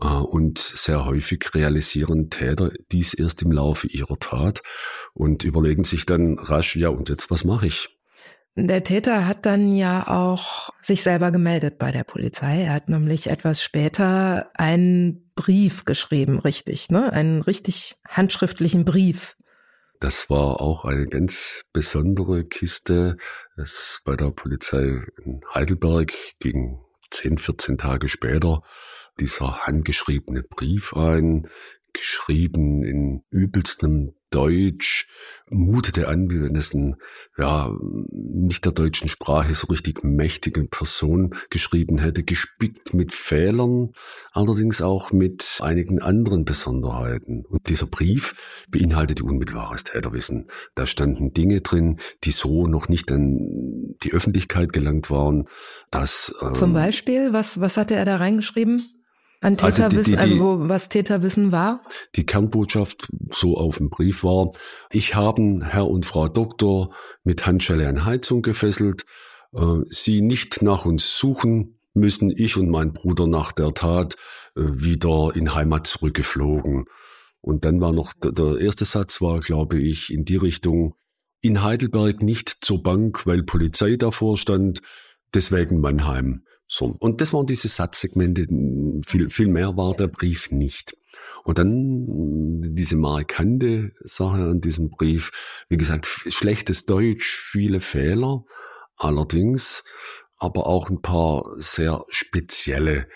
Äh, 0.00 0.06
und 0.06 0.58
sehr 0.58 1.04
häufig 1.04 1.54
realisieren 1.54 2.30
Täter 2.30 2.70
dies 2.90 3.14
erst 3.14 3.42
im 3.42 3.52
Laufe 3.52 3.86
ihrer 3.86 4.18
Tat 4.18 4.62
und 5.14 5.44
überlegen 5.44 5.84
sich 5.84 6.06
dann 6.06 6.38
rasch, 6.38 6.76
ja, 6.76 6.88
und 6.88 7.08
jetzt 7.08 7.30
was 7.30 7.44
mache 7.44 7.66
ich? 7.66 7.88
Der 8.54 8.84
Täter 8.84 9.26
hat 9.26 9.46
dann 9.46 9.72
ja 9.72 10.06
auch 10.08 10.68
sich 10.82 11.02
selber 11.02 11.30
gemeldet 11.30 11.78
bei 11.78 11.90
der 11.90 12.04
Polizei. 12.04 12.64
Er 12.64 12.74
hat 12.74 12.88
nämlich 12.90 13.30
etwas 13.30 13.62
später 13.62 14.50
einen 14.54 15.32
Brief 15.34 15.86
geschrieben, 15.86 16.38
richtig, 16.38 16.90
ne? 16.90 17.10
Einen 17.14 17.40
richtig 17.40 17.96
handschriftlichen 18.06 18.84
Brief. 18.84 19.36
Das 20.00 20.28
war 20.28 20.60
auch 20.60 20.84
eine 20.84 21.06
ganz 21.06 21.62
besondere 21.72 22.44
Kiste. 22.44 23.16
Es 23.56 24.02
bei 24.04 24.16
der 24.16 24.32
Polizei 24.32 24.98
in 25.24 25.40
Heidelberg 25.54 26.12
ging 26.38 26.78
10, 27.10 27.38
14 27.38 27.78
Tage 27.78 28.10
später 28.10 28.62
dieser 29.20 29.66
handgeschriebene 29.66 30.42
Brief 30.42 30.94
ein, 30.94 31.48
geschrieben 31.92 32.82
in 32.84 33.22
übelstem 33.30 34.14
Deutsch, 34.30 35.06
mutete 35.50 36.08
an, 36.08 36.30
wie 36.30 36.40
wenn 36.40 36.56
es 36.56 36.72
ein, 36.72 36.96
ja, 37.36 37.70
nicht 38.10 38.64
der 38.64 38.72
deutschen 38.72 39.10
Sprache 39.10 39.54
so 39.54 39.66
richtig 39.66 40.02
mächtige 40.02 40.64
Person 40.64 41.34
geschrieben 41.50 41.98
hätte, 41.98 42.22
gespickt 42.22 42.94
mit 42.94 43.12
Fehlern, 43.12 43.90
allerdings 44.32 44.80
auch 44.80 45.12
mit 45.12 45.58
einigen 45.60 46.00
anderen 46.00 46.46
Besonderheiten. 46.46 47.44
Und 47.44 47.68
dieser 47.68 47.86
Brief 47.86 48.64
beinhaltete 48.70 49.22
unmittelbares 49.22 49.84
Täterwissen. 49.84 50.48
Da 50.74 50.86
standen 50.86 51.34
Dinge 51.34 51.60
drin, 51.60 52.00
die 52.24 52.32
so 52.32 52.66
noch 52.66 52.88
nicht 52.88 53.12
an 53.12 53.96
die 54.02 54.14
Öffentlichkeit 54.14 54.72
gelangt 54.72 55.10
waren, 55.10 55.46
dass... 55.90 56.34
Ähm, 56.40 56.54
Zum 56.54 56.72
Beispiel, 56.72 57.34
was, 57.34 57.60
was 57.60 57.76
hatte 57.76 57.96
er 57.96 58.06
da 58.06 58.16
reingeschrieben? 58.16 58.91
An 59.42 59.56
Täterwissen, 59.56 59.96
also, 59.96 60.02
die, 60.04 60.10
die, 60.12 60.18
also 60.18 60.38
wo, 60.38 60.68
was 60.68 60.88
Täterwissen 60.88 61.50
war? 61.50 61.82
Die 62.14 62.24
Kernbotschaft 62.24 63.08
so 63.32 63.56
auf 63.56 63.78
dem 63.78 63.90
Brief 63.90 64.22
war, 64.22 64.52
ich 64.92 65.16
habe 65.16 65.60
Herr 65.64 65.88
und 65.88 66.06
Frau 66.06 66.28
Doktor 66.28 66.94
mit 67.24 67.44
Handschelle 67.44 67.88
an 67.88 68.04
Heizung 68.04 68.42
gefesselt, 68.42 69.04
äh, 69.52 69.78
Sie 69.90 70.22
nicht 70.22 70.62
nach 70.62 70.84
uns 70.84 71.18
suchen 71.18 71.80
müssen, 71.92 72.30
ich 72.30 72.56
und 72.56 72.70
mein 72.70 72.92
Bruder 72.92 73.26
nach 73.26 73.50
der 73.50 73.74
Tat 73.74 74.14
äh, 74.54 74.60
wieder 74.62 75.32
in 75.34 75.52
Heimat 75.54 75.88
zurückgeflogen. 75.88 76.84
Und 77.40 77.64
dann 77.64 77.80
war 77.80 77.92
noch, 77.92 78.12
der, 78.12 78.30
der 78.30 78.58
erste 78.58 78.84
Satz 78.84 79.20
war, 79.20 79.40
glaube 79.40 79.76
ich, 79.76 80.12
in 80.12 80.24
die 80.24 80.36
Richtung, 80.36 80.94
in 81.40 81.64
Heidelberg 81.64 82.22
nicht 82.22 82.58
zur 82.60 82.80
Bank, 82.80 83.26
weil 83.26 83.42
Polizei 83.42 83.96
davor 83.96 84.38
stand, 84.38 84.82
deswegen 85.34 85.80
Mannheim. 85.80 86.44
So. 86.74 86.96
Und 87.00 87.20
das 87.20 87.34
waren 87.34 87.44
diese 87.44 87.68
Satzsegmente. 87.68 88.46
Viel, 89.06 89.28
viel 89.28 89.48
mehr 89.48 89.76
war 89.76 89.94
der 89.94 90.06
Brief 90.06 90.50
nicht. 90.50 90.96
Und 91.44 91.58
dann 91.58 92.62
diese 92.62 92.96
markante 92.96 93.92
Sache 94.00 94.38
an 94.38 94.62
diesem 94.62 94.88
Brief. 94.88 95.32
Wie 95.68 95.76
gesagt, 95.76 96.06
schlechtes 96.06 96.86
Deutsch, 96.86 97.36
viele 97.36 97.80
Fehler. 97.80 98.46
Allerdings 98.96 99.84
aber 100.38 100.66
auch 100.66 100.88
ein 100.88 101.02
paar 101.02 101.44
sehr 101.56 102.06
spezielle 102.08 103.06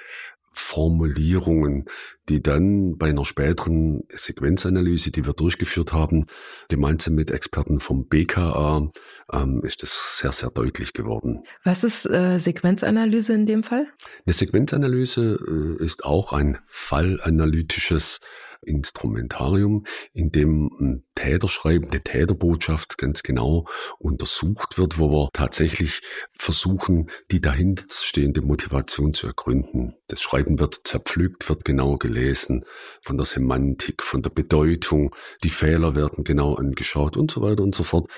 Formulierungen, 0.58 1.84
die 2.28 2.42
dann 2.42 2.96
bei 2.98 3.10
einer 3.10 3.24
späteren 3.24 4.02
Sequenzanalyse, 4.08 5.10
die 5.10 5.26
wir 5.26 5.32
durchgeführt 5.32 5.92
haben, 5.92 6.26
gemeinsam 6.68 7.14
mit 7.14 7.30
Experten 7.30 7.80
vom 7.80 8.08
BKA, 8.08 8.90
ähm, 9.32 9.62
ist 9.64 9.82
das 9.82 10.18
sehr, 10.18 10.32
sehr 10.32 10.50
deutlich 10.50 10.92
geworden. 10.92 11.42
Was 11.64 11.84
ist 11.84 12.06
äh, 12.06 12.38
Sequenzanalyse 12.38 13.34
in 13.34 13.46
dem 13.46 13.62
Fall? 13.62 13.86
Eine 14.24 14.32
Sequenzanalyse 14.32 15.76
äh, 15.80 15.84
ist 15.84 16.04
auch 16.04 16.32
ein 16.32 16.58
fallanalytisches 16.66 18.20
Instrumentarium, 18.66 19.86
in 20.12 20.32
dem 20.32 20.70
ein 20.78 21.04
Täterschreiben, 21.14 21.90
eine 21.90 22.02
Täterbotschaft 22.02 22.98
ganz 22.98 23.22
genau 23.22 23.66
untersucht 23.98 24.78
wird, 24.78 24.98
wo 24.98 25.10
wir 25.10 25.28
tatsächlich 25.32 26.02
versuchen, 26.38 27.10
die 27.30 27.40
dahinterstehende 27.40 28.42
Motivation 28.42 29.14
zu 29.14 29.26
ergründen. 29.26 29.94
Das 30.08 30.20
Schreiben 30.20 30.58
wird 30.58 30.80
zerpflückt, 30.84 31.48
wird 31.48 31.64
genau 31.64 31.96
gelesen, 31.96 32.64
von 33.00 33.16
der 33.16 33.26
Semantik, 33.26 34.02
von 34.02 34.22
der 34.22 34.30
Bedeutung, 34.30 35.14
die 35.42 35.50
Fehler 35.50 35.94
werden 35.94 36.24
genau 36.24 36.54
angeschaut 36.54 37.16
und 37.16 37.30
so 37.30 37.40
weiter 37.40 37.62
und 37.62 37.74
so 37.74 37.82
fort. 37.82 38.10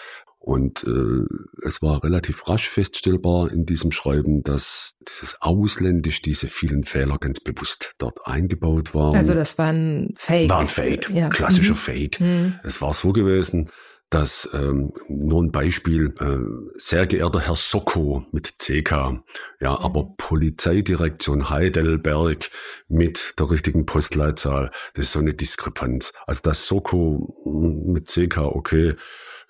Und 0.48 0.82
äh, 0.84 1.26
es 1.66 1.82
war 1.82 2.02
relativ 2.02 2.48
rasch 2.48 2.70
feststellbar 2.70 3.52
in 3.52 3.66
diesem 3.66 3.92
Schreiben, 3.92 4.42
dass 4.42 4.94
dieses 5.06 5.42
Ausländisch, 5.42 6.22
diese 6.22 6.48
vielen 6.48 6.84
Fehler 6.84 7.18
ganz 7.18 7.38
bewusst 7.38 7.92
dort 7.98 8.26
eingebaut 8.26 8.94
waren. 8.94 9.14
Also 9.14 9.34
das 9.34 9.58
war 9.58 9.70
ein 9.70 10.14
Fake. 10.16 10.48
War 10.48 10.60
ein 10.60 10.68
Fake, 10.68 11.10
ja. 11.10 11.28
klassischer 11.28 11.74
mhm. 11.74 11.76
Fake. 11.76 12.20
Mhm. 12.20 12.54
Es 12.64 12.80
war 12.80 12.94
so 12.94 13.12
gewesen, 13.12 13.68
dass 14.08 14.48
ähm, 14.54 14.94
nur 15.06 15.42
ein 15.42 15.52
Beispiel, 15.52 16.14
äh, 16.18 16.78
sehr 16.78 17.06
geehrter 17.06 17.40
Herr 17.40 17.56
Soko 17.56 18.24
mit 18.32 18.58
CK, 18.58 19.22
ja, 19.60 19.72
mhm. 19.72 19.84
aber 19.84 20.14
Polizeidirektion 20.16 21.50
Heidelberg 21.50 22.50
mit 22.88 23.34
der 23.38 23.50
richtigen 23.50 23.84
Postleitzahl, 23.84 24.70
das 24.94 25.04
ist 25.04 25.12
so 25.12 25.18
eine 25.18 25.34
Diskrepanz. 25.34 26.14
Also 26.26 26.40
das 26.42 26.66
Soko 26.66 27.34
mit 27.44 28.08
CK, 28.08 28.38
okay, 28.38 28.96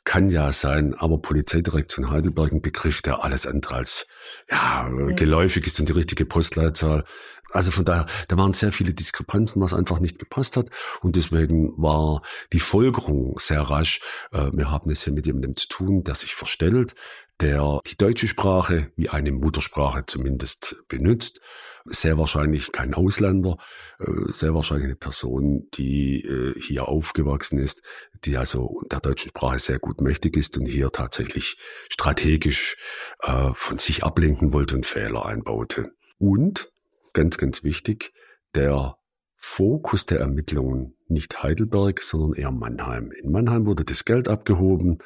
kann 0.09 0.31
ja 0.31 0.55
sein, 0.55 0.95
aber 0.95 1.19
Polizeidirektion 1.19 2.11
Heidelberg 2.11 2.51
ein 2.51 2.63
Begriff, 2.63 3.03
der 3.03 3.25
alles 3.25 3.47
andere 3.47 3.75
als 3.75 4.07
ja, 4.51 4.89
ja. 4.89 5.15
geläufig 5.15 5.67
ist 5.67 5.79
und 5.81 5.89
die 5.91 5.93
richtige 5.93 6.25
Postleitzahl. 6.25 7.05
Also 7.51 7.71
von 7.71 7.85
daher, 7.85 8.07
da 8.27 8.39
waren 8.39 8.55
sehr 8.55 8.73
viele 8.73 8.95
Diskrepanzen, 8.95 9.61
was 9.61 9.75
einfach 9.75 10.01
nicht 10.01 10.19
gepasst 10.19 10.57
hat. 10.57 10.71
Und 11.03 11.17
deswegen 11.17 11.75
war 11.77 12.23
die 12.55 12.59
Folgerung 12.59 13.39
sehr 13.39 13.61
rasch. 13.61 14.01
Äh, 14.33 14.51
wir 14.55 14.71
haben 14.71 14.91
es 14.91 15.05
hier 15.05 15.13
mit 15.13 15.27
jemandem 15.27 15.57
zu 15.57 15.69
tun, 15.69 16.05
der 16.05 16.15
sich 16.15 16.35
verstellt, 16.35 16.95
der 17.43 17.81
die 17.87 17.99
deutsche 17.99 18.29
Sprache 18.29 18.91
wie 18.97 19.11
eine 19.11 19.31
Muttersprache 19.33 20.07
zumindest 20.07 20.77
benutzt 20.89 21.43
sehr 21.85 22.19
wahrscheinlich 22.19 22.73
kein 22.73 22.95
Ausländer, 22.95 23.57
äh, 23.99 24.31
sehr 24.31 24.55
wahrscheinlich 24.55 24.87
eine 24.87 24.97
Person, 24.97 25.69
die 25.75 26.23
äh, 26.25 26.61
hier 26.61 26.89
aufgewachsen 26.89 27.59
ist, 27.59 27.83
die 28.25 28.37
also 28.37 28.83
der 28.91 29.01
deutschen 29.01 29.31
Sprache 29.31 29.59
sehr 29.59 29.79
gut 29.79 30.01
mächtig 30.01 30.37
ist 30.37 30.57
und 30.59 30.67
hier 30.67 30.91
tatsächlich 30.91 31.57
strategisch 31.89 32.77
äh, 33.23 33.51
von 33.55 33.79
sich 33.79 34.05
ablenken 34.05 34.53
wollte 34.53 34.77
und 34.77 34.87
Fehler 34.87 35.27
einbaute. 35.27 35.93
Und, 36.19 36.73
ganz, 37.13 37.39
ganz 37.39 37.63
wichtig, 37.65 38.13
der 38.55 38.97
Fokus 39.37 40.05
der 40.05 40.19
Ermittlungen 40.19 40.97
nicht 41.07 41.43
Heidelberg, 41.43 42.03
sondern 42.03 42.35
eher 42.35 42.51
Mannheim. 42.51 43.13
In 43.13 43.31
Mannheim 43.31 43.67
wurde 43.67 43.85
das 43.85 44.05
Geld 44.05 44.29
abgehoben, 44.29 44.99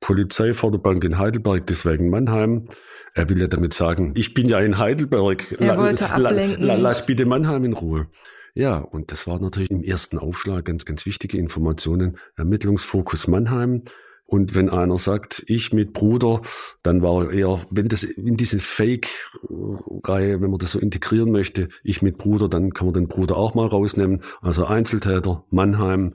Polizeiförderbank 0.00 1.04
in 1.04 1.18
Heidelberg, 1.18 1.66
deswegen 1.66 2.10
Mannheim. 2.10 2.68
Er 3.14 3.28
will 3.28 3.40
ja 3.40 3.48
damit 3.48 3.74
sagen, 3.74 4.12
ich 4.16 4.34
bin 4.34 4.48
ja 4.48 4.60
in 4.60 4.78
Heidelberg. 4.78 5.56
Er 5.60 5.76
wollte 5.76 6.10
ablenken. 6.10 6.62
La, 6.62 6.74
la, 6.74 6.80
lass 6.80 7.06
bitte 7.06 7.26
Mannheim 7.26 7.64
in 7.64 7.72
Ruhe. 7.72 8.06
Ja, 8.54 8.78
und 8.78 9.12
das 9.12 9.26
war 9.26 9.40
natürlich 9.40 9.70
im 9.70 9.82
ersten 9.82 10.18
Aufschlag 10.18 10.64
ganz, 10.64 10.84
ganz 10.84 11.06
wichtige 11.06 11.38
Informationen. 11.38 12.18
Ermittlungsfokus 12.36 13.28
Mannheim. 13.28 13.82
Und 14.24 14.54
wenn 14.54 14.68
einer 14.68 14.98
sagt, 14.98 15.42
ich 15.46 15.72
mit 15.72 15.94
Bruder, 15.94 16.42
dann 16.82 17.00
war 17.00 17.32
eher, 17.32 17.64
wenn 17.70 17.88
das 17.88 18.02
in 18.02 18.36
diese 18.36 18.58
Fake-Reihe, 18.58 20.42
wenn 20.42 20.50
man 20.50 20.58
das 20.58 20.72
so 20.72 20.78
integrieren 20.78 21.30
möchte, 21.30 21.70
ich 21.82 22.02
mit 22.02 22.18
Bruder, 22.18 22.48
dann 22.48 22.74
kann 22.74 22.88
man 22.88 22.94
den 22.94 23.08
Bruder 23.08 23.38
auch 23.38 23.54
mal 23.54 23.66
rausnehmen. 23.66 24.22
Also 24.42 24.66
Einzeltäter, 24.66 25.44
Mannheim, 25.50 26.14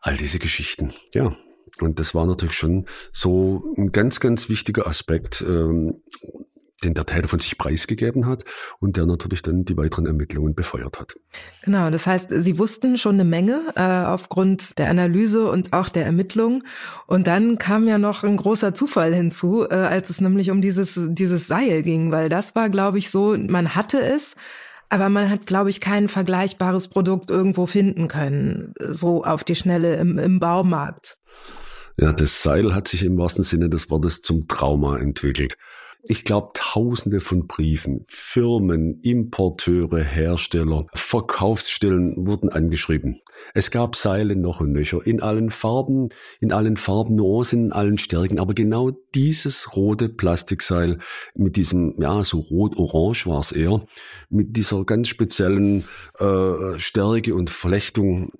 all 0.00 0.16
diese 0.18 0.38
Geschichten. 0.38 0.92
Ja, 1.14 1.34
und 1.80 1.98
das 1.98 2.14
war 2.14 2.26
natürlich 2.26 2.54
schon 2.54 2.86
so 3.12 3.74
ein 3.76 3.92
ganz, 3.92 4.20
ganz 4.20 4.48
wichtiger 4.48 4.86
Aspekt, 4.86 5.44
ähm, 5.46 6.02
den 6.84 6.94
der 6.94 7.06
Täter 7.06 7.28
von 7.28 7.38
sich 7.38 7.56
preisgegeben 7.56 8.26
hat 8.26 8.44
und 8.80 8.96
der 8.96 9.06
natürlich 9.06 9.42
dann 9.42 9.64
die 9.64 9.76
weiteren 9.76 10.06
Ermittlungen 10.06 10.54
befeuert 10.54 11.00
hat. 11.00 11.16
Genau, 11.64 11.90
das 11.90 12.06
heißt, 12.06 12.28
Sie 12.30 12.58
wussten 12.58 12.98
schon 12.98 13.14
eine 13.14 13.24
Menge 13.24 13.72
äh, 13.74 13.80
aufgrund 13.80 14.78
der 14.78 14.90
Analyse 14.90 15.50
und 15.50 15.72
auch 15.72 15.88
der 15.88 16.04
Ermittlung. 16.04 16.64
Und 17.06 17.26
dann 17.26 17.58
kam 17.58 17.88
ja 17.88 17.96
noch 17.98 18.24
ein 18.24 18.36
großer 18.36 18.74
Zufall 18.74 19.14
hinzu, 19.14 19.66
äh, 19.68 19.74
als 19.74 20.10
es 20.10 20.20
nämlich 20.20 20.50
um 20.50 20.60
dieses, 20.60 21.00
dieses 21.08 21.46
Seil 21.46 21.82
ging, 21.82 22.10
weil 22.10 22.28
das 22.28 22.54
war, 22.54 22.68
glaube 22.68 22.98
ich, 22.98 23.10
so, 23.10 23.36
man 23.36 23.74
hatte 23.74 24.00
es, 24.00 24.36
aber 24.90 25.08
man 25.08 25.30
hat, 25.30 25.46
glaube 25.46 25.70
ich, 25.70 25.80
kein 25.80 26.08
vergleichbares 26.08 26.88
Produkt 26.88 27.30
irgendwo 27.30 27.66
finden 27.66 28.06
können, 28.06 28.74
so 28.90 29.24
auf 29.24 29.44
die 29.44 29.56
Schnelle 29.56 29.96
im, 29.96 30.18
im 30.18 30.38
Baumarkt. 30.40 31.16
Ja, 31.98 32.12
das 32.12 32.42
Seil 32.42 32.74
hat 32.74 32.88
sich 32.88 33.02
im 33.04 33.16
wahrsten 33.16 33.42
Sinne 33.42 33.70
des 33.70 33.90
Wortes 33.90 34.20
zum 34.20 34.48
Trauma 34.48 34.98
entwickelt. 34.98 35.56
Ich 36.08 36.24
glaube, 36.24 36.50
tausende 36.54 37.18
von 37.20 37.48
Briefen, 37.48 38.04
Firmen, 38.06 39.00
Importeure, 39.00 40.04
Hersteller, 40.04 40.86
Verkaufsstellen 40.94 42.14
wurden 42.28 42.50
angeschrieben. 42.50 43.22
Es 43.54 43.72
gab 43.72 43.96
Seile 43.96 44.36
noch 44.36 44.60
und 44.60 44.72
nöcher 44.72 45.04
in 45.04 45.20
allen 45.20 45.50
Farben, 45.50 46.10
in 46.38 46.52
allen 46.52 46.76
Farbnuancen, 46.76 47.66
in 47.66 47.72
allen 47.72 47.98
Stärken. 47.98 48.38
Aber 48.38 48.54
genau 48.54 48.92
dieses 49.14 49.74
rote 49.74 50.08
Plastikseil 50.08 50.98
mit 51.34 51.56
diesem, 51.56 51.94
ja, 51.98 52.22
so 52.22 52.38
rot-orange 52.38 53.26
war 53.26 53.40
es 53.40 53.50
eher, 53.50 53.84
mit 54.28 54.56
dieser 54.56 54.84
ganz 54.84 55.08
speziellen 55.08 55.84
äh, 56.20 56.78
Stärke 56.78 57.34
und 57.34 57.50
Verflechtung, 57.50 58.32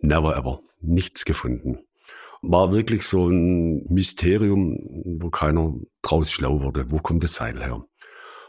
never 0.00 0.34
ever, 0.36 0.60
nichts 0.80 1.26
gefunden 1.26 1.80
war 2.42 2.72
wirklich 2.72 3.04
so 3.04 3.28
ein 3.28 3.86
Mysterium, 3.88 4.78
wo 5.20 5.30
keiner 5.30 5.74
draus 6.02 6.30
schlau 6.30 6.60
wurde. 6.60 6.90
Wo 6.90 6.98
kommt 6.98 7.24
das 7.24 7.36
Seil 7.36 7.62
her? 7.62 7.84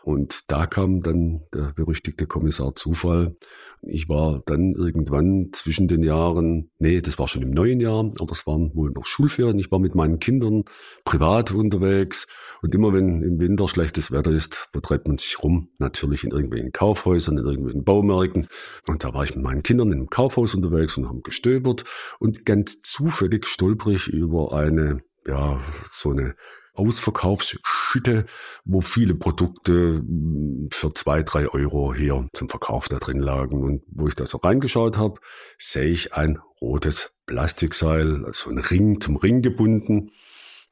Und 0.03 0.51
da 0.51 0.65
kam 0.65 1.01
dann 1.01 1.43
der 1.53 1.71
berüchtigte 1.73 2.27
Kommissar 2.27 2.75
Zufall. 2.75 3.37
Ich 3.81 4.09
war 4.09 4.41
dann 4.45 4.73
irgendwann 4.73 5.49
zwischen 5.53 5.87
den 5.87 6.03
Jahren, 6.03 6.71
nee, 6.77 6.99
das 6.99 7.17
war 7.19 7.29
schon 7.29 7.41
im 7.41 7.51
neuen 7.51 7.79
Jahr, 7.79 8.11
aber 8.19 8.31
es 8.33 8.45
waren 8.45 8.75
wohl 8.75 8.91
noch 8.91 9.05
Schulferien. 9.05 9.57
Ich 9.59 9.71
war 9.71 9.79
mit 9.79 9.95
meinen 9.95 10.19
Kindern 10.19 10.65
privat 11.05 11.53
unterwegs 11.53 12.27
und 12.61 12.75
immer 12.75 12.91
wenn 12.91 13.21
im 13.21 13.39
Winter 13.39 13.69
schlechtes 13.69 14.11
Wetter 14.11 14.31
ist, 14.31 14.69
wo 14.73 14.81
treibt 14.81 15.07
man 15.07 15.17
sich 15.17 15.41
rum? 15.41 15.69
Natürlich 15.77 16.25
in 16.25 16.31
irgendwelchen 16.31 16.73
Kaufhäusern, 16.73 17.37
in 17.37 17.45
irgendwelchen 17.45 17.85
Baumärkten. 17.85 18.47
Und 18.85 19.05
da 19.05 19.13
war 19.13 19.23
ich 19.23 19.35
mit 19.35 19.43
meinen 19.45 19.63
Kindern 19.63 19.87
in 19.87 19.99
einem 19.99 20.09
Kaufhaus 20.09 20.53
unterwegs 20.53 20.97
und 20.97 21.07
haben 21.07 21.21
gestöbert 21.21 21.85
und 22.19 22.45
ganz 22.45 22.81
zufällig 22.81 23.45
stolperig 23.45 24.09
über 24.09 24.51
eine, 24.51 25.01
ja, 25.25 25.61
so 25.85 26.11
eine 26.11 26.35
Ausverkaufsschütte, 26.73 28.25
wo 28.65 28.81
viele 28.81 29.15
Produkte 29.15 29.73
hm, 29.73 30.69
für 30.71 30.93
zwei, 30.93 31.23
drei 31.23 31.47
Euro 31.47 31.93
hier 31.93 32.27
zum 32.33 32.49
Verkauf 32.49 32.89
da 32.89 32.97
drin 32.97 33.19
lagen. 33.19 33.63
Und 33.63 33.83
wo 33.87 34.07
ich 34.07 34.15
da 34.15 34.25
so 34.25 34.37
reingeschaut 34.39 34.97
habe, 34.97 35.19
sehe 35.57 35.89
ich 35.89 36.13
ein 36.13 36.39
rotes 36.61 37.13
Plastikseil, 37.25 38.25
so 38.31 38.49
ein 38.49 38.57
Ring 38.57 38.99
zum 38.99 39.17
Ring 39.17 39.41
gebunden. 39.41 40.11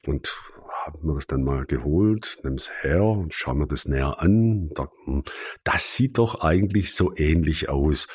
Und 0.06 0.39
haben 0.86 1.08
wir 1.08 1.16
das 1.16 1.28
dann 1.28 1.43
mal 1.43 1.66
geholt, 1.66 2.39
nimm 2.43 2.56
es 2.56 2.72
her 2.82 3.04
und 3.04 3.34
schauen 3.34 3.60
wir 3.60 3.68
das 3.68 3.86
näher 3.86 4.20
an. 4.20 4.72
Hm, 5.06 5.24
das 5.64 5.93
sieht 5.93 6.18
doch 6.18 6.41
eigentlich 6.41 6.93
so 6.93 7.16
ähnlich 7.16 7.70
aus. 7.70 8.08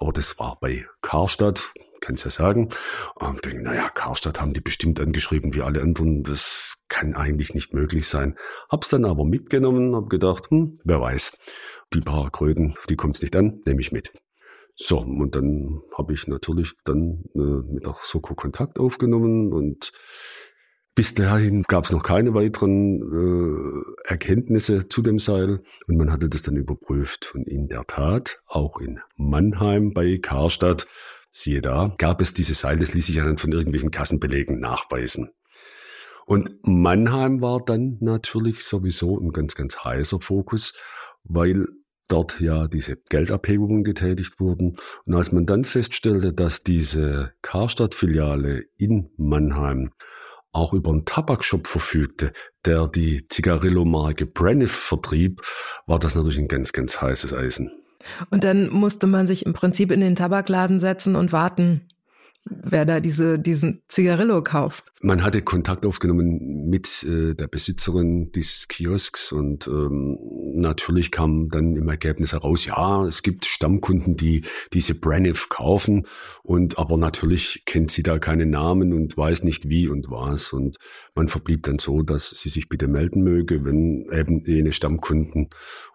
Aber 0.00 0.12
das 0.12 0.38
war 0.38 0.56
bei 0.60 0.86
Karstadt, 1.02 1.74
kann's 2.00 2.24
ja 2.24 2.30
sagen. 2.30 2.70
Und 3.16 3.44
denke, 3.44 3.62
naja, 3.62 3.90
Karstadt 3.90 4.40
haben 4.40 4.54
die 4.54 4.62
bestimmt 4.62 4.98
angeschrieben 4.98 5.52
wie 5.52 5.60
alle 5.60 5.82
anderen. 5.82 6.22
Das 6.22 6.78
kann 6.88 7.14
eigentlich 7.14 7.52
nicht 7.52 7.74
möglich 7.74 8.08
sein. 8.08 8.36
Hab's 8.70 8.88
dann 8.88 9.04
aber 9.04 9.26
mitgenommen, 9.26 9.94
hab 9.94 10.08
gedacht, 10.08 10.50
hm, 10.50 10.80
wer 10.84 11.02
weiß. 11.02 11.36
Die 11.92 12.00
paar 12.00 12.30
Kröten, 12.30 12.74
die 12.88 12.96
kommt's 12.96 13.20
nicht 13.20 13.36
an, 13.36 13.60
nehme 13.66 13.82
ich 13.82 13.92
mit. 13.92 14.10
So, 14.74 15.00
und 15.00 15.36
dann 15.36 15.82
habe 15.98 16.14
ich 16.14 16.26
natürlich 16.26 16.72
dann 16.84 17.24
äh, 17.34 17.38
mit 17.38 17.84
der 17.84 17.94
Soko 18.00 18.34
Kontakt 18.34 18.78
aufgenommen 18.78 19.52
und 19.52 19.92
bis 20.94 21.14
dahin 21.14 21.62
gab 21.62 21.84
es 21.84 21.92
noch 21.92 22.02
keine 22.02 22.34
weiteren 22.34 23.00
äh, 23.00 24.08
Erkenntnisse 24.08 24.88
zu 24.88 25.02
dem 25.02 25.18
Seil 25.18 25.62
und 25.86 25.96
man 25.96 26.12
hatte 26.12 26.28
das 26.28 26.42
dann 26.42 26.56
überprüft. 26.56 27.32
Und 27.34 27.48
in 27.48 27.68
der 27.68 27.86
Tat, 27.86 28.40
auch 28.46 28.78
in 28.78 29.00
Mannheim 29.16 29.92
bei 29.92 30.18
Karstadt, 30.18 30.86
siehe 31.32 31.60
da, 31.60 31.94
gab 31.98 32.20
es 32.20 32.34
diese 32.34 32.54
Seil, 32.54 32.78
das 32.78 32.92
ließ 32.92 33.06
sich 33.06 33.20
anhand 33.20 33.40
von 33.40 33.52
irgendwelchen 33.52 33.90
Kassenbelegen 33.90 34.58
nachweisen. 34.58 35.30
Und 36.26 36.50
Mannheim 36.62 37.40
war 37.40 37.60
dann 37.64 37.96
natürlich 38.00 38.64
sowieso 38.64 39.18
ein 39.18 39.30
ganz, 39.30 39.54
ganz 39.54 39.84
heißer 39.84 40.20
Fokus, 40.20 40.74
weil 41.24 41.66
dort 42.08 42.40
ja 42.40 42.66
diese 42.66 42.96
Geldabhebungen 42.96 43.84
getätigt 43.84 44.40
wurden. 44.40 44.76
Und 45.06 45.14
als 45.14 45.32
man 45.32 45.46
dann 45.46 45.64
feststellte, 45.64 46.32
dass 46.32 46.62
diese 46.62 47.32
Karstadt-Filiale 47.42 48.64
in 48.76 49.10
Mannheim 49.16 49.90
auch 50.52 50.72
über 50.72 50.90
einen 50.90 51.04
Tabakshop 51.04 51.66
verfügte, 51.66 52.32
der 52.64 52.88
die 52.88 53.26
Zigarillo-Marke 53.28 54.26
Braniff 54.26 54.72
vertrieb, 54.72 55.42
war 55.86 55.98
das 55.98 56.14
natürlich 56.14 56.38
ein 56.38 56.48
ganz, 56.48 56.72
ganz 56.72 57.00
heißes 57.00 57.34
Eisen. 57.34 57.70
Und 58.30 58.44
dann 58.44 58.70
musste 58.70 59.06
man 59.06 59.26
sich 59.26 59.46
im 59.46 59.52
Prinzip 59.52 59.90
in 59.90 60.00
den 60.00 60.16
Tabakladen 60.16 60.80
setzen 60.80 61.16
und 61.16 61.32
warten, 61.32 61.88
wer 62.44 62.84
da 62.84 63.00
diese, 63.00 63.38
diesen 63.38 63.82
Zigarillo 63.88 64.42
kauft. 64.42 64.92
Man 65.02 65.22
hatte 65.22 65.42
Kontakt 65.42 65.84
aufgenommen 65.84 66.68
mit 66.68 67.02
äh, 67.04 67.34
der 67.34 67.48
Besitzerin 67.48 68.32
dieses 68.32 68.68
Kiosks 68.68 69.32
und 69.32 69.66
ähm, 69.66 70.18
natürlich 70.54 71.10
kam 71.10 71.48
dann 71.48 71.76
im 71.76 71.88
Ergebnis 71.88 72.32
heraus, 72.32 72.64
ja, 72.64 73.06
es 73.06 73.22
gibt 73.22 73.44
Stammkunden, 73.44 74.16
die 74.16 74.44
diese 74.72 74.94
Braniff 74.94 75.48
kaufen 75.48 76.06
und 76.42 76.78
aber 76.78 76.96
natürlich 76.96 77.62
kennt 77.66 77.90
sie 77.90 78.02
da 78.02 78.18
keine 78.18 78.46
Namen 78.46 78.92
und 78.92 79.16
weiß 79.16 79.44
nicht 79.44 79.68
wie 79.68 79.88
und 79.88 80.10
was 80.10 80.52
und 80.52 80.78
man 81.14 81.28
verblieb 81.28 81.64
dann 81.64 81.78
so, 81.78 82.02
dass 82.02 82.30
sie 82.30 82.48
sich 82.48 82.68
bitte 82.68 82.88
melden 82.88 83.22
möge, 83.22 83.64
wenn 83.64 84.06
eben 84.12 84.44
jene 84.44 84.72
Stammkunden 84.72 85.48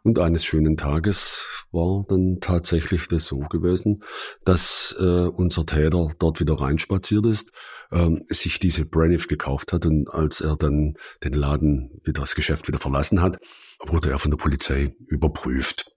und 0.03 0.19
eines 0.19 0.45
schönen 0.45 0.77
Tages 0.77 1.65
war 1.71 2.05
dann 2.07 2.37
tatsächlich 2.39 3.07
das 3.07 3.25
so 3.25 3.39
gewesen, 3.39 4.03
dass 4.43 4.95
äh, 4.99 5.03
unser 5.03 5.65
Täter 5.65 6.11
dort 6.19 6.34
wieder 6.39 6.55
reinspaziert 6.55 7.25
ist, 7.25 7.51
ähm, 7.91 8.23
sich 8.27 8.59
diese 8.59 8.85
Braniff 8.85 9.27
gekauft 9.27 9.73
hat 9.73 9.85
und 9.85 10.09
als 10.09 10.41
er 10.41 10.55
dann 10.55 10.95
den 11.23 11.33
Laden, 11.33 12.01
das 12.05 12.35
Geschäft 12.35 12.67
wieder 12.67 12.79
verlassen 12.79 13.21
hat, 13.21 13.39
wurde 13.79 14.09
er 14.09 14.19
von 14.19 14.31
der 14.31 14.37
Polizei 14.37 14.95
überprüft. 15.07 15.91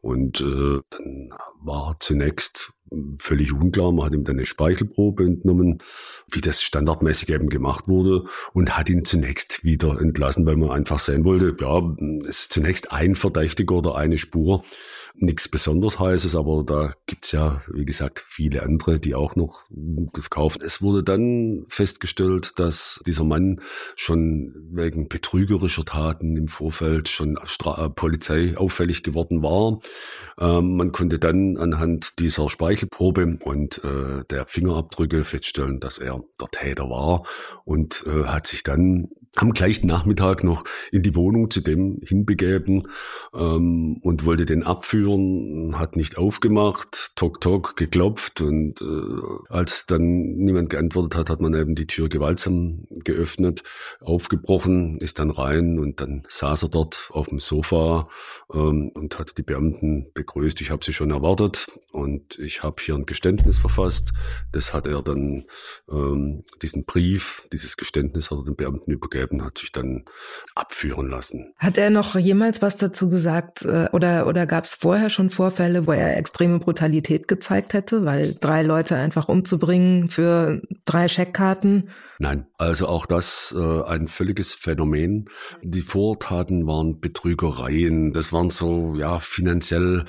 Und 0.00 0.40
äh, 0.40 0.80
dann 0.90 1.30
war 1.60 1.96
zunächst 1.98 2.72
völlig 3.18 3.52
unklar. 3.52 3.92
Man 3.92 4.06
hat 4.06 4.14
ihm 4.14 4.24
dann 4.24 4.36
eine 4.36 4.46
Speichelprobe 4.46 5.24
entnommen, 5.24 5.82
wie 6.30 6.40
das 6.40 6.62
standardmäßig 6.62 7.30
eben 7.30 7.48
gemacht 7.48 7.88
wurde 7.88 8.24
und 8.52 8.76
hat 8.76 8.88
ihn 8.88 9.04
zunächst 9.04 9.64
wieder 9.64 10.00
entlassen, 10.00 10.46
weil 10.46 10.56
man 10.56 10.70
einfach 10.70 10.98
sehen 10.98 11.24
wollte, 11.24 11.56
ja, 11.60 11.82
es 12.28 12.40
ist 12.40 12.52
zunächst 12.52 12.92
ein 12.92 13.14
Verdächtiger 13.14 13.76
oder 13.76 13.96
eine 13.96 14.18
Spur 14.18 14.62
nichts 15.20 15.48
besonders 15.48 15.98
heißes, 15.98 16.36
aber 16.36 16.62
da 16.64 16.94
gibt's 17.06 17.32
ja, 17.32 17.62
wie 17.72 17.84
gesagt, 17.84 18.22
viele 18.24 18.62
andere, 18.62 19.00
die 19.00 19.14
auch 19.14 19.36
noch 19.36 19.64
das 19.68 20.30
kaufen. 20.30 20.62
Es 20.64 20.80
wurde 20.80 21.02
dann 21.02 21.64
festgestellt, 21.68 22.52
dass 22.56 23.00
dieser 23.06 23.24
Mann 23.24 23.60
schon 23.96 24.54
wegen 24.70 25.08
betrügerischer 25.08 25.84
Taten 25.84 26.36
im 26.36 26.48
Vorfeld 26.48 27.08
schon 27.08 27.38
Stra 27.44 27.84
äh, 27.84 27.90
Polizei 27.90 28.56
auffällig 28.56 29.02
geworden 29.02 29.42
war. 29.42 29.80
Ähm, 30.38 30.76
man 30.76 30.92
konnte 30.92 31.18
dann 31.18 31.56
anhand 31.56 32.18
dieser 32.20 32.48
Speichelprobe 32.78 33.38
und 33.42 33.78
äh, 33.84 34.24
der 34.30 34.46
Fingerabdrücke 34.46 35.24
feststellen, 35.24 35.80
dass 35.80 35.98
er 35.98 36.20
der 36.40 36.48
Täter 36.48 36.88
war 36.88 37.24
und 37.64 38.04
äh, 38.06 38.24
hat 38.24 38.46
sich 38.46 38.62
dann 38.62 39.08
am 39.36 39.52
gleichen 39.52 39.86
Nachmittag 39.86 40.42
noch 40.42 40.64
in 40.90 41.02
die 41.02 41.14
Wohnung 41.14 41.50
zu 41.50 41.60
dem 41.60 42.00
hinbegeben 42.02 42.88
ähm, 43.34 43.98
und 44.02 44.24
wollte 44.24 44.46
den 44.46 44.62
abführen, 44.62 45.78
hat 45.78 45.96
nicht 45.96 46.18
aufgemacht, 46.18 47.12
tok 47.14 47.40
tok 47.40 47.76
geklopft 47.76 48.40
und 48.40 48.80
äh, 48.80 49.44
als 49.48 49.86
dann 49.86 50.36
niemand 50.36 50.70
geantwortet 50.70 51.14
hat, 51.14 51.30
hat 51.30 51.40
man 51.40 51.54
eben 51.54 51.74
die 51.74 51.86
Tür 51.86 52.08
gewaltsam 52.08 52.86
geöffnet, 52.90 53.62
aufgebrochen, 54.00 54.98
ist 54.98 55.18
dann 55.18 55.30
rein 55.30 55.78
und 55.78 56.00
dann 56.00 56.22
saß 56.28 56.64
er 56.64 56.68
dort 56.70 57.08
auf 57.12 57.28
dem 57.28 57.38
Sofa 57.38 58.08
ähm, 58.52 58.90
und 58.94 59.18
hat 59.18 59.36
die 59.38 59.42
Beamten 59.42 60.10
begrüßt. 60.14 60.60
Ich 60.60 60.70
habe 60.70 60.84
sie 60.84 60.92
schon 60.92 61.10
erwartet 61.10 61.66
und 61.92 62.38
ich 62.38 62.62
habe 62.62 62.82
hier 62.82 62.94
ein 62.94 63.06
Geständnis 63.06 63.58
verfasst. 63.58 64.12
Das 64.52 64.72
hat 64.72 64.86
er 64.86 65.02
dann 65.02 65.44
ähm, 65.90 66.44
diesen 66.62 66.84
Brief, 66.84 67.46
dieses 67.52 67.76
Geständnis 67.76 68.30
hat 68.30 68.38
er 68.38 68.44
den 68.44 68.56
Beamten 68.56 68.90
übergeben 68.90 69.17
und 69.26 69.44
hat 69.44 69.58
sich 69.58 69.72
dann 69.72 70.04
abführen 70.54 71.08
lassen. 71.08 71.52
Hat 71.58 71.78
er 71.78 71.90
noch 71.90 72.16
jemals 72.16 72.62
was 72.62 72.76
dazu 72.76 73.08
gesagt 73.08 73.64
äh, 73.64 73.88
oder, 73.92 74.26
oder 74.26 74.46
gab 74.46 74.64
es 74.64 74.74
vorher 74.74 75.10
schon 75.10 75.30
Vorfälle, 75.30 75.86
wo 75.86 75.92
er 75.92 76.16
extreme 76.16 76.58
Brutalität 76.58 77.28
gezeigt 77.28 77.74
hätte, 77.74 78.04
weil 78.04 78.34
drei 78.34 78.62
Leute 78.62 78.96
einfach 78.96 79.28
umzubringen 79.28 80.10
für 80.10 80.62
drei 80.84 81.08
Scheckkarten? 81.08 81.90
Nein, 82.18 82.46
also 82.58 82.88
auch 82.88 83.06
das 83.06 83.54
äh, 83.56 83.82
ein 83.82 84.08
völliges 84.08 84.54
Phänomen. 84.54 85.26
Die 85.62 85.82
Vortaten 85.82 86.66
waren 86.66 87.00
Betrügereien, 87.00 88.12
das 88.12 88.32
waren 88.32 88.50
so 88.50 88.94
ja 88.96 89.20
finanziell 89.20 90.04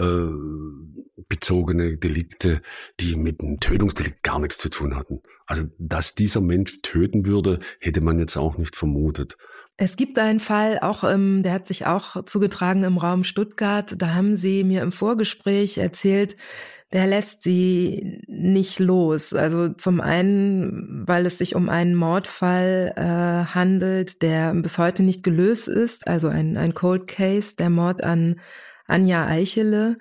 äh, 0.00 1.22
bezogene 1.28 1.96
Delikte, 1.96 2.62
die 2.98 3.16
mit 3.16 3.40
einem 3.40 3.60
Tötungsdelikt 3.60 4.22
gar 4.22 4.40
nichts 4.40 4.58
zu 4.58 4.68
tun 4.68 4.96
hatten. 4.96 5.20
Also, 5.46 5.64
dass 5.78 6.14
dieser 6.14 6.40
Mensch 6.40 6.80
töten 6.82 7.26
würde, 7.26 7.60
hätte 7.78 8.00
man 8.00 8.18
jetzt 8.18 8.36
auch 8.36 8.56
nicht 8.58 8.76
vermutet. 8.76 9.36
Es 9.76 9.96
gibt 9.96 10.18
einen 10.18 10.40
Fall, 10.40 10.78
auch 10.80 11.04
ähm, 11.04 11.42
der 11.42 11.52
hat 11.52 11.66
sich 11.66 11.86
auch 11.86 12.24
zugetragen 12.24 12.84
im 12.84 12.98
Raum 12.98 13.24
Stuttgart. 13.24 13.94
Da 13.96 14.14
haben 14.14 14.36
Sie 14.36 14.62
mir 14.64 14.82
im 14.82 14.92
Vorgespräch 14.92 15.78
erzählt, 15.78 16.36
der 16.92 17.06
lässt 17.06 17.42
sie 17.44 18.20
nicht 18.26 18.78
los. 18.80 19.32
Also 19.32 19.68
zum 19.68 20.00
einen, 20.00 21.04
weil 21.06 21.24
es 21.24 21.38
sich 21.38 21.54
um 21.54 21.68
einen 21.68 21.94
Mordfall 21.94 22.92
äh, 22.96 23.54
handelt, 23.54 24.22
der 24.22 24.54
bis 24.54 24.76
heute 24.76 25.02
nicht 25.02 25.22
gelöst 25.22 25.68
ist, 25.68 26.06
also 26.08 26.28
ein, 26.28 26.56
ein 26.56 26.74
Cold 26.74 27.06
Case, 27.06 27.54
der 27.56 27.70
Mord 27.70 28.02
an 28.02 28.40
Anja 28.90 29.26
Eichele, 29.26 29.98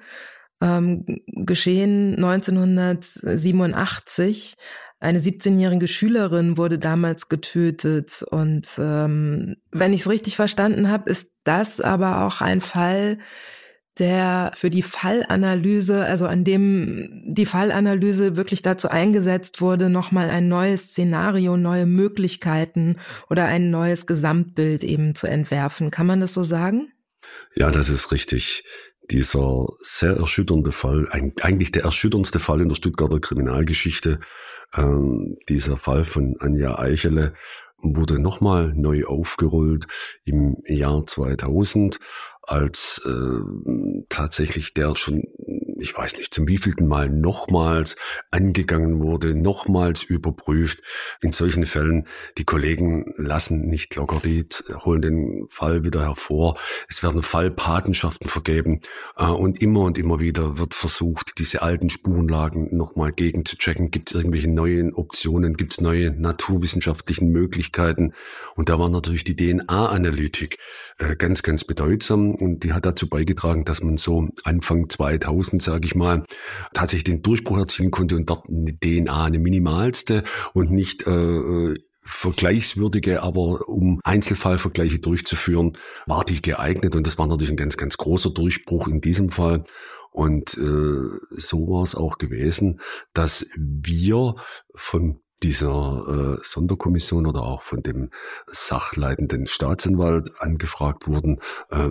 ähm, 0.62 1.06
geschehen 1.28 2.16
1987. 2.16 4.56
Eine 5.02 5.20
17-jährige 5.20 5.88
Schülerin 5.88 6.58
wurde 6.58 6.78
damals 6.78 7.30
getötet. 7.30 8.22
Und 8.30 8.68
ähm, 8.78 9.56
wenn 9.72 9.94
ich 9.94 10.02
es 10.02 10.10
richtig 10.10 10.36
verstanden 10.36 10.90
habe, 10.90 11.10
ist 11.10 11.32
das 11.46 11.80
aber 11.80 12.26
auch 12.26 12.42
ein 12.42 12.60
Fall, 12.60 13.18
der 14.00 14.52
für 14.56 14.70
die 14.70 14.82
Fallanalyse, 14.82 16.06
also 16.06 16.26
an 16.26 16.44
dem 16.44 17.24
die 17.28 17.46
Fallanalyse 17.46 18.38
wirklich 18.38 18.62
dazu 18.62 18.90
eingesetzt 18.90 19.62
wurde, 19.62 19.90
nochmal 19.90 20.30
ein 20.30 20.48
neues 20.48 20.90
Szenario, 20.90 21.58
neue 21.58 21.86
Möglichkeiten 21.86 22.98
oder 23.30 23.46
ein 23.46 23.72
neues 23.72 24.06
Gesamtbild 24.06 24.84
eben 24.84 25.16
zu 25.16 25.28
entwerfen. 25.28 25.92
Kann 25.92 26.08
man 26.08 26.22
das 26.22 26.34
so 26.34 26.44
sagen? 26.44 26.92
Ja, 27.56 27.72
das 27.72 27.90
ist 27.90 28.12
richtig. 28.12 28.64
Dieser 29.12 29.66
sehr 29.80 30.18
erschütternde 30.18 30.72
Fall, 30.72 31.08
eigentlich 31.42 31.72
der 31.72 31.84
erschütterndste 31.84 32.40
Fall 32.40 32.62
in 32.62 32.70
der 32.70 32.76
Stuttgarter 32.76 33.20
Kriminalgeschichte, 33.20 34.20
ähm, 34.76 35.38
dieser 35.50 35.78
Fall 35.78 36.06
von 36.06 36.36
Anja 36.40 36.78
Eichele, 36.78 37.34
wurde 37.82 38.20
nochmal 38.20 38.74
neu 38.76 39.06
aufgerollt 39.06 39.88
im 40.26 40.58
Jahr 40.66 41.06
2000, 41.06 42.00
als 42.44 43.02
äh, 43.06 44.04
tatsächlich 44.10 44.74
der 44.74 44.96
schon 44.96 45.24
ich 45.82 45.98
weiß 45.98 46.18
nicht, 46.18 46.34
zum 46.34 46.48
wievielten 46.48 46.88
Mal 46.88 47.10
nochmals 47.10 47.96
angegangen 48.32 49.02
wurde, 49.02 49.36
nochmals 49.36 50.04
überprüft. 50.04 50.82
In 51.22 51.32
solchen 51.32 51.66
Fällen, 51.66 52.08
die 52.38 52.44
Kollegen 52.44 53.14
lassen 53.16 53.68
nicht 53.68 53.96
locker, 53.96 54.22
die 54.24 54.46
holen 54.86 55.02
den 55.02 55.48
Fall 55.50 55.84
wieder 55.84 56.02
hervor. 56.02 56.58
Es 56.88 57.04
werden 57.04 57.24
Fallpatenschaften 57.24 58.30
vergeben 58.30 58.82
äh, 59.18 59.26
und 59.26 59.62
immer 59.62 59.82
und 59.82 59.98
immer 59.98 60.20
wieder 60.20 60.58
wird 60.58 60.74
versucht, 60.74 61.40
diese 61.40 61.62
alten 61.62 61.90
Spurenlagen 61.90 62.76
nochmal 62.76 63.12
gegen 63.12 63.46
zu 63.46 63.58
checken. 63.58 63.92
Gibt 63.92 64.12
es 64.12 64.16
irgendwelche 64.16 64.50
neuen 64.50 64.94
Optionen? 64.94 65.58
Gibt 65.58 65.74
es 65.74 65.82
neue 65.82 66.12
naturwissenschaftlichen 66.12 67.30
Möglichkeiten? 67.30 68.14
Und 68.56 68.70
da 68.70 68.80
war 68.80 68.90
natürlich 68.90 69.24
die 69.24 69.36
DNA-Analytik 69.36 70.58
äh, 71.00 71.16
ganz, 71.16 71.44
ganz 71.44 71.64
bedeutsam 71.64 72.36
und 72.36 72.64
die 72.64 72.74
hat 72.74 72.86
dazu 72.86 73.08
beigetragen, 73.08 73.64
dass 73.64 73.82
man 73.82 73.98
so 73.98 74.28
Anfang 74.44 74.90
2000, 74.90 75.62
sage 75.62 75.86
ich 75.86 75.96
mal, 75.96 76.26
tatsächlich 76.74 77.06
den 77.06 77.22
Durchbruch 77.22 77.58
erzielen 77.58 77.90
konnte 77.90 78.18
und 78.18 78.30
dort 78.30 78.50
eine 78.50 78.78
DNA, 78.78 79.26
eine 79.26 79.40
minimalste 79.40 80.24
und 80.54 80.72
nicht 80.72 81.08
äh, 81.08 81.12
äh, 81.12 81.76
vergleichswürdige, 82.04 83.24
aber 83.24 83.70
um 83.70 84.02
Einzelfallvergleiche 84.04 85.00
durchzuführen, 85.00 85.78
war 86.06 86.26
die 86.26 86.42
geeignet 86.42 86.96
und 86.96 87.08
das 87.08 87.18
war 87.18 87.28
natürlich 87.28 87.52
ein 87.52 87.58
ganz, 87.58 87.78
ganz 87.78 87.96
großer 87.98 88.32
Durchbruch 88.32 88.88
in 88.88 89.00
diesem 89.00 89.30
Fall. 89.30 89.64
Und 90.12 90.58
äh, 90.58 91.18
so 91.30 91.70
war 91.70 91.84
es 91.84 91.96
auch 91.96 92.18
gewesen, 92.18 92.82
dass 93.14 93.46
wir 93.56 94.36
von 94.76 95.22
dieser 95.44 96.38
äh, 96.38 96.44
Sonderkommission 96.44 97.26
oder 97.26 97.44
auch 97.44 97.62
von 97.62 97.82
dem 97.82 98.10
sachleitenden 98.46 99.48
Staatsanwalt 99.48 100.42
angefragt 100.42 101.08
wurden. 101.08 101.40
Äh, 101.70 101.90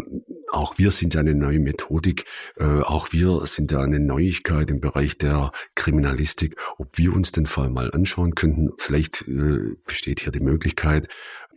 auch 0.50 0.78
wir 0.78 0.90
sind 0.90 1.14
ja 1.14 1.20
eine 1.20 1.34
neue 1.34 1.60
Methodik, 1.60 2.24
äh, 2.56 2.80
auch 2.80 3.12
wir 3.12 3.46
sind 3.46 3.72
ja 3.72 3.80
eine 3.80 4.00
Neuigkeit 4.00 4.70
im 4.70 4.80
Bereich 4.80 5.18
der 5.18 5.52
Kriminalistik. 5.74 6.56
Ob 6.78 6.98
wir 6.98 7.12
uns 7.14 7.32
den 7.32 7.46
Fall 7.46 7.70
mal 7.70 7.90
anschauen 7.92 8.34
könnten, 8.34 8.70
vielleicht 8.78 9.26
äh, 9.28 9.76
besteht 9.86 10.20
hier 10.20 10.32
die 10.32 10.40
Möglichkeit, 10.40 11.08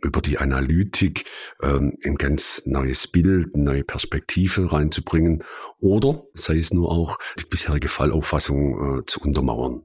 über 0.02 0.20
die 0.20 0.38
Analytik 0.38 1.24
ähm, 1.62 1.96
ein 2.04 2.16
ganz 2.16 2.62
neues 2.66 3.06
Bild, 3.06 3.54
eine 3.54 3.64
neue 3.64 3.84
Perspektive 3.84 4.72
reinzubringen 4.72 5.44
oder 5.78 6.24
sei 6.34 6.58
es 6.58 6.72
nur 6.72 6.90
auch 6.90 7.18
die 7.38 7.44
bisherige 7.44 7.88
Fallauffassung 7.88 9.00
äh, 9.00 9.06
zu 9.06 9.20
untermauern. 9.20 9.84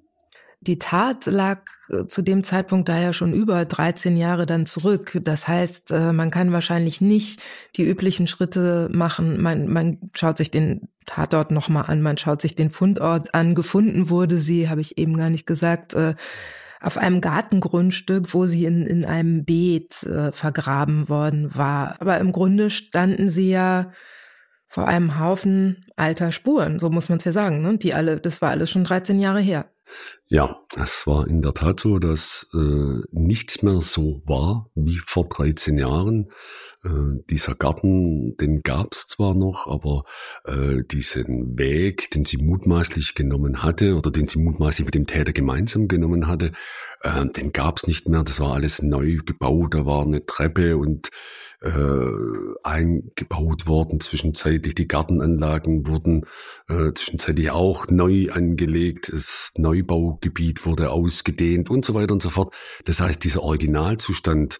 Die 0.61 0.79
Tat 0.79 1.27
lag 1.27 1.61
äh, 1.89 2.05
zu 2.07 2.23
dem 2.23 2.43
Zeitpunkt 2.43 2.89
daher 2.89 3.13
schon 3.13 3.33
über 3.33 3.63
13 3.63 4.17
Jahre 4.17 4.45
dann 4.45 4.65
zurück. 4.65 5.17
Das 5.21 5.47
heißt, 5.47 5.91
äh, 5.91 6.11
man 6.13 6.31
kann 6.31 6.51
wahrscheinlich 6.51 6.99
nicht 6.99 7.41
die 7.75 7.87
üblichen 7.87 8.27
Schritte 8.27 8.89
machen. 8.91 9.41
Man, 9.41 9.67
man 9.67 9.99
schaut 10.15 10.37
sich 10.37 10.49
den 10.49 10.89
Tatort 11.05 11.51
nochmal 11.51 11.85
an, 11.87 12.01
man 12.01 12.17
schaut 12.17 12.41
sich 12.41 12.55
den 12.55 12.71
Fundort 12.71 13.35
an. 13.35 13.53
Gefunden 13.53 14.09
wurde 14.09 14.39
sie, 14.39 14.67
habe 14.67 14.81
ich 14.81 14.97
eben 14.97 15.15
gar 15.15 15.29
nicht 15.29 15.45
gesagt, 15.45 15.93
äh, 15.93 16.15
auf 16.81 16.97
einem 16.97 17.21
Gartengrundstück, 17.21 18.33
wo 18.33 18.45
sie 18.45 18.65
in, 18.65 18.85
in 18.85 19.03
einem 19.03 19.45
Beet 19.45 19.95
vergraben 20.31 21.09
worden 21.09 21.55
war. 21.55 21.95
Aber 21.99 22.19
im 22.19 22.31
Grunde 22.31 22.69
standen 22.69 23.29
sie 23.29 23.49
ja 23.49 23.91
vor 24.67 24.87
einem 24.87 25.19
Haufen 25.19 25.87
alter 25.95 26.31
Spuren, 26.31 26.77
so 26.77 26.91
muss 26.91 27.09
man 27.09 27.17
es 27.17 27.23
ja 27.23 27.31
sagen. 27.31 27.63
Ne? 27.63 27.79
Die 27.79 27.95
alle, 27.95 28.17
das 28.17 28.43
war 28.43 28.51
alles 28.51 28.69
schon 28.69 28.83
13 28.83 29.19
Jahre 29.19 29.39
her. 29.39 29.65
Ja, 30.29 30.59
es 30.75 31.07
war 31.07 31.27
in 31.27 31.41
der 31.41 31.53
Tat 31.53 31.79
so, 31.79 31.99
dass 31.99 32.47
äh, 32.53 33.01
nichts 33.11 33.61
mehr 33.63 33.79
so 33.81 34.21
war 34.25 34.69
wie 34.75 34.99
vor 35.05 35.29
13 35.29 35.77
Jahren. 35.77 36.29
Äh, 36.83 37.23
dieser 37.29 37.55
Garten, 37.55 38.35
den 38.37 38.61
gab's 38.61 39.07
zwar 39.07 39.33
noch, 39.33 39.67
aber 39.67 40.03
äh, 40.45 40.83
diesen 40.83 41.57
Weg, 41.57 42.11
den 42.11 42.25
sie 42.25 42.37
mutmaßlich 42.37 43.15
genommen 43.15 43.63
hatte 43.63 43.95
oder 43.95 44.11
den 44.11 44.27
sie 44.27 44.39
mutmaßlich 44.39 44.85
mit 44.85 44.95
dem 44.95 45.07
Täter 45.07 45.31
gemeinsam 45.31 45.87
genommen 45.87 46.27
hatte, 46.27 46.51
äh, 47.01 47.25
den 47.25 47.51
gab's 47.51 47.87
nicht 47.87 48.07
mehr. 48.07 48.23
Das 48.23 48.39
war 48.39 48.53
alles 48.53 48.81
neu 48.81 49.17
gebaut. 49.25 49.73
Da 49.73 49.85
war 49.85 50.03
eine 50.03 50.25
Treppe 50.25 50.77
und 50.77 51.09
äh, 51.61 52.11
eingebaut 52.63 53.65
worden. 53.67 53.99
Zwischenzeitlich 53.99 54.75
die 54.75 54.87
Gartenanlagen 54.87 55.87
wurden 55.87 56.25
äh, 56.69 56.93
zwischenzeitlich 56.93 57.51
auch 57.51 57.87
neu 57.87 58.29
angelegt. 58.31 59.11
Das 59.11 59.51
Neubaugebiet 59.57 60.65
wurde 60.65 60.91
ausgedehnt 60.91 61.69
und 61.69 61.83
so 61.83 61.93
weiter 61.93 62.13
und 62.13 62.21
so 62.21 62.29
fort. 62.29 62.53
Das 62.85 62.99
heißt, 62.99 63.23
dieser 63.23 63.41
Originalzustand 63.41 64.59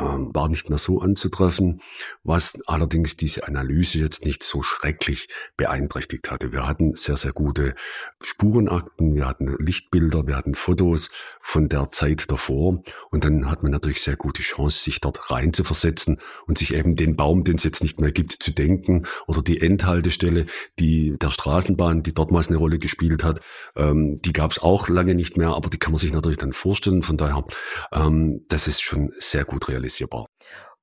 war 0.00 0.48
nicht 0.48 0.70
mehr 0.70 0.78
so 0.78 1.00
anzutreffen, 1.00 1.80
was 2.22 2.60
allerdings 2.66 3.16
diese 3.16 3.46
Analyse 3.46 3.98
jetzt 3.98 4.24
nicht 4.24 4.42
so 4.42 4.62
schrecklich 4.62 5.28
beeinträchtigt 5.56 6.30
hatte. 6.30 6.52
Wir 6.52 6.66
hatten 6.66 6.94
sehr, 6.94 7.16
sehr 7.16 7.32
gute 7.32 7.74
Spurenakten, 8.22 9.14
wir 9.14 9.26
hatten 9.26 9.54
Lichtbilder, 9.58 10.26
wir 10.26 10.36
hatten 10.36 10.54
Fotos 10.54 11.10
von 11.40 11.68
der 11.68 11.90
Zeit 11.92 12.30
davor 12.30 12.82
und 13.10 13.24
dann 13.24 13.50
hat 13.50 13.62
man 13.62 13.72
natürlich 13.72 14.02
sehr 14.02 14.16
gute 14.16 14.42
Chance, 14.42 14.82
sich 14.82 15.00
dort 15.00 15.30
rein 15.30 15.52
zu 15.52 15.64
versetzen 15.64 16.18
und 16.46 16.58
sich 16.58 16.74
eben 16.74 16.96
den 16.96 17.16
Baum, 17.16 17.44
den 17.44 17.56
es 17.56 17.64
jetzt 17.64 17.82
nicht 17.82 18.00
mehr 18.00 18.12
gibt, 18.12 18.32
zu 18.32 18.50
denken 18.50 19.06
oder 19.26 19.42
die 19.42 19.60
Endhaltestelle, 19.60 20.46
die 20.78 21.16
der 21.18 21.30
Straßenbahn, 21.30 22.02
die 22.02 22.14
dortmals 22.14 22.48
eine 22.48 22.56
Rolle 22.58 22.78
gespielt 22.78 23.22
hat, 23.22 23.40
ähm, 23.76 24.20
die 24.22 24.32
gab 24.32 24.50
es 24.50 24.58
auch 24.58 24.88
lange 24.88 25.14
nicht 25.14 25.36
mehr, 25.36 25.50
aber 25.50 25.70
die 25.70 25.78
kann 25.78 25.92
man 25.92 26.00
sich 26.00 26.12
natürlich 26.12 26.38
dann 26.38 26.52
vorstellen. 26.52 27.02
Von 27.02 27.16
daher, 27.16 27.44
ähm, 27.92 28.44
das 28.48 28.68
ist 28.68 28.82
schon 28.82 29.12
sehr 29.18 29.44
gut 29.44 29.68
realisierbar. 29.84 30.26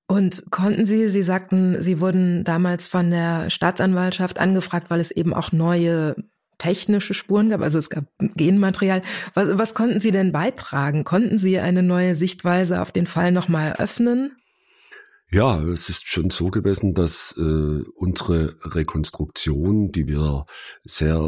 Und 0.07 0.43
konnten 0.51 0.85
Sie, 0.85 1.09
Sie 1.09 1.23
sagten, 1.23 1.81
Sie 1.81 1.99
wurden 1.99 2.43
damals 2.43 2.87
von 2.87 3.11
der 3.11 3.49
Staatsanwaltschaft 3.49 4.39
angefragt, 4.39 4.89
weil 4.89 4.99
es 4.99 5.11
eben 5.11 5.33
auch 5.33 5.51
neue 5.51 6.15
technische 6.57 7.13
Spuren 7.13 7.49
gab, 7.49 7.61
also 7.61 7.79
es 7.79 7.89
gab 7.89 8.05
Genmaterial. 8.19 9.01
Was, 9.33 9.57
was 9.57 9.73
konnten 9.73 9.99
Sie 9.99 10.11
denn 10.11 10.31
beitragen? 10.31 11.05
Konnten 11.05 11.37
Sie 11.37 11.57
eine 11.59 11.81
neue 11.81 12.15
Sichtweise 12.15 12.81
auf 12.81 12.91
den 12.91 13.07
Fall 13.07 13.31
nochmal 13.31 13.69
eröffnen? 13.69 14.35
Ja, 15.33 15.63
es 15.63 15.87
ist 15.87 16.09
schon 16.09 16.29
so 16.29 16.51
gewesen, 16.51 16.93
dass 16.93 17.33
äh, 17.37 17.83
unsere 17.95 18.57
Rekonstruktion, 18.63 19.93
die 19.93 20.05
wir 20.07 20.45
sehr 20.83 21.21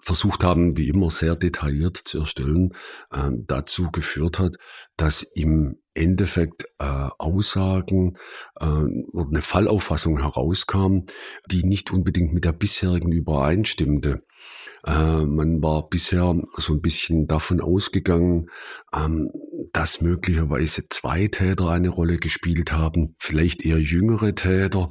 versucht 0.00 0.42
haben, 0.42 0.78
wie 0.78 0.88
immer 0.88 1.10
sehr 1.10 1.36
detailliert 1.36 1.98
zu 1.98 2.20
erstellen, 2.20 2.72
äh, 3.10 3.30
dazu 3.46 3.90
geführt 3.90 4.38
hat, 4.38 4.56
dass 4.96 5.22
im 5.22 5.81
Endeffekt 5.94 6.64
äh, 6.78 7.08
Aussagen 7.18 8.16
äh, 8.58 8.64
oder 8.64 9.28
eine 9.28 9.42
Fallauffassung 9.42 10.20
herauskam, 10.20 11.06
die 11.50 11.64
nicht 11.64 11.92
unbedingt 11.92 12.32
mit 12.32 12.44
der 12.44 12.52
bisherigen 12.52 13.12
übereinstimmte. 13.12 14.22
Äh, 14.84 15.24
man 15.24 15.62
war 15.62 15.88
bisher 15.88 16.34
so 16.56 16.72
ein 16.72 16.80
bisschen 16.80 17.26
davon 17.26 17.60
ausgegangen, 17.60 18.50
ähm, 18.94 19.30
dass 19.72 20.00
möglicherweise 20.00 20.88
zwei 20.88 21.28
Täter 21.28 21.68
eine 21.68 21.88
Rolle 21.88 22.18
gespielt 22.18 22.72
haben, 22.72 23.14
vielleicht 23.18 23.64
eher 23.64 23.78
jüngere 23.78 24.34
Täter. 24.34 24.90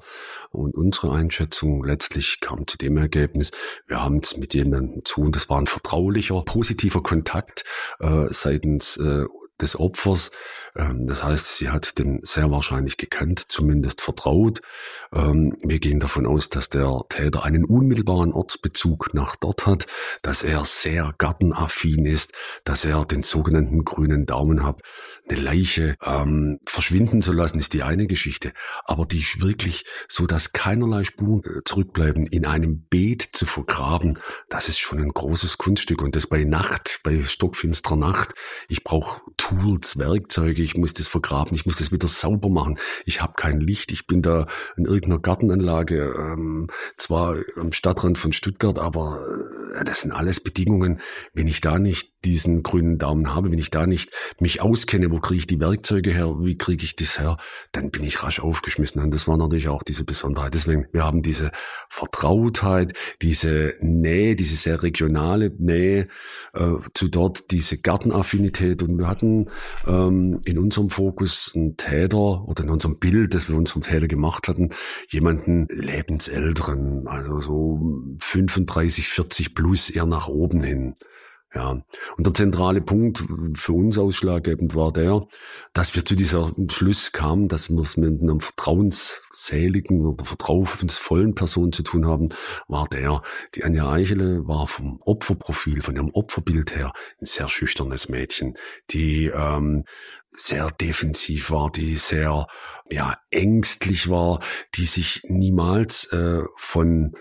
Und 0.51 0.75
unsere 0.75 1.13
Einschätzung 1.13 1.83
letztlich 1.83 2.39
kam 2.41 2.67
zu 2.67 2.77
dem 2.77 2.97
Ergebnis, 2.97 3.51
wir 3.87 4.01
haben 4.01 4.17
es 4.17 4.37
mit 4.37 4.53
jemandem 4.53 5.03
zu 5.03 5.21
und 5.21 5.35
das 5.35 5.49
war 5.49 5.59
ein 5.59 5.67
vertraulicher, 5.67 6.41
positiver 6.43 7.03
Kontakt 7.03 7.63
äh, 7.99 8.27
seitens 8.29 8.97
äh, 8.97 9.25
des 9.61 9.79
Opfers. 9.79 10.31
Ähm, 10.75 11.07
das 11.07 11.23
heißt, 11.23 11.57
sie 11.57 11.69
hat 11.69 11.97
den 11.97 12.19
sehr 12.23 12.51
wahrscheinlich 12.51 12.97
gekannt, 12.97 13.39
zumindest 13.47 14.01
vertraut. 14.01 14.61
Ähm, 15.13 15.57
wir 15.61 15.79
gehen 15.79 15.99
davon 15.99 16.25
aus, 16.25 16.49
dass 16.49 16.69
der 16.69 17.01
Täter 17.09 17.43
einen 17.43 17.65
unmittelbaren 17.65 18.33
Ortsbezug 18.33 19.13
nach 19.13 19.35
dort 19.35 19.65
hat, 19.65 19.87
dass 20.21 20.43
er 20.43 20.65
sehr 20.65 21.13
gartenaffin 21.17 22.05
ist, 22.05 22.33
dass 22.63 22.85
er 22.85 23.05
den 23.05 23.23
sogenannten 23.23 23.83
grünen 23.83 24.25
Daumen 24.25 24.63
hat. 24.63 24.81
Eine 25.29 25.39
Leiche 25.39 25.95
ähm, 26.03 26.59
verschwinden 26.65 27.21
zu 27.21 27.31
lassen, 27.31 27.59
ist 27.59 27.73
die 27.73 27.83
eine 27.83 28.07
Geschichte. 28.07 28.53
Aber 28.85 29.05
die 29.05 29.21
wirklich 29.39 29.85
so, 30.07 30.25
dass 30.25 30.51
keinerlei 30.51 31.03
Spuren 31.03 31.43
äh, 31.43 31.63
zurückbleiben, 31.63 32.25
in 32.27 32.45
einem 32.45 32.85
Beet 32.89 33.29
zu 33.31 33.45
vergraben, 33.45 34.19
das 34.49 34.67
ist 34.67 34.79
schon 34.79 34.99
ein 34.99 35.09
großes 35.09 35.57
Kunststück. 35.57 36.01
Und 36.01 36.15
das 36.15 36.27
bei 36.27 36.43
Nacht, 36.43 36.99
bei 37.03 37.23
stockfinsterer 37.23 37.95
Nacht. 37.95 38.33
Ich 38.67 38.83
brauche 38.83 39.21
Tools, 39.51 39.97
Werkzeuge, 39.97 40.61
ich 40.61 40.77
muss 40.77 40.93
das 40.93 41.09
vergraben, 41.09 41.55
ich 41.55 41.65
muss 41.65 41.77
das 41.77 41.91
wieder 41.91 42.07
sauber 42.07 42.47
machen. 42.47 42.79
Ich 43.05 43.21
habe 43.21 43.33
kein 43.35 43.59
Licht, 43.59 43.91
ich 43.91 44.07
bin 44.07 44.21
da 44.21 44.47
in 44.77 44.85
irgendeiner 44.85 45.19
Gartenanlage, 45.19 46.15
ähm, 46.17 46.67
zwar 46.95 47.35
am 47.57 47.73
Stadtrand 47.73 48.17
von 48.17 48.31
Stuttgart, 48.31 48.79
aber 48.79 49.25
äh, 49.75 49.83
das 49.83 50.01
sind 50.01 50.13
alles 50.13 50.39
Bedingungen. 50.39 51.01
Wenn 51.33 51.47
ich 51.47 51.59
da 51.59 51.79
nicht 51.79 52.10
diesen 52.25 52.63
grünen 52.63 52.97
Daumen 52.97 53.33
habe, 53.33 53.51
wenn 53.51 53.59
ich 53.59 53.71
da 53.71 53.87
nicht 53.87 54.11
mich 54.39 54.61
auskenne, 54.61 55.11
wo 55.11 55.19
kriege 55.19 55.39
ich 55.39 55.47
die 55.47 55.59
Werkzeuge 55.59 56.11
her, 56.11 56.35
wie 56.39 56.57
kriege 56.57 56.83
ich 56.83 56.95
das 56.95 57.19
her, 57.19 57.37
dann 57.71 57.91
bin 57.91 58.03
ich 58.03 58.23
rasch 58.23 58.39
aufgeschmissen. 58.39 59.01
Und 59.01 59.11
das 59.11 59.27
war 59.27 59.37
natürlich 59.37 59.69
auch 59.69 59.83
diese 59.83 60.03
Besonderheit. 60.03 60.53
Deswegen, 60.53 60.87
wir 60.91 61.03
haben 61.03 61.21
diese 61.21 61.51
Vertrautheit, 61.89 62.93
diese 63.21 63.73
Nähe, 63.79 64.35
diese 64.35 64.55
sehr 64.55 64.83
regionale 64.83 65.51
Nähe 65.57 66.07
äh, 66.53 66.73
zu 66.93 67.07
dort, 67.07 67.51
diese 67.51 67.77
Gartenaffinität. 67.77 68.83
Und 68.83 68.97
wir 68.97 69.07
hatten 69.07 69.49
ähm, 69.87 70.41
in 70.45 70.59
unserem 70.59 70.89
Fokus 70.89 71.51
einen 71.55 71.77
Täter 71.77 72.47
oder 72.47 72.63
in 72.63 72.69
unserem 72.69 72.99
Bild, 72.99 73.33
das 73.33 73.49
wir 73.49 73.55
uns 73.55 73.71
vom 73.71 73.81
Täter 73.81 74.07
gemacht 74.07 74.47
hatten, 74.47 74.69
jemanden 75.09 75.67
lebensälteren, 75.69 77.07
also 77.07 77.41
so 77.41 77.79
35, 78.19 79.07
40 79.07 79.55
plus 79.55 79.89
eher 79.89 80.05
nach 80.05 80.27
oben 80.27 80.61
hin. 80.63 80.95
Ja, 81.53 81.83
und 82.15 82.25
der 82.25 82.33
zentrale 82.33 82.79
Punkt 82.79 83.25
für 83.55 83.73
uns 83.73 83.97
ausschlaggebend 83.97 84.73
war 84.73 84.93
der, 84.93 85.27
dass 85.73 85.93
wir 85.95 86.05
zu 86.05 86.15
dieser 86.15 86.53
Schluss 86.69 87.11
kamen, 87.11 87.49
dass 87.49 87.69
wir 87.69 87.81
es 87.81 87.97
mit 87.97 88.21
einer 88.21 88.39
vertrauensseligen 88.39 90.05
oder 90.05 90.23
vertrauensvollen 90.23 91.35
Person 91.35 91.73
zu 91.73 91.83
tun 91.83 92.07
haben, 92.07 92.29
war 92.69 92.87
der, 92.87 93.21
die 93.53 93.65
Anja 93.65 93.91
Eichele 93.91 94.47
war 94.47 94.67
vom 94.67 95.01
Opferprofil, 95.01 95.81
von 95.81 95.97
ihrem 95.97 96.11
Opferbild 96.13 96.73
her 96.73 96.93
ein 97.19 97.25
sehr 97.25 97.49
schüchternes 97.49 98.07
Mädchen, 98.07 98.57
die 98.91 99.25
ähm, 99.25 99.83
sehr 100.31 100.71
defensiv 100.71 101.51
war, 101.51 101.69
die 101.69 101.95
sehr 101.95 102.47
ja 102.89 103.17
ängstlich 103.29 104.09
war, 104.09 104.39
die 104.75 104.85
sich 104.85 105.21
niemals 105.25 106.05
äh, 106.13 106.43
von 106.55 107.11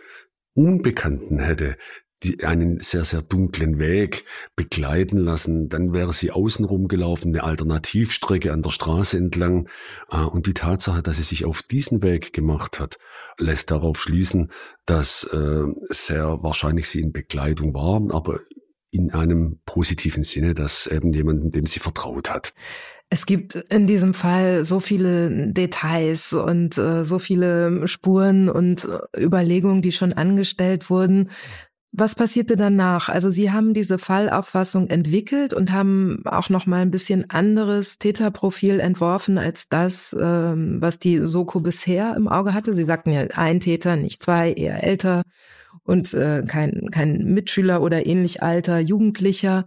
Unbekannten 0.54 1.40
hätte 1.40 1.76
die 2.22 2.44
einen 2.44 2.80
sehr, 2.80 3.04
sehr 3.04 3.22
dunklen 3.22 3.78
Weg 3.78 4.24
begleiten 4.56 5.18
lassen. 5.18 5.68
Dann 5.68 5.92
wäre 5.92 6.12
sie 6.12 6.30
außenrum 6.30 6.88
gelaufen, 6.88 7.28
eine 7.28 7.44
Alternativstrecke 7.44 8.52
an 8.52 8.62
der 8.62 8.70
Straße 8.70 9.16
entlang. 9.16 9.68
Äh, 10.10 10.18
und 10.18 10.46
die 10.46 10.54
Tatsache, 10.54 11.02
dass 11.02 11.16
sie 11.16 11.22
sich 11.22 11.44
auf 11.44 11.62
diesen 11.62 12.02
Weg 12.02 12.32
gemacht 12.32 12.78
hat, 12.78 12.98
lässt 13.38 13.70
darauf 13.70 14.00
schließen, 14.00 14.50
dass 14.86 15.24
äh, 15.24 15.64
sehr 15.88 16.42
wahrscheinlich 16.42 16.88
sie 16.88 17.00
in 17.00 17.12
Begleitung 17.12 17.74
war, 17.74 18.02
aber 18.14 18.40
in 18.90 19.12
einem 19.12 19.60
positiven 19.64 20.24
Sinne, 20.24 20.54
dass 20.54 20.86
eben 20.86 21.12
jemanden, 21.12 21.52
dem 21.52 21.64
sie 21.64 21.78
vertraut 21.78 22.28
hat. 22.28 22.52
Es 23.12 23.26
gibt 23.26 23.56
in 23.56 23.88
diesem 23.88 24.14
Fall 24.14 24.64
so 24.64 24.78
viele 24.78 25.52
Details 25.52 26.32
und 26.32 26.78
äh, 26.78 27.04
so 27.04 27.18
viele 27.18 27.88
Spuren 27.88 28.48
und 28.48 28.88
Überlegungen, 29.16 29.82
die 29.82 29.90
schon 29.90 30.12
angestellt 30.12 30.90
wurden. 30.90 31.30
Was 31.92 32.14
passierte 32.14 32.54
danach? 32.54 33.08
Also 33.08 33.30
Sie 33.30 33.50
haben 33.50 33.74
diese 33.74 33.98
Fallauffassung 33.98 34.88
entwickelt 34.88 35.52
und 35.52 35.72
haben 35.72 36.22
auch 36.24 36.48
noch 36.48 36.66
mal 36.66 36.82
ein 36.82 36.92
bisschen 36.92 37.28
anderes 37.30 37.98
Täterprofil 37.98 38.78
entworfen 38.78 39.38
als 39.38 39.68
das, 39.68 40.16
ähm, 40.18 40.76
was 40.80 41.00
die 41.00 41.18
Soko 41.18 41.58
bisher 41.58 42.14
im 42.16 42.28
Auge 42.28 42.54
hatte. 42.54 42.74
Sie 42.74 42.84
sagten 42.84 43.10
ja 43.10 43.22
ein 43.34 43.58
Täter, 43.58 43.96
nicht 43.96 44.22
zwei, 44.22 44.52
eher 44.52 44.84
älter 44.84 45.22
und 45.82 46.14
äh, 46.14 46.44
kein, 46.46 46.90
kein 46.92 47.24
Mitschüler 47.24 47.82
oder 47.82 48.06
ähnlich 48.06 48.40
alter 48.40 48.78
Jugendlicher. 48.78 49.66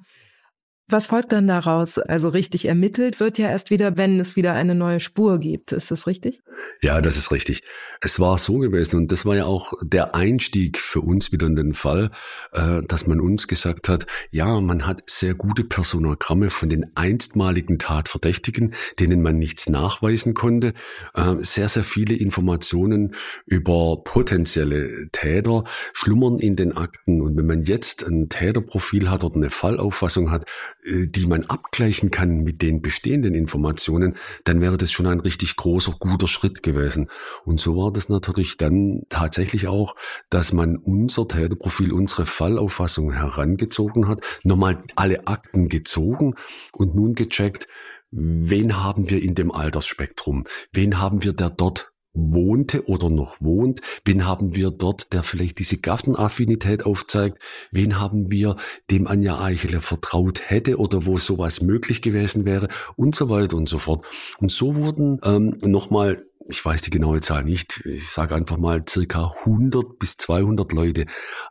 Was 0.88 1.08
folgt 1.08 1.34
dann 1.34 1.48
daraus? 1.48 1.98
Also 1.98 2.30
richtig 2.30 2.68
ermittelt 2.70 3.20
wird 3.20 3.38
ja 3.38 3.50
erst 3.50 3.70
wieder, 3.70 3.98
wenn 3.98 4.20
es 4.22 4.38
wieder 4.38 4.54
eine 4.54 4.76
neue 4.76 5.02
Spur 5.02 5.40
gibt. 5.40 5.74
Ist 5.74 5.92
das 5.92 6.08
richtig? 6.08 6.42
Ja, 6.84 6.99
das 6.99 7.16
ist 7.16 7.32
richtig. 7.32 7.64
Es 8.01 8.20
war 8.20 8.38
so 8.38 8.57
gewesen 8.57 8.97
und 8.97 9.11
das 9.14 9.26
war 9.26 9.38
ja 9.38 9.45
auch 9.45 9.72
der 9.82 10.14
Einstieg 10.14 10.78
für 10.78 10.99
uns 10.99 11.32
wieder 11.32 11.47
in 11.47 11.55
den 11.55 11.74
Fall, 11.74 12.11
äh, 12.51 12.82
dass 12.86 13.07
man 13.07 13.22
uns 13.22 13.47
gesagt 13.47 13.88
hat, 13.88 14.05
ja, 14.32 14.59
man 14.59 14.86
hat 14.86 15.03
sehr 15.05 15.34
gute 15.34 15.64
Personogramme 15.64 16.49
von 16.49 16.68
den 16.68 16.91
einstmaligen 16.95 17.80
Tatverdächtigen, 17.80 18.74
denen 18.99 19.22
man 19.22 19.38
nichts 19.38 19.70
nachweisen 19.70 20.34
konnte, 20.34 20.74
äh, 21.14 21.36
sehr, 21.39 21.70
sehr 21.70 21.86
viele 21.86 22.16
Informationen 22.16 23.16
über 23.45 24.03
potenzielle 24.03 25.07
Täter 25.14 25.64
schlummern 25.93 26.39
in 26.39 26.57
den 26.57 26.76
Akten 26.76 27.22
und 27.22 27.38
wenn 27.38 27.47
man 27.47 27.64
jetzt 27.64 28.05
ein 28.05 28.28
Täterprofil 28.28 29.09
hat 29.09 29.24
oder 29.24 29.38
eine 29.38 29.49
Fallauffassung 29.49 30.32
hat, 30.32 30.49
äh, 30.84 31.07
die 31.07 31.28
man 31.28 31.45
abgleichen 31.45 32.11
kann 32.11 32.43
mit 32.43 32.61
den 32.61 32.82
bestehenden 32.82 33.36
Informationen, 33.36 34.18
dann 34.43 34.59
wäre 34.59 34.76
das 34.76 34.91
schon 34.91 35.07
ein 35.07 35.22
richtig 35.22 35.55
großer, 35.55 35.95
guter 35.97 36.28
Schritt 36.28 36.53
gewesen. 36.62 37.10
Und 37.45 37.60
so 37.60 37.76
war 37.76 37.91
das 37.91 38.10
natürlich 38.10 38.58
dann 38.58 39.04
tatsächlich 39.10 39.68
auch, 39.68 39.95
dass 40.30 40.54
man 40.54 40.78
unser 40.78 41.28
Täterprofil, 41.28 41.91
unsere 41.91 42.26
Fallauffassung 42.26 43.12
herangezogen 43.12 44.08
hat, 44.08 44.22
nochmal 44.43 44.84
alle 44.95 45.28
Akten 45.28 45.70
gezogen 45.70 46.36
und 46.74 46.95
nun 46.95 47.16
gecheckt, 47.16 47.68
wen 48.12 48.84
haben 48.84 49.10
wir 49.10 49.24
in 49.24 49.36
dem 49.36 49.51
Altersspektrum? 49.51 50.45
Wen 50.72 50.99
haben 50.99 51.24
wir, 51.24 51.34
der 51.34 51.49
dort 51.49 51.93
wohnte 52.14 52.88
oder 52.88 53.10
noch 53.10 53.41
wohnt? 53.41 53.82
Wen 54.06 54.28
haben 54.28 54.56
wir 54.56 54.72
dort, 54.72 55.14
der 55.14 55.24
vielleicht 55.24 55.60
diese 55.60 55.78
Gartenaffinität 55.78 56.86
aufzeigt? 56.86 57.39
Wen 57.72 57.99
haben 57.99 58.32
wir, 58.32 58.56
dem 58.91 59.08
Anja 59.08 59.41
Eichele 59.41 59.82
vertraut 59.82 60.41
hätte 60.45 60.78
oder 60.78 61.06
wo 61.06 61.18
sowas 61.18 61.62
möglich 61.62 62.01
gewesen 62.01 62.45
wäre? 62.45 62.70
Und 62.95 63.16
so 63.16 63.30
weiter 63.30 63.58
und 63.58 63.68
so 63.68 63.80
fort. 63.80 64.06
Und 64.38 64.51
so 64.51 64.76
wurden 64.76 65.20
ähm, 65.24 65.58
nochmal 65.62 66.24
ich 66.48 66.64
weiß 66.64 66.82
die 66.82 66.89
genaue 66.89 67.22
Zahl 67.22 67.44
nicht, 67.44 67.82
ich 67.86 68.10
sage 68.10 68.36
einfach 68.36 68.58
mal 68.58 68.84
circa 68.88 69.34
100 69.39 69.98
bis 69.98 70.18
200 70.18 70.72
Leute 70.74 71.06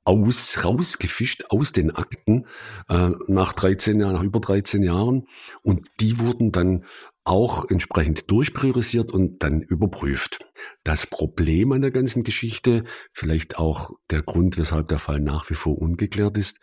aus, 0.04 0.64
rausgefischt 0.64 1.44
aus 1.48 1.72
den 1.72 1.90
Akten 1.90 2.46
äh, 2.88 3.10
nach 3.26 3.52
13 3.52 4.00
Jahren, 4.00 4.14
nach 4.14 4.22
über 4.22 4.40
13 4.40 4.82
Jahren 4.82 5.26
und 5.62 5.88
die 6.00 6.18
wurden 6.18 6.52
dann 6.52 6.84
auch 7.24 7.70
entsprechend 7.70 8.30
durchpriorisiert 8.30 9.12
und 9.12 9.42
dann 9.42 9.60
überprüft. 9.60 10.44
Das 10.82 11.06
Problem 11.06 11.72
an 11.72 11.82
der 11.82 11.92
ganzen 11.92 12.24
Geschichte, 12.24 12.84
vielleicht 13.12 13.58
auch 13.58 13.92
der 14.10 14.22
Grund, 14.22 14.58
weshalb 14.58 14.88
der 14.88 14.98
Fall 14.98 15.20
nach 15.20 15.48
wie 15.48 15.54
vor 15.54 15.78
ungeklärt 15.78 16.36
ist, 16.36 16.58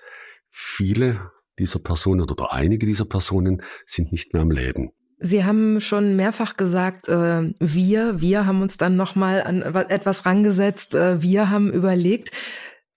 viele 0.49 1.32
dieser 1.59 1.80
Personen 1.80 2.21
oder 2.21 2.53
einige 2.53 2.86
dieser 2.86 3.05
Personen 3.05 3.61
sind 3.86 4.11
nicht 4.11 4.34
mehr 4.34 4.41
am 4.41 4.51
Leben. 4.51 4.91
Sie 5.20 5.43
haben 5.43 5.82
schon 5.82 6.15
mehrfach 6.15 6.55
gesagt, 6.55 7.09
äh, 7.09 7.53
wir, 7.59 8.22
wir 8.22 8.45
haben 8.45 8.61
uns 8.61 8.78
dann 8.78 8.95
nochmal 8.95 9.43
an 9.43 9.61
etwas 9.61 10.26
rangesetzt, 10.26 10.95
äh, 10.95 11.22
wir 11.22 11.49
haben 11.49 11.72
überlegt, 11.72 12.32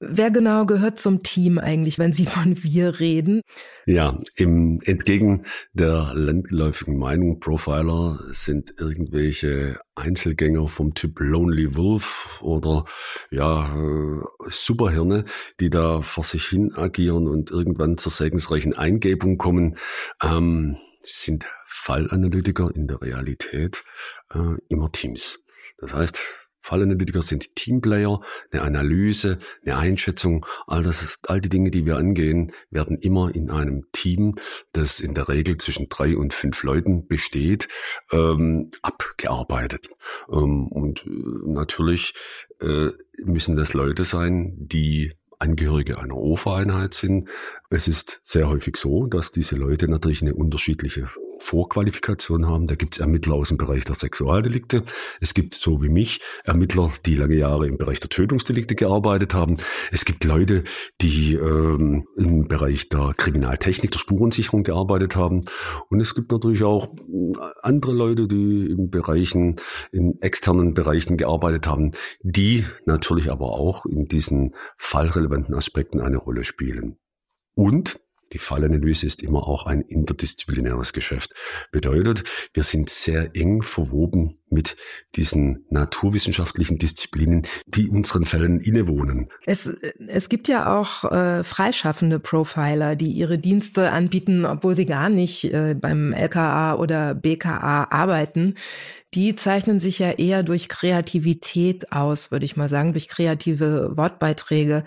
Wer 0.04 0.32
genau 0.32 0.66
gehört 0.66 0.98
zum 0.98 1.22
Team 1.22 1.60
eigentlich, 1.60 1.96
wenn 1.96 2.12
Sie 2.12 2.26
von 2.26 2.56
wir 2.64 2.98
reden? 2.98 3.40
Ja, 3.86 4.18
im 4.34 4.80
entgegen 4.84 5.44
der 5.72 6.12
landläufigen 6.14 6.98
Meinung, 6.98 7.38
Profiler 7.38 8.18
sind 8.32 8.74
irgendwelche 8.78 9.78
Einzelgänger 9.94 10.66
vom 10.66 10.94
Typ 10.94 11.20
Lonely 11.20 11.76
Wolf 11.76 12.40
oder 12.42 12.84
ja, 13.30 13.76
äh, 13.76 14.20
Superhirne, 14.48 15.24
die 15.60 15.70
da 15.70 16.02
vor 16.02 16.24
sich 16.24 16.46
hin 16.46 16.74
agieren 16.74 17.28
und 17.28 17.52
irgendwann 17.52 17.96
zur 17.96 18.10
segensreichen 18.10 18.76
Eingebung 18.76 19.38
kommen, 19.38 19.76
ähm, 20.20 20.76
sind 21.02 21.46
Fallanalytiker 21.72 22.70
in 22.74 22.86
der 22.86 23.00
Realität 23.00 23.84
äh, 24.34 24.56
immer 24.68 24.92
Teams. 24.92 25.42
Das 25.78 25.94
heißt, 25.94 26.20
Fallanalytiker 26.62 27.22
sind 27.22 27.56
Teamplayer, 27.56 28.20
eine 28.52 28.62
Analyse, 28.62 29.40
eine 29.64 29.78
Einschätzung, 29.78 30.46
all 30.66 30.84
das, 30.84 31.18
all 31.26 31.40
die 31.40 31.48
Dinge, 31.48 31.72
die 31.72 31.84
wir 31.84 31.96
angehen, 31.96 32.52
werden 32.70 32.98
immer 32.98 33.34
in 33.34 33.50
einem 33.50 33.86
Team, 33.92 34.36
das 34.72 35.00
in 35.00 35.14
der 35.14 35.28
Regel 35.28 35.56
zwischen 35.56 35.88
drei 35.88 36.16
und 36.16 36.34
fünf 36.34 36.62
Leuten 36.62 37.08
besteht, 37.08 37.66
ähm, 38.12 38.70
abgearbeitet. 38.82 39.88
Ähm, 40.30 40.68
und 40.68 41.04
äh, 41.04 41.10
natürlich 41.46 42.14
äh, 42.60 42.90
müssen 43.24 43.56
das 43.56 43.74
Leute 43.74 44.04
sein, 44.04 44.52
die 44.56 45.12
Angehörige 45.40 45.98
einer 45.98 46.16
OFA-Einheit 46.16 46.94
sind. 46.94 47.28
Es 47.68 47.88
ist 47.88 48.20
sehr 48.22 48.48
häufig 48.48 48.76
so, 48.76 49.06
dass 49.06 49.32
diese 49.32 49.56
Leute 49.56 49.88
natürlich 49.88 50.22
eine 50.22 50.34
unterschiedliche 50.34 51.10
Vorqualifikation 51.42 52.46
haben. 52.46 52.66
Da 52.66 52.76
gibt 52.76 52.94
es 52.94 53.00
Ermittler 53.00 53.34
aus 53.34 53.48
dem 53.48 53.58
Bereich 53.58 53.84
der 53.84 53.96
Sexualdelikte. 53.96 54.84
Es 55.20 55.34
gibt 55.34 55.54
so 55.54 55.82
wie 55.82 55.88
mich 55.88 56.20
Ermittler, 56.44 56.92
die 57.04 57.16
lange 57.16 57.34
Jahre 57.34 57.66
im 57.66 57.76
Bereich 57.76 58.00
der 58.00 58.08
Tötungsdelikte 58.08 58.74
gearbeitet 58.74 59.34
haben. 59.34 59.56
Es 59.90 60.04
gibt 60.04 60.24
Leute, 60.24 60.64
die 61.00 61.34
ähm, 61.34 62.06
im 62.16 62.46
Bereich 62.48 62.88
der 62.88 63.12
Kriminaltechnik, 63.16 63.90
der 63.90 63.98
Spurensicherung 63.98 64.62
gearbeitet 64.62 65.16
haben. 65.16 65.42
Und 65.90 66.00
es 66.00 66.14
gibt 66.14 66.30
natürlich 66.30 66.62
auch 66.62 66.94
andere 67.62 67.92
Leute, 67.92 68.28
die 68.28 68.66
in 68.70 68.90
Bereichen, 68.90 69.56
in 69.90 70.20
externen 70.20 70.74
Bereichen 70.74 71.16
gearbeitet 71.16 71.66
haben, 71.66 71.92
die 72.22 72.64
natürlich 72.86 73.30
aber 73.30 73.52
auch 73.52 73.84
in 73.84 74.06
diesen 74.06 74.54
fallrelevanten 74.78 75.54
Aspekten 75.54 76.00
eine 76.00 76.18
Rolle 76.18 76.44
spielen. 76.44 76.98
Und 77.54 78.00
Die 78.32 78.38
Fallanalyse 78.38 79.06
ist 79.06 79.22
immer 79.22 79.46
auch 79.46 79.66
ein 79.66 79.82
interdisziplinäres 79.82 80.92
Geschäft. 80.92 81.34
Bedeutet, 81.70 82.24
wir 82.54 82.62
sind 82.62 82.88
sehr 82.90 83.36
eng 83.36 83.62
verwoben 83.62 84.38
mit 84.48 84.76
diesen 85.16 85.64
naturwissenschaftlichen 85.70 86.78
Disziplinen, 86.78 87.46
die 87.66 87.88
unseren 87.88 88.24
Fällen 88.24 88.60
innewohnen. 88.60 89.28
Es, 89.46 89.66
es 90.08 90.28
gibt 90.28 90.48
ja 90.48 90.78
auch 90.78 91.10
äh, 91.10 91.42
freischaffende 91.42 92.18
Profiler, 92.18 92.96
die 92.96 93.12
ihre 93.12 93.38
Dienste 93.38 93.90
anbieten, 93.90 94.44
obwohl 94.44 94.76
sie 94.76 94.86
gar 94.86 95.08
nicht 95.08 95.52
äh, 95.52 95.74
beim 95.74 96.12
LKA 96.12 96.74
oder 96.76 97.14
BKA 97.14 97.88
arbeiten. 97.90 98.54
Die 99.14 99.36
zeichnen 99.36 99.78
sich 99.78 99.98
ja 99.98 100.12
eher 100.12 100.42
durch 100.42 100.68
Kreativität 100.68 101.92
aus, 101.92 102.30
würde 102.30 102.46
ich 102.46 102.56
mal 102.56 102.68
sagen, 102.68 102.92
durch 102.92 103.08
kreative 103.08 103.92
Wortbeiträge. 103.94 104.84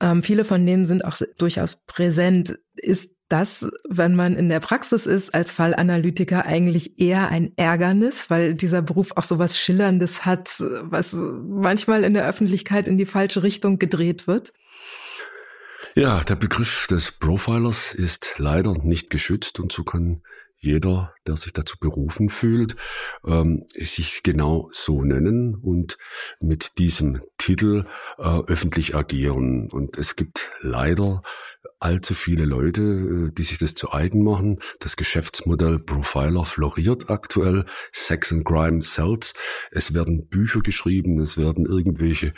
Ähm, 0.00 0.22
viele 0.22 0.44
von 0.44 0.64
denen 0.64 0.86
sind 0.86 1.04
auch 1.04 1.16
durchaus 1.38 1.76
präsent. 1.86 2.58
Ist 2.76 3.16
das, 3.28 3.68
wenn 3.88 4.14
man 4.14 4.36
in 4.36 4.48
der 4.48 4.60
Praxis 4.60 5.06
ist, 5.06 5.34
als 5.34 5.50
Fallanalytiker 5.50 6.46
eigentlich 6.46 6.98
eher 6.98 7.28
ein 7.28 7.52
Ärgernis, 7.56 8.30
weil 8.30 8.54
dieser 8.54 8.80
Beruf 8.80 9.12
auch 9.16 9.22
so 9.22 9.38
was 9.38 9.58
Schillerndes 9.58 10.24
hat, 10.24 10.62
was 10.82 11.12
manchmal 11.14 12.04
in 12.04 12.14
der 12.14 12.26
Öffentlichkeit 12.26 12.88
in 12.88 12.96
die 12.96 13.06
falsche 13.06 13.42
Richtung 13.42 13.78
gedreht 13.78 14.26
wird? 14.26 14.52
Ja, 15.94 16.22
der 16.22 16.36
Begriff 16.36 16.86
des 16.86 17.12
Profilers 17.12 17.92
ist 17.92 18.34
leider 18.38 18.72
nicht 18.82 19.10
geschützt 19.10 19.58
und 19.58 19.72
so 19.72 19.84
kann 19.84 20.22
jeder, 20.60 21.14
der 21.26 21.36
sich 21.36 21.52
dazu 21.52 21.76
berufen 21.78 22.28
fühlt, 22.28 22.76
ähm, 23.24 23.64
sich 23.68 24.22
genau 24.22 24.68
so 24.72 25.02
nennen 25.02 25.54
und 25.54 25.98
mit 26.40 26.78
diesem 26.78 27.20
Titel 27.38 27.84
äh, 28.18 28.40
öffentlich 28.46 28.94
agieren. 28.94 29.70
Und 29.70 29.96
es 29.98 30.16
gibt 30.16 30.50
leider 30.60 31.22
allzu 31.80 32.14
viele 32.14 32.44
Leute, 32.44 32.82
äh, 32.82 33.30
die 33.32 33.44
sich 33.44 33.58
das 33.58 33.74
zu 33.74 33.92
eigen 33.92 34.24
machen. 34.24 34.58
Das 34.80 34.96
Geschäftsmodell 34.96 35.78
Profiler 35.78 36.44
floriert 36.44 37.08
aktuell. 37.08 37.64
Sex 37.92 38.32
and 38.32 38.44
Crime 38.44 38.82
sells. 38.82 39.34
Es 39.70 39.94
werden 39.94 40.28
Bücher 40.28 40.60
geschrieben, 40.60 41.20
es 41.20 41.36
werden 41.36 41.66
irgendwelche 41.66 42.32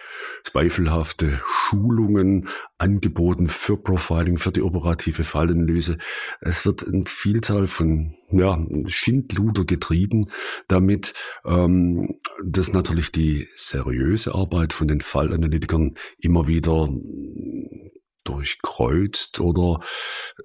zweifelhafte 0.45 1.41
Schulungen 1.47 2.49
angeboten 2.81 3.49
für 3.49 3.77
Profiling, 3.77 4.39
für 4.39 4.53
die 4.53 4.63
operative 4.63 5.25
Fallanalyse. 5.25 5.99
Es 6.41 6.65
wird 6.65 6.87
eine 6.87 7.05
Vielzahl 7.07 7.67
von 7.67 8.15
ja, 8.31 8.65
Schindluder 8.87 9.65
getrieben, 9.65 10.31
damit 10.69 11.15
ähm, 11.45 12.17
das 12.45 12.73
natürlich 12.73 13.13
die 13.13 13.49
seriöse 13.55 14.35
Arbeit 14.35 14.73
von 14.73 14.89
den 14.89 15.01
Fallanalytikern 15.01 15.97
immer 16.19 16.47
wieder 16.47 16.89
durchkreuzt 18.25 19.41
oder 19.41 19.81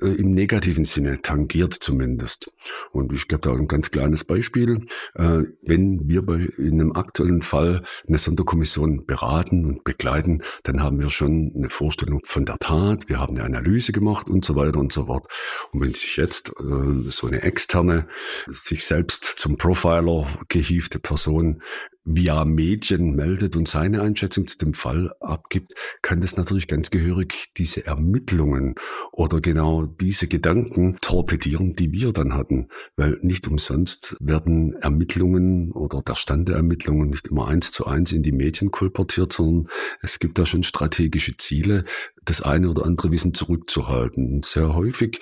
äh, 0.02 0.08
im 0.08 0.32
negativen 0.32 0.86
Sinne 0.86 1.22
tangiert 1.22 1.74
zumindest. 1.74 2.52
Und 2.92 3.12
ich 3.14 3.28
gebe 3.28 3.42
da 3.42 3.52
ein 3.52 3.68
ganz 3.68 3.92
kleines 3.92 4.24
Beispiel. 4.24 4.86
Äh, 5.16 5.44
wenn 5.62 6.08
wir 6.08 6.22
bei 6.26 6.48
in 6.58 6.82
einem 6.82 6.94
aktuellen 6.94 7.42
Fall 7.42 7.84
eine 8.08 8.18
Sonderkommission 8.18 9.06
beraten 9.06 9.66
und 9.66 9.84
begleiten, 9.84 10.42
dann 10.64 10.82
haben 10.82 11.00
wir 11.00 11.10
schon 11.10 11.52
eine 11.56 11.70
Vorstellung 11.70 12.22
von 12.26 12.46
der 12.46 12.58
Tat, 12.58 13.10
wir 13.10 13.20
haben 13.20 13.36
eine 13.36 13.46
Analyse 13.46 13.92
gemacht 13.92 14.30
und 14.30 14.46
so 14.46 14.56
weiter 14.56 14.80
und 14.80 14.92
so 14.92 15.06
fort. 15.06 15.28
Und 15.72 15.82
wenn 15.82 15.94
sich 15.94 16.18
jetzt 16.18 16.50
äh, 16.60 17.10
so 17.10 17.28
eine 17.28 17.42
externe, 17.42 18.08
sich 18.48 18.86
selbst 18.86 19.34
zum 19.36 19.58
Profiler 19.58 20.28
gehiefte 20.48 21.00
Person 21.00 21.62
via 22.06 22.46
Medien 22.46 23.16
meldet 23.16 23.56
und 23.56 23.68
seine 23.68 24.02
Einschätzung 24.02 24.46
zu 24.48 24.58
dem 24.60 24.74
Fall 24.74 25.14
abgibt, 25.20 25.74
kann 26.02 26.22
das 26.22 26.38
natürlich 26.38 26.68
ganz 26.68 26.92
gehörig 26.92 27.52
diese 27.58 27.86
Ermittlungen 27.86 28.76
oder 29.12 29.42
genau 29.42 29.86
diese 29.86 30.28
Gedanken 30.28 30.98
torpedieren, 31.02 31.76
die 31.76 31.92
wir 31.92 32.14
dann 32.14 32.36
hatten. 32.36 32.70
Weil 32.96 33.18
nicht 33.22 33.48
umsonst 33.48 34.16
werden 34.20 34.76
Ermittlungen 34.76 35.72
oder 35.72 36.02
der 36.02 36.16
Stand 36.16 36.48
der 36.48 36.58
Ermittlungen 36.58 37.10
nicht 37.10 37.28
immer 37.28 37.48
eins 37.48 37.72
zu 37.72 37.86
eins 37.88 38.12
in 38.12 38.22
die 38.22 38.32
Medien 38.32 38.72
kolportiert, 38.72 39.34
sondern 39.34 39.72
es 40.02 40.20
gibt 40.20 40.38
da 40.38 40.46
schon 40.46 40.64
strategische 40.64 41.36
Ziele, 41.38 41.86
das 42.26 42.42
eine 42.42 42.70
oder 42.70 42.86
andere 42.86 43.12
Wissen 43.12 43.34
zurückzuhalten. 43.34 44.34
Und 44.34 44.46
sehr 44.46 44.74
häufig 44.76 45.20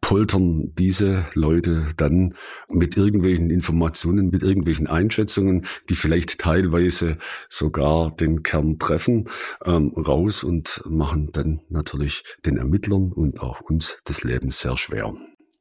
poltern 0.00 0.72
diese 0.78 1.26
Leute 1.34 1.88
dann 1.96 2.34
mit 2.68 2.96
irgendwelchen 2.96 3.50
Informationen, 3.50 4.30
mit 4.30 4.42
irgendwelchen 4.42 4.86
Einschätzungen, 4.86 5.66
die 5.88 5.94
vielleicht 5.94 6.38
teilweise 6.38 7.18
sogar 7.48 8.10
den 8.10 8.42
Kern 8.42 8.78
treffen, 8.78 9.28
ähm, 9.64 9.92
raus 9.96 10.44
und 10.44 10.82
machen 10.88 11.30
dann 11.32 11.60
natürlich 11.68 12.24
den 12.44 12.56
Ermittlern 12.56 13.12
und 13.12 13.40
auch 13.40 13.60
uns 13.60 13.98
das 14.04 14.24
Leben 14.24 14.50
sehr 14.50 14.76
schwer. 14.76 15.14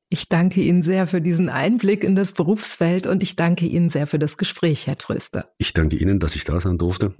Ich 0.10 0.30
danke 0.30 0.62
Ihnen 0.62 0.84
sehr 0.84 1.08
für 1.08 1.20
diesen 1.20 1.50
Einblick 1.50 2.04
in 2.04 2.16
das 2.16 2.34
Berufsfeld 2.34 3.08
und 3.08 3.24
ich 3.24 3.36
danke 3.36 3.66
Ihnen 3.66 3.90
sehr 3.90 4.08
für 4.08 4.20
das 4.20 4.38
Gespräch, 4.38 4.88
Herr 4.88 4.98
Tröster. 4.98 5.50
Ich 5.58 5.74
danke 5.74 5.98
Ihnen, 5.98 6.20
dass 6.20 6.36
ich 6.36 6.44
da 6.44 6.62
sein 6.62 6.78
durfte. 6.78 7.16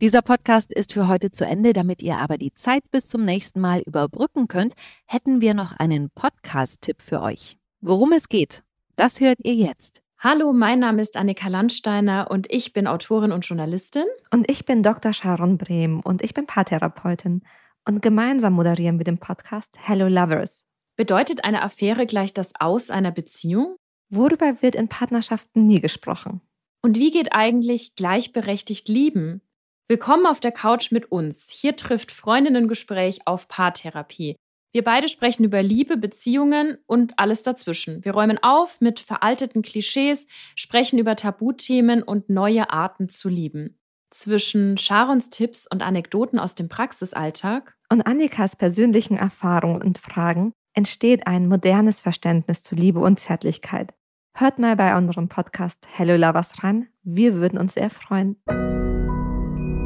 Dieser 0.00 0.22
Podcast 0.22 0.72
ist 0.72 0.92
für 0.92 1.08
heute 1.08 1.32
zu 1.32 1.44
Ende. 1.44 1.72
Damit 1.72 2.04
ihr 2.04 2.18
aber 2.18 2.38
die 2.38 2.54
Zeit 2.54 2.88
bis 2.92 3.08
zum 3.08 3.24
nächsten 3.24 3.58
Mal 3.58 3.80
überbrücken 3.80 4.46
könnt, 4.46 4.74
hätten 5.06 5.40
wir 5.40 5.54
noch 5.54 5.72
einen 5.72 6.08
Podcast-Tipp 6.10 7.02
für 7.02 7.20
euch. 7.20 7.58
Worum 7.80 8.12
es 8.12 8.28
geht, 8.28 8.62
das 8.94 9.18
hört 9.18 9.40
ihr 9.42 9.54
jetzt. 9.54 10.00
Hallo, 10.20 10.52
mein 10.52 10.78
Name 10.78 11.02
ist 11.02 11.16
Annika 11.16 11.48
Landsteiner 11.48 12.30
und 12.30 12.46
ich 12.48 12.72
bin 12.72 12.86
Autorin 12.86 13.32
und 13.32 13.44
Journalistin. 13.44 14.04
Und 14.30 14.48
ich 14.48 14.64
bin 14.64 14.84
Dr. 14.84 15.12
Sharon 15.12 15.58
Brehm 15.58 15.98
und 15.98 16.22
ich 16.22 16.32
bin 16.32 16.46
Paartherapeutin. 16.46 17.42
Und 17.84 18.00
gemeinsam 18.00 18.52
moderieren 18.52 18.98
wir 18.98 19.04
den 19.04 19.18
Podcast 19.18 19.74
Hello 19.82 20.06
Lovers. 20.06 20.64
Bedeutet 20.94 21.42
eine 21.42 21.60
Affäre 21.60 22.06
gleich 22.06 22.32
das 22.32 22.52
Aus 22.60 22.90
einer 22.90 23.10
Beziehung? 23.10 23.74
Worüber 24.10 24.62
wird 24.62 24.76
in 24.76 24.86
Partnerschaften 24.86 25.66
nie 25.66 25.80
gesprochen? 25.80 26.40
Und 26.82 26.98
wie 26.98 27.10
geht 27.10 27.32
eigentlich 27.32 27.96
gleichberechtigt 27.96 28.86
Lieben? 28.86 29.42
Willkommen 29.90 30.26
auf 30.26 30.38
der 30.38 30.52
Couch 30.52 30.92
mit 30.92 31.10
uns. 31.10 31.48
Hier 31.50 31.74
trifft 31.74 32.12
Freundinnengespräch 32.12 33.20
auf 33.24 33.48
Paartherapie. 33.48 34.36
Wir 34.70 34.84
beide 34.84 35.08
sprechen 35.08 35.44
über 35.44 35.62
Liebe, 35.62 35.96
Beziehungen 35.96 36.76
und 36.84 37.18
alles 37.18 37.42
dazwischen. 37.42 38.04
Wir 38.04 38.12
räumen 38.12 38.38
auf 38.42 38.82
mit 38.82 39.00
veralteten 39.00 39.62
Klischees, 39.62 40.28
sprechen 40.56 40.98
über 40.98 41.16
Tabuthemen 41.16 42.02
und 42.02 42.28
neue 42.28 42.68
Arten 42.68 43.08
zu 43.08 43.30
lieben. 43.30 43.78
Zwischen 44.10 44.76
Sharons 44.76 45.30
Tipps 45.30 45.66
und 45.66 45.80
Anekdoten 45.80 46.38
aus 46.38 46.54
dem 46.54 46.68
Praxisalltag 46.68 47.74
und 47.90 48.02
Annikas 48.02 48.56
persönlichen 48.56 49.16
Erfahrungen 49.16 49.80
und 49.80 49.96
Fragen 49.96 50.52
entsteht 50.74 51.26
ein 51.26 51.48
modernes 51.48 52.02
Verständnis 52.02 52.62
zu 52.62 52.74
Liebe 52.74 53.00
und 53.00 53.18
Zärtlichkeit. 53.18 53.94
Hört 54.36 54.58
mal 54.58 54.76
bei 54.76 54.94
unserem 54.94 55.30
Podcast 55.30 55.86
Hello 55.90 56.16
Lovers 56.16 56.62
rein. 56.62 56.88
Wir 57.04 57.36
würden 57.36 57.58
uns 57.58 57.72
sehr 57.72 57.88
freuen. 57.88 58.36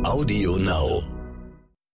Audio 0.04 0.56
Now. 0.56 1.21